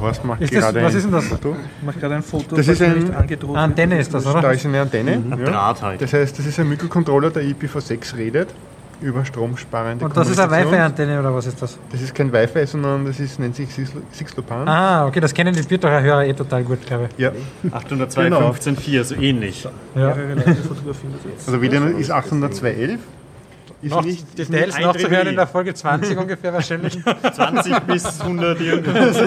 [0.00, 1.24] Horst macht Ist das, gerade was ein ist denn das?
[1.26, 1.56] Foto.
[1.80, 4.24] Ich mache gerade ein Foto, Das was ist ein- nicht angedroht Eine Antenne ist das,
[4.24, 4.52] Da oder?
[4.52, 5.22] ist eine Antenne.
[5.30, 5.36] Ja.
[5.36, 6.00] Draht halt.
[6.00, 8.48] Das heißt, das ist ein Mikrocontroller, der IPv6 redet
[9.00, 10.50] über stromsparende Und das ist eine.
[10.50, 11.78] Wi-Fi-Antenne oder was ist das?
[11.92, 14.66] Das ist kein Wi-Fi, sondern das ist, nennt sich Six- Sixlopan.
[14.68, 17.30] Ah, okay, das kennen die Bierdacher Hörer eh total gut, glaube Ja,
[17.70, 19.66] 802.15.4, so ähnlich.
[19.94, 20.00] ich.
[20.00, 20.16] Ja.
[21.46, 22.98] Also WLAN ist 802.11.
[23.82, 25.28] Ist Noch nicht, Details ein nachzuhören Drittel.
[25.28, 26.98] in der Folge 20 ungefähr wahrscheinlich.
[27.34, 29.20] 20 bis 100 irgendwas.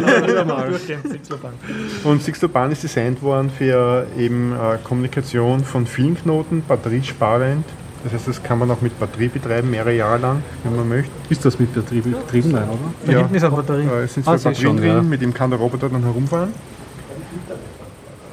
[2.03, 7.63] Und Sixlopan ist designt worden für eben äh, Kommunikation von vielen Knoten, batteriesparend.
[8.03, 11.11] Das heißt, das kann man auch mit Batterie betreiben, mehrere Jahre lang, wenn man möchte.
[11.29, 12.51] Ist das mit Betrieb betrieben?
[12.51, 12.79] Nein, oder?
[13.05, 13.87] Da hinten ist eine Batterie.
[13.87, 15.01] Äh, es sind Ah, zwei sehe Batterien schon, drin, ja.
[15.01, 16.53] mit dem kann der Roboter dann herumfahren.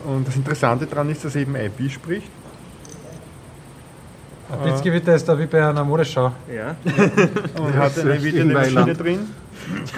[0.07, 2.29] Und das Interessante daran ist, dass er eben IP spricht.
[4.53, 6.31] Ein Blitzgewitter ist da wie bei einer Modeschau.
[6.55, 6.77] Ja.
[7.61, 9.01] Und hat eine in virtuelle Maschine Mailand.
[9.01, 9.19] drin,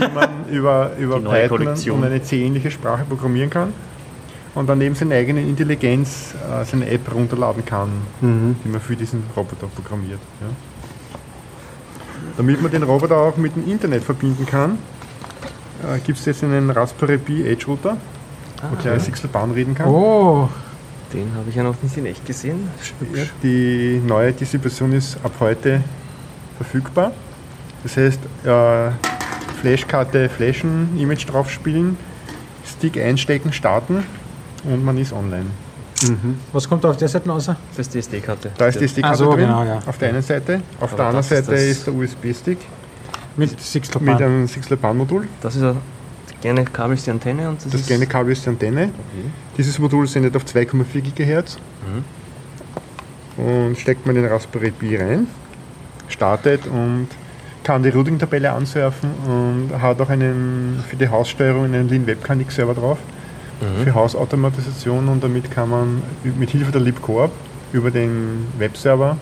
[0.00, 1.98] die man über, über Python Kollektion.
[1.98, 3.74] und eine C-ähnliche Sprache programmieren kann.
[4.58, 7.90] Und dann neben seiner eigenen Intelligenz äh, seine App runterladen kann,
[8.20, 10.18] die man für diesen Roboter programmiert.
[10.40, 10.48] Ja.
[12.36, 14.78] Damit man den Roboter auch mit dem Internet verbinden kann,
[15.84, 17.98] äh, gibt es jetzt einen Raspberry Pi Edge Router,
[18.68, 19.86] wo gleich Sixelbahn reden kann.
[19.86, 20.48] Oh,
[21.12, 22.68] Den habe ich ja noch nicht in echt gesehen.
[23.14, 25.84] Ja, die neue Distribution ist ab heute
[26.56, 27.12] verfügbar.
[27.84, 28.90] Das heißt, äh,
[29.60, 31.96] Flashkarte flashen, Image drauf spielen,
[32.64, 34.02] Stick einstecken, starten
[34.64, 35.46] und man ist online.
[36.52, 37.46] Was kommt da auf der Seite raus?
[37.46, 38.52] Das ist die SD-Karte.
[38.56, 39.80] Da ist die SD-Karte so, drin, genau, ja.
[39.84, 40.62] auf der einen Seite.
[40.78, 42.58] Auf Aber der anderen ist Seite das- ist der USB-Stick
[43.36, 44.16] Mit mit Sixlopan.
[44.22, 45.26] einem 6-Lepan-Modul.
[45.40, 45.76] Das ist ein
[46.40, 48.90] kleine Kabel ist die Antenne und das, Das ist kleine Kabel ist die Antenne.
[49.56, 51.58] Dieses Modul sendet auf 2,4 GHz.
[53.36, 55.26] Und steckt man den Raspberry Pi rein,
[56.08, 57.06] startet und
[57.62, 62.74] kann die Routing-Tabelle ansurfen und hat auch einen für die Haussteuerung einen Lean Webcanic Server
[63.60, 67.30] drauf für Hausautomatisation und damit kann man mit Hilfe der LibCoop
[67.72, 69.16] über den Webserver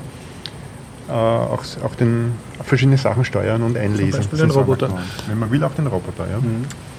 [1.09, 2.33] äh, auch, auch den,
[2.65, 4.21] verschiedene Sachen steuern und einlesen.
[4.21, 4.91] Beispiel den Roboter.
[5.29, 6.27] Wenn man will, auch den Roboter.
[6.29, 6.41] Ja.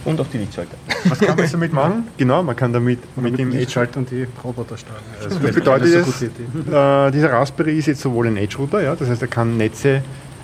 [0.06, 0.78] und auch die Lichtschalter.
[1.06, 2.08] Was kann man jetzt damit machen?
[2.18, 5.04] Genau, man kann damit mit dem Edge Lichtschalter und die Roboter starten.
[5.22, 9.22] Das Das bedeutet jetzt, äh, dieser Raspberry ist jetzt sowohl ein Edge-Router, ja, das heißt,
[9.22, 10.02] er kann Netze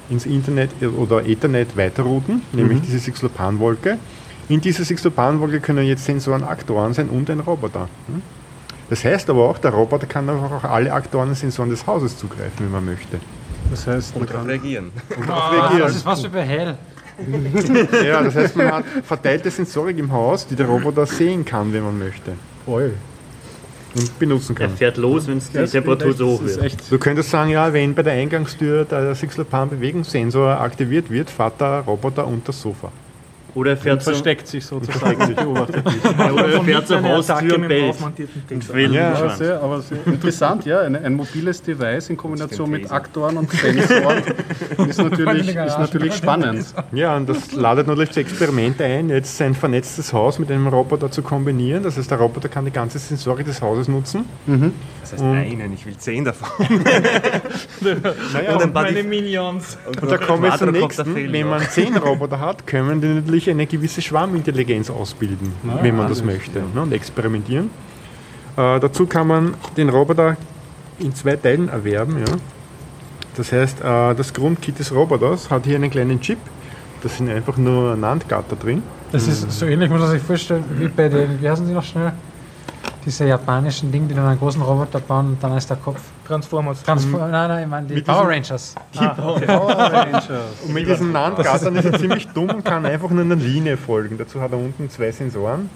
[0.09, 3.97] ins Internet oder Ethernet weiterrouten, nämlich diese Sixlopan-Wolke.
[4.49, 7.87] In dieser Sixlopan-Wolke können jetzt Sensoren, Aktoren sein und ein Roboter.
[8.07, 8.21] hm?
[8.89, 12.17] Das heißt aber auch, der Roboter kann einfach auch alle Aktoren und Sensoren des Hauses
[12.17, 13.19] zugreifen, wenn man möchte.
[13.71, 14.91] Das heißt, man Und darauf kann reagieren.
[15.29, 16.77] Ah, das ist was wie bei Hell.
[18.05, 21.83] Ja, das heißt, man hat verteilte Sensorik im Haus, die der Roboter sehen kann, wenn
[21.83, 22.33] man möchte.
[22.65, 24.75] Und benutzen Er kann.
[24.77, 26.75] fährt los, wenn die Temperatur so hoch wird.
[26.91, 32.25] Du könntest sagen, ja, wenn bei der Eingangstür der Sixlopan-Bewegungssensor aktiviert wird, fährt der Roboter
[32.27, 32.91] unter das Sofa.
[33.55, 36.05] Oder er fährt, zum, versteckt sich sozusagen, beobachtet dich.
[36.33, 37.95] oder er fährt zur Haustür und bellt.
[38.49, 40.81] Und Ja, sehr, aber sehr interessant, ja.
[40.81, 44.23] Ein, ein mobiles Device in Kombination mit Aktoren und Sensoren
[44.87, 46.65] ist natürlich, ist natürlich spannend.
[46.91, 51.11] Ja, und das ladet natürlich zu Experimente ein, jetzt ein vernetztes Haus mit einem Roboter
[51.11, 51.83] zu kombinieren.
[51.83, 54.25] Das heißt, der Roboter kann die ganze Sensorik des Hauses nutzen.
[55.01, 56.49] Das heißt einen, ich will zehn davon.
[58.33, 59.77] Naja, und paar Meine Minions.
[60.01, 61.15] Und da kommen wir zum nächsten.
[61.15, 66.23] Wenn man zehn Roboter hat, können die natürlich eine gewisse Schwarmintelligenz ausbilden, wenn man das
[66.23, 67.69] möchte ne, und experimentieren.
[68.55, 70.37] Äh, dazu kann man den Roboter
[70.99, 72.19] in zwei Teilen erwerben.
[72.19, 72.35] Ja.
[73.35, 76.37] Das heißt, äh, das Grundkit des Roboters hat hier einen kleinen Chip.
[77.01, 78.83] Da sind einfach nur NAND-Gatter drin.
[79.11, 81.83] Das ist so ähnlich, muss man sich vorstellen, wie bei den, wie heißen die noch
[81.83, 82.13] schnell?
[83.05, 85.99] Diese japanischen Dinge, die dann einen großen Roboter bauen und dann ist der Kopf.
[86.27, 86.83] Transformers.
[86.83, 88.75] Transform nein, nein, ich meine die Mit Power diesem- Rangers.
[90.65, 94.17] Und mit diesen NAND-Gattern ist er ziemlich dumm und kann einfach nur einer Linie folgen.
[94.17, 95.69] Dazu hat er unten zwei Sensoren.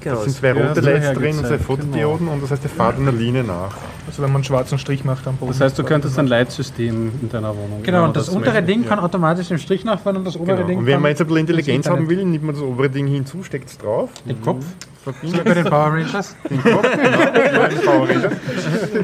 [0.00, 2.62] Genau, Da sind zwei ja, rote das Lights drin und zwei Fotodioden und das heißt,
[2.64, 3.74] er fährt einer Linie nach.
[4.06, 5.50] Also wenn man einen schwarzen Strich macht am Boden.
[5.50, 7.82] Das heißt, du könntest ein Leitsystem in deiner Wohnung.
[7.82, 8.62] Genau, und man das, untere.
[8.62, 10.68] Ding kann automatisch den Strich nachfahren und das obere Genau.
[10.68, 13.08] Ding Und wenn man jetzt ein bisschen Intelligenz haben will, nimmt man das obere Ding
[13.08, 14.64] hinzu, steckt es drauf, den Kopf.
[15.12, 16.36] Verbindet Bei den Power Rangers.
[16.50, 18.30] den Kopf, den Power Ranger,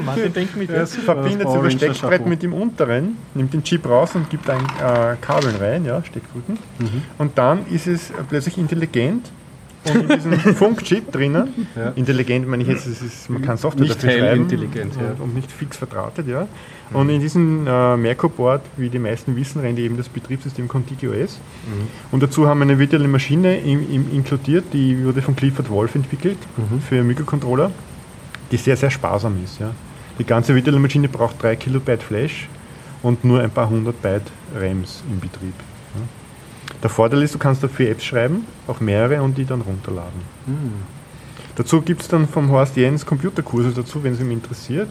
[0.05, 0.97] Martin denkt mit jetzt.
[0.97, 5.55] verbindet Ranger Steckbrett mit dem unteren, nimmt den Chip raus und gibt ein äh, Kabel
[5.59, 6.57] rein, ja, Steckbrücken.
[7.17, 9.31] Und dann ist es plötzlich intelligent
[9.89, 11.89] und in diesem Funkchip drinnen, Ja.
[11.95, 15.23] intelligent meine ich jetzt, ist, man kann Software Nicht dafür schreiben heilintelligent, ja.
[15.23, 16.47] und nicht fix verdrahtet, ja.
[16.93, 21.39] Und in diesem äh, Merco-Board, wie die meisten wissen, rennt eben das Betriebssystem ContiGOS.
[22.11, 25.95] Und dazu haben wir eine virtuelle Maschine im, im inkludiert, die wurde von Clifford Wolf
[25.95, 26.37] entwickelt
[26.87, 27.71] für Mikrocontroller,
[28.51, 29.59] die sehr, sehr sparsam ist.
[29.59, 29.71] Ja.
[30.19, 32.47] Die ganze virtuelle Maschine braucht 3 Kilobyte Flash
[33.01, 35.53] und nur ein paar hundert Byte RAMs im Betrieb.
[36.83, 40.21] Der Vorteil ist, du kannst dafür Apps schreiben, auch mehrere, und die dann runterladen.
[41.55, 44.89] Dazu gibt es dann vom Horst Jens Computerkurse dazu, wenn es ihm interessiert.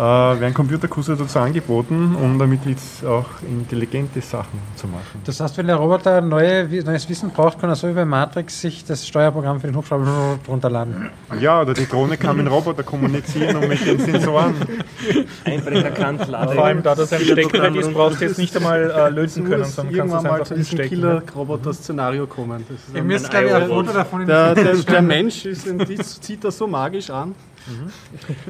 [0.00, 5.20] Äh, werden Computerkurse dazu angeboten, um damit jetzt auch intelligente Sachen zu machen.
[5.26, 8.62] Das heißt, wenn der Roboter neue, neues Wissen braucht, kann er so wie bei Matrix
[8.62, 11.10] sich das Steuerprogramm für den Hubschrauber runterladen.
[11.38, 14.54] Ja, oder die Drohne kann mit dem Roboter kommunizieren und mit den Sensoren.
[15.44, 16.54] Einbrecherkant, Lade.
[16.54, 19.64] Vor allem da das ein Steckbrett ist, brauchst du jetzt nicht einmal äh, lösen können,
[19.64, 20.78] sondern kannst irgendwann es mal einfach zu diesem.
[20.78, 22.64] Killer-Roboter-Szenario kommen.
[22.68, 23.68] Das ist Ihr ein- müsst, glaube ich, ein.
[23.68, 25.68] Foto davon in der, der, der Mensch ist,
[26.24, 27.34] zieht das so magisch an.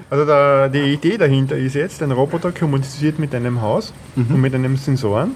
[0.09, 4.55] Also der, die Idee dahinter ist jetzt, ein Roboter kommuniziert mit einem Haus und mit
[4.55, 5.35] einem Sensoren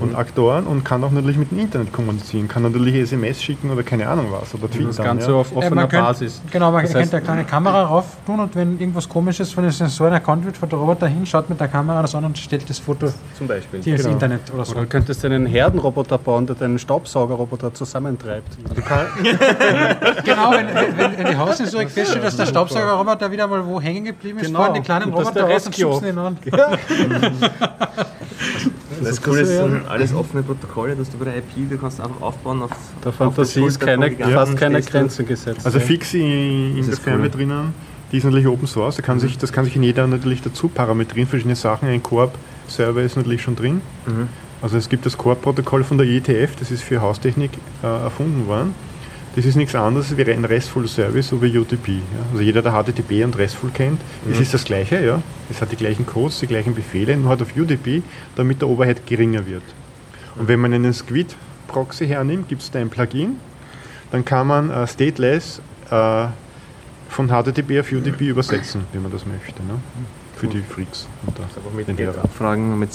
[0.00, 3.82] und Aktoren und kann auch natürlich mit dem Internet kommunizieren, kann natürlich SMS schicken oder
[3.82, 5.04] keine Ahnung was oder Das twittern.
[5.04, 5.36] Ganze ja.
[5.36, 6.40] auf Äh, offener man könnt- Basis.
[6.50, 9.72] Genau, man Das könnte eine kleine Kamera rauf tun und wenn irgendwas komisches von den
[9.72, 12.68] Sensoren erkannt wird, fährt der Roboter hin, schaut mit der Kamera das an und stellt
[12.70, 13.82] das Foto Zum Beispiel.
[13.82, 14.14] hier ins Genau.
[14.14, 14.72] Internet oder so.
[14.72, 18.56] Oder du könntest einen Herdenroboter bauen, der deinen Staubsaugerroboter zusammentreibt.
[20.24, 24.38] Genau, wenn, wenn, wenn die Haussensorik feststellt, dass der Staubsaugerroboter wieder mal wo hängen geblieben
[24.38, 24.60] ist, Genau.
[24.60, 26.38] fahren die kleinen das ist Roboter raus und schubsen ihn an.
[29.00, 29.71] Das ist Coole ist, so, ja.
[29.72, 32.70] Sind alles offene Protokolle, dass du bei der IP, du kannst einfach aufbauen auf
[33.02, 34.82] Der auf Fantasie ist keine, von Giganten fast keine.
[34.82, 35.64] Grenzen gesetzt.
[35.64, 37.30] Also fix in, der ist Firma cool.
[37.30, 37.74] drinnen,
[38.10, 40.68] die ist natürlich Open Source, da kann sich, das kann sich in jeder natürlich dazu
[40.68, 41.88] parametrieren, verschiedene Sachen.
[41.88, 43.80] Ein Coop-Server ist natürlich schon drin.
[44.06, 44.28] Mhm.
[44.60, 47.50] Also es gibt das Coop-Protokoll von der IETF, das ist für Haustechnik
[47.82, 48.74] äh, erfunden worden.
[49.34, 51.92] Das ist nichts anderes wie ein RESTful Service, wie UDP.
[51.92, 52.00] Ja.
[52.32, 55.22] Also jeder, der HTTP und RESTful kennt, es ist das gleiche, ja.
[55.50, 58.02] Es hat die gleichen Codes, die gleichen Befehle, nur hat auf UDP,
[58.36, 59.62] damit der Overhead geringer wird.
[60.36, 63.36] Und wenn man einen Squid-Proxy hernimmt, gibt es da ein Plugin,
[64.10, 66.26] dann kann man äh, stateless äh,
[67.08, 69.62] von HTTP auf UDP übersetzen, wenn man das möchte.
[69.62, 69.78] Ne?
[70.36, 71.06] Für die Freaks.
[71.26, 72.90] unter Aber mit den abfragen, mit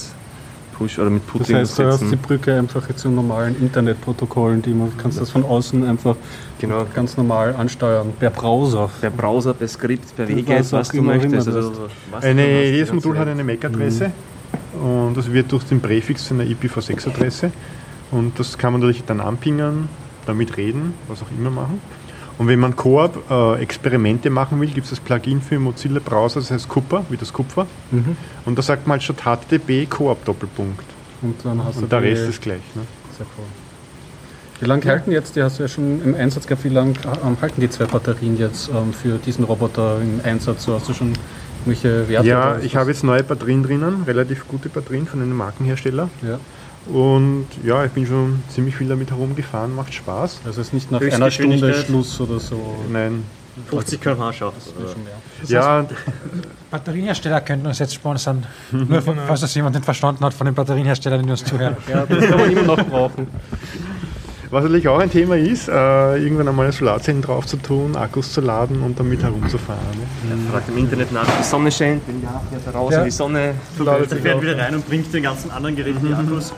[0.77, 2.15] Push oder mit Das Putin heißt, du hast die.
[2.15, 6.15] Brücke einfach zu normalen Internetprotokollen, die man kannst das von außen einfach
[6.59, 6.85] Genau.
[6.93, 8.89] ganz normal ansteuern, per Browser.
[9.01, 11.47] Per Browser, per Skript, per Was WGET, was du möchtest.
[11.47, 14.11] Also, was du hast, jedes Modul hat eine MAC-Adresse
[14.81, 17.51] und das wird durch den Präfix zu einer IPv6-Adresse
[18.11, 19.89] und das kann man natürlich dann anpingen,
[20.25, 21.79] damit reden, was auch immer machen.
[22.37, 26.39] Und wenn man Coop äh, Experimente machen will, gibt es das Plugin für Mozilla Browser,
[26.39, 27.65] das heißt Kupfer, wie das Kupfer.
[28.45, 30.85] Und da sagt man halt statt HTTP Coop Doppelpunkt.
[31.21, 32.61] Und dann hast Und du der Rest ist gleich.
[32.75, 32.83] Ne?
[33.17, 33.45] Sehr cool.
[34.59, 37.37] Wie lange halten jetzt, die hast du ja schon im Einsatz gehabt, wie lange ähm,
[37.41, 40.63] halten die zwei Batterien jetzt ähm, für diesen Roboter im Einsatz?
[40.63, 41.13] So, hast du schon
[41.65, 42.27] irgendwelche Werte?
[42.27, 46.09] Ja, ich habe jetzt neue Batterien drinnen, relativ gute Batterien von einem Markenhersteller.
[46.23, 46.39] Ja.
[46.91, 50.41] Und ja, ich bin schon ziemlich viel damit herumgefahren, macht Spaß.
[50.45, 51.73] Also es ist nicht nach einer Stunde?
[51.73, 52.75] Schluss oder so.
[52.91, 53.23] Nein.
[53.69, 54.57] 50 km/h schafft.
[55.47, 55.85] Ja,
[56.69, 58.45] Batterienhersteller könnten uns jetzt sponsern.
[58.71, 61.75] Nur von, falls das jemand nicht verstanden hat von den Batterienherstellern, die uns zuhören.
[61.91, 63.27] Ja, das kann man immer noch brauchen.
[64.51, 68.41] was natürlich auch ein Thema ist, äh, irgendwann einmal Solarzellen drauf zu tun, Akkus zu
[68.41, 69.81] laden und damit herumzufahren.
[70.25, 70.31] Ne?
[70.45, 72.99] Er fragt im Internet nach, die Sonne scheint, wenn ja, fährt er raus Ja.
[72.99, 76.53] und die Sonne Der fährt wieder rein und bringt den ganzen anderen Geräten die Akkus.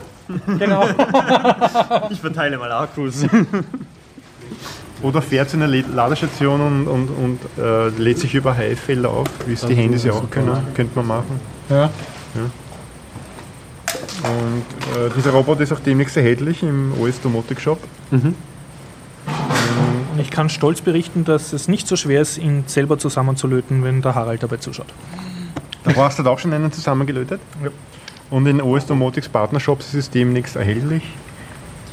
[0.58, 0.84] Genau.
[2.10, 3.24] Ich verteile mal Akkus.
[5.02, 9.28] Oder fährt zu einer Le- Ladestation und, und, und äh, lädt sich über HF-Felder auf,
[9.46, 11.40] wie es die Handys ja auch können, könnte man machen.
[11.70, 11.88] Ja.
[14.22, 14.64] Und
[14.98, 17.78] äh, dieser Roboter ist auch demnächst erhältlich im OS Domotic Shop.
[18.10, 18.34] Und
[20.18, 24.14] ich kann stolz berichten, dass es nicht so schwer ist, ihn selber zusammenzulöten, wenn der
[24.14, 24.86] Harald dabei zuschaut.
[25.84, 27.40] Da hast du auch schon einen zusammengelötet.
[27.64, 27.70] Ja.
[28.30, 31.02] Und in OS Domotics Partnershops ist es demnächst erhältlich.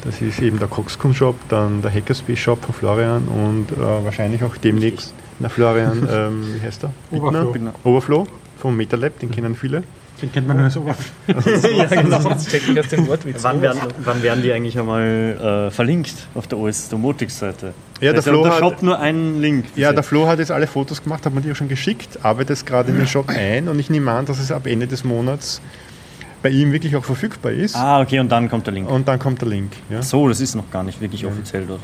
[0.04, 4.44] Das ist eben der Coxcon Shop, dann der Hackerspace Shop von Florian und äh, wahrscheinlich
[4.44, 6.92] auch demnächst, na Florian, ähm, wie heißt der?
[7.10, 7.50] Overflow.
[7.52, 7.74] Bittner?
[7.82, 8.26] Overflow
[8.60, 9.82] vom MetaLab, den kennen viele.
[10.22, 11.68] Den kennt man nur als Oberfläche.
[11.76, 12.20] ja, genau.
[12.20, 13.42] Sonst checken erst den Wortwitz.
[13.42, 17.72] Wann werden, wann werden die eigentlich einmal äh, verlinkt auf der OS Domotics Seite?
[18.00, 19.66] Ja, der Also Flo der hat- Shop nur einen Link.
[19.76, 22.50] Ja, der Flo hat jetzt alle Fotos gemacht, hat mir die auch schon geschickt, arbeitet
[22.50, 25.02] es gerade in den Shop ein und ich nehme an, dass es ab Ende des
[25.04, 25.60] Monats
[26.42, 27.74] bei ihm wirklich auch verfügbar ist.
[27.76, 28.88] Ah, okay, und dann kommt der Link.
[28.88, 29.72] Und dann kommt der Link.
[29.90, 30.02] Ja.
[30.02, 31.80] So, das ist noch gar nicht wirklich offiziell dort.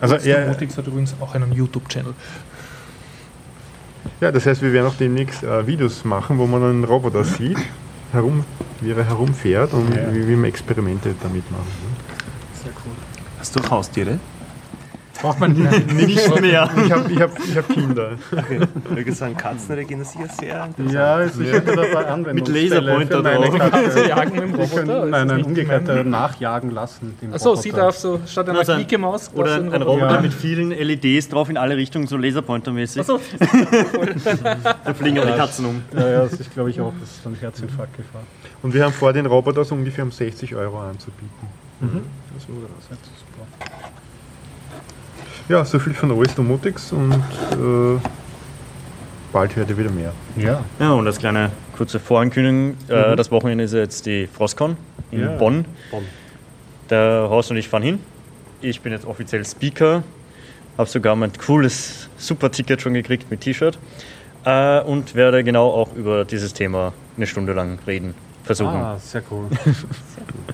[0.00, 2.14] Also er, Domotics hat übrigens auch einen YouTube-Channel.
[4.20, 7.58] ja, das heißt, wir werden auch demnächst äh, Videos machen, wo man einen Roboter sieht,
[8.12, 8.44] herum,
[8.80, 11.62] wie er herumfährt und wie, wie man Experimente damit macht.
[11.62, 12.70] ne?
[13.38, 14.18] Hast du Haustiere?
[15.20, 16.70] Braucht man Nicht mehr.
[16.84, 18.12] Ich habe ich hab, ich hab Kinder.
[18.30, 20.92] Ich würde sagen, Katzen regenerieren sehr interessant.
[20.92, 23.70] Ja, es ist schon dabei Anwendungsfälle Mit Laserpointer drauf.
[23.70, 24.08] Katze.
[24.08, 24.74] Jagen mit dem Roboter.
[24.74, 26.10] können ist das einen nicht Umgekehrter gemein?
[26.10, 27.14] nachjagen lassen.
[27.32, 30.20] Achso, sie darf so statt einer Also ein- Mickey Maus Oder ein, ein Roboter Ja.
[30.20, 33.00] mit vielen LEDs drauf in alle Richtungen, so Laserpointer-mäßig.
[33.00, 33.18] Achso,
[34.84, 35.82] Da fliegen die Katzen um.
[35.96, 38.22] Ja, ja, das ist, glaube ich, auch das ist dann Herzinfarkt gefahr.
[38.62, 41.48] Und wir haben vor, den Roboter so ungefähr um 60 Euro anzubieten.
[45.48, 47.98] Ja, so viel von OS Domotics und äh,
[49.32, 50.12] bald hört ihr wieder mehr.
[50.36, 50.62] Ja.
[50.78, 54.76] Ja, und das kleine kurze Vorankündigung, äh, das Wochenende ist jetzt die Frostcon
[55.10, 55.36] in Ja.
[55.36, 55.64] Bonn.
[55.90, 56.04] Bonn.
[56.90, 58.00] Der Horst und ich fahren hin.
[58.60, 60.02] Ich bin jetzt offiziell Speaker,
[60.76, 63.78] habe sogar mein cooles Super-Ticket schon gekriegt mit T-Shirt
[64.44, 68.14] äh, und werde genau auch über dieses Thema eine Stunde lang reden,
[68.48, 68.74] versuchen.
[68.74, 69.44] Ah, sehr cool.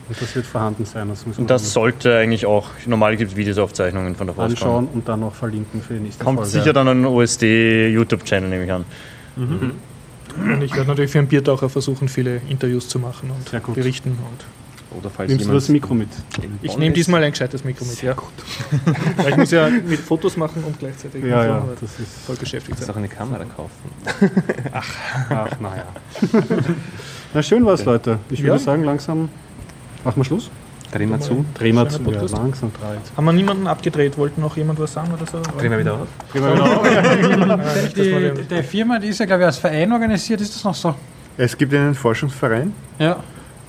[0.09, 1.09] Und das wird vorhanden sein.
[1.09, 4.53] Das Und das sollte eigentlich auch, normal gibt es Videoaufzeichnungen von der Frostcon.
[4.69, 6.51] anschauen und dann noch verlinken für die nächste Kommt Folge.
[6.51, 8.85] sicher dann an den OSD-YouTube-Channel, nehme ich an.
[9.37, 13.75] und ich werde natürlich für einen Biertaucher versuchen, viele Interviews zu machen und Sehr gut.
[13.77, 14.11] berichten.
[14.11, 16.09] Und Oder falls Nimmst du das Mikro mit?
[16.63, 18.01] ich nehme diesmal ein gescheites Mikro mit.
[18.03, 18.15] Ja.
[19.17, 22.13] Weil ich muss ja mit Fotos machen und gleichzeitig Ja, ja, das ist.
[22.27, 22.93] voll beschäftigt Du sein.
[22.95, 23.91] auch eine Kamera kaufen.
[24.73, 25.87] Ach, naja.
[27.35, 28.19] Na, schön war's, Leute.
[28.31, 28.59] Ich würde Ja.
[28.59, 29.29] sagen, langsam
[30.05, 30.51] machen wir Schluss.
[30.93, 31.45] Drehen wir zu.
[31.55, 31.99] Drehen wir zu.
[31.99, 32.35] Ja, Podcast.
[32.37, 33.01] langsam dreht.
[33.17, 34.17] Haben wir niemanden abgedreht?
[34.17, 35.41] Wollten noch jemand was sagen oder so?
[35.59, 36.07] Drehen wir wieder auf.
[36.35, 39.91] Ja, nicht, dass wir Die, den- die Firma, die ist ja, glaube ich, als Verein
[39.93, 40.95] organisiert, ist das noch so?
[41.37, 43.17] Es gibt einen Forschungsverein, Ja.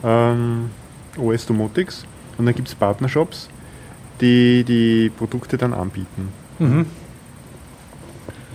[0.04, 0.70] ähm,
[1.18, 2.06] OS Domotics,
[2.38, 3.50] und dann gibt es Partnershops,
[4.22, 6.30] die die Produkte dann anbieten.
[6.60, 6.86] Mhm.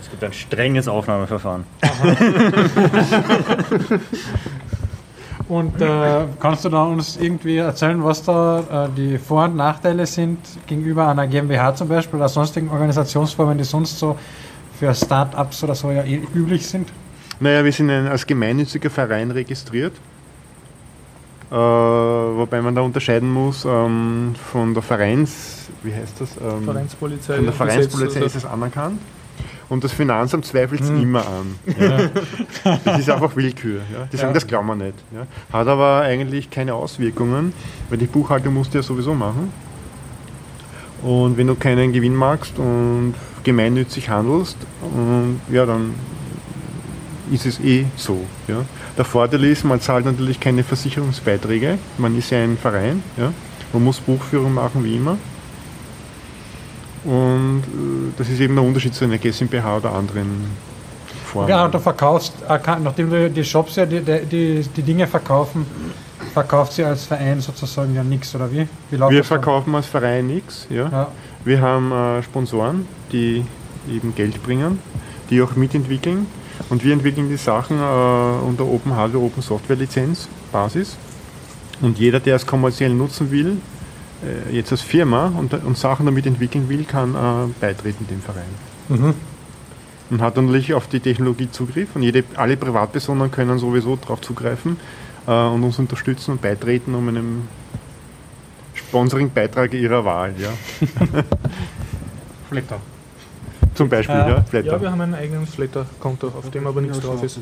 [0.00, 1.64] Es gibt ein strenges Aufnahmeverfahren.
[5.50, 10.06] Und äh, kannst du da uns irgendwie erzählen, was da äh, die Vor- und Nachteile
[10.06, 14.16] sind gegenüber einer GmbH zum Beispiel oder sonstigen Organisationsformen, die sonst so
[14.78, 16.88] für Start-ups oder so ja eh üblich sind?
[17.40, 19.94] Naja, wir sind ein, als gemeinnütziger Verein registriert,
[21.50, 25.68] äh, wobei man da unterscheiden muss ähm, von der Vereins...
[25.82, 26.28] Wie heißt das?
[26.36, 27.34] Ähm, Vereinspolizei.
[27.34, 29.00] Von der Vereinspolizei ist es anerkannt.
[29.70, 31.54] Und das Finanzamt zweifelt es immer an.
[31.78, 32.76] Ja.
[32.84, 33.80] Das ist einfach Willkür.
[33.92, 34.08] Ja.
[34.12, 34.94] Die sagen, das glauben wir nicht.
[35.52, 37.54] Hat aber eigentlich keine Auswirkungen,
[37.88, 39.52] weil die Buchhaltung musst du ja sowieso machen.
[41.02, 43.14] Und wenn du keinen Gewinn machst und
[43.44, 45.94] gemeinnützig handelst, und, ja, dann
[47.30, 48.20] ist es eh so.
[48.48, 48.64] Ja.
[48.98, 51.78] Der Vorteil ist, man zahlt natürlich keine Versicherungsbeiträge.
[51.96, 53.04] Man ist ja ein Verein.
[53.16, 53.32] Ja.
[53.72, 55.16] Man muss Buchführung machen wie immer.
[57.04, 60.46] Und äh, das ist eben der Unterschied zu einer GmbH oder anderen
[61.24, 61.48] Formen.
[61.48, 65.66] Ja, und du verkaufst, äh, nachdem du die Shops ja die, die, die Dinge verkaufen,
[66.32, 68.68] verkauft sie als Verein sozusagen ja nichts, oder wie?
[68.90, 69.24] wie Wir dann?
[69.24, 70.66] verkaufen als Verein nichts.
[70.70, 70.88] Ja.
[70.88, 71.08] Ja.
[71.44, 73.44] Wir haben äh, Sponsoren, die
[73.90, 74.78] eben Geld bringen,
[75.30, 76.26] die auch mitentwickeln.
[76.68, 80.96] Und wir entwickeln die Sachen äh, unter Open Hardware, Open Software Lizenz Basis.
[81.80, 83.56] Und jeder, der es kommerziell nutzen will,
[84.52, 88.44] jetzt als Firma und, und Sachen damit entwickeln will, kann äh, beitreten dem Verein.
[88.88, 89.14] Mhm.
[90.10, 91.94] Und hat natürlich auf die Technologie Zugriff.
[91.94, 94.76] Und jede, alle Privatpersonen können sowieso darauf zugreifen
[95.26, 97.48] äh, und uns unterstützen und beitreten, um einem
[98.74, 100.34] Sponsoring-Beitrag ihrer Wahl.
[100.38, 100.50] Ja.
[102.48, 102.80] Flitter.
[103.74, 104.28] Zum Beispiel, Ja.
[104.28, 104.66] ja, Flatter.
[104.72, 107.38] Ja, wir haben ein eigenes Flatter-Konto, auf dem aber nichts drauf ist.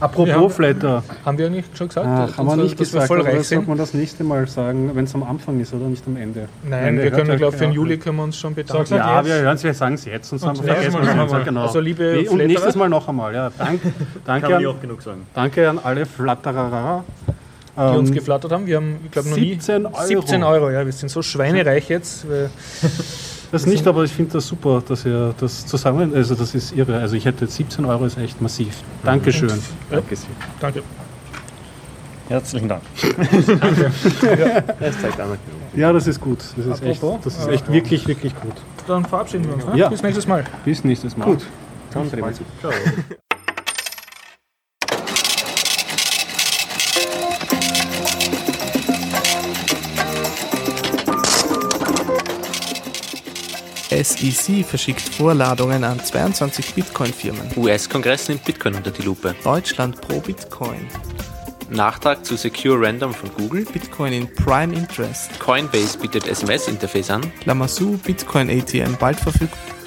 [0.00, 1.02] Apropos Wir haben- Flatter.
[1.24, 3.20] Haben wir eigentlich schon gesagt, Ach, dass haben wir wir- nicht dass wir gesagt, voll
[3.20, 5.86] aber reich das sollte man das nächste Mal sagen, wenn es am Anfang ist oder
[5.86, 6.48] nicht am Ende.
[6.62, 7.72] Nein, Ende wir können, ja glaube ich, für den.
[7.72, 8.78] Juli können wir uns schon bedanken.
[8.78, 9.26] Halt Ja, jetzt.
[9.28, 11.32] wir hören es, wir sagen es jetzt und, vergessen nächstes wir Mal es noch nicht.
[11.32, 11.44] einmal.
[11.44, 11.62] Genau.
[11.62, 13.34] Also, liebe Nee, und nächstes Mal noch einmal.
[13.34, 13.50] Ja.
[13.56, 13.92] Dank, Kann
[14.26, 15.26] danke, man nie an, oft genug sagen.
[15.34, 17.04] danke an alle Flatterer.
[17.74, 18.66] die uns Ähm, geflattert haben.
[18.66, 20.04] Wir haben, ich glaube, noch 17 nie Euro.
[20.06, 20.70] 17 Euro.
[20.70, 22.26] Ja, wir sind so schweinereich jetzt.
[23.52, 26.98] Das nicht, aber ich finde das super, dass ihr das zusammen, also das ist irre.
[26.98, 28.82] Also ich hätte 17 Euro ist echt massiv.
[29.04, 29.52] Dankeschön.
[29.90, 30.30] Danke sehr.
[30.58, 30.82] danke.
[32.28, 32.82] Herzlichen Dank.
[35.74, 36.38] Ja, das ist gut.
[36.56, 38.54] Das ist echt, das ist echt wirklich, wirklich gut.
[38.86, 39.66] Dann verabschieden wir uns.
[39.66, 39.78] Ne?
[39.78, 39.88] Ja.
[39.88, 40.44] Bis nächstes Mal.
[40.64, 41.24] Bis nächstes Mal.
[41.24, 41.46] Gut.
[41.92, 42.10] Dann.
[42.10, 42.72] Ciao.
[54.02, 57.50] SEC verschickt Vorladungen an 22 Bitcoin-Firmen.
[57.56, 59.34] US-Kongress nimmt Bitcoin unter die Lupe.
[59.44, 60.88] Deutschland pro Bitcoin.
[61.70, 63.64] Nachtrag zu Secure Random von Google.
[63.64, 65.38] Bitcoin in Prime Interest.
[65.38, 67.32] Coinbase bietet SMS-Interface an.
[67.44, 69.81] Lamasu Bitcoin ATM bald verfügbar.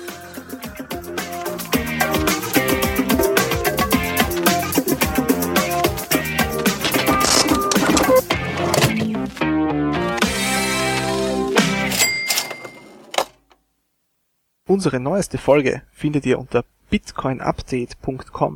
[14.68, 18.54] Unsere neueste Folge findet ihr unter bitcoinupdate.com.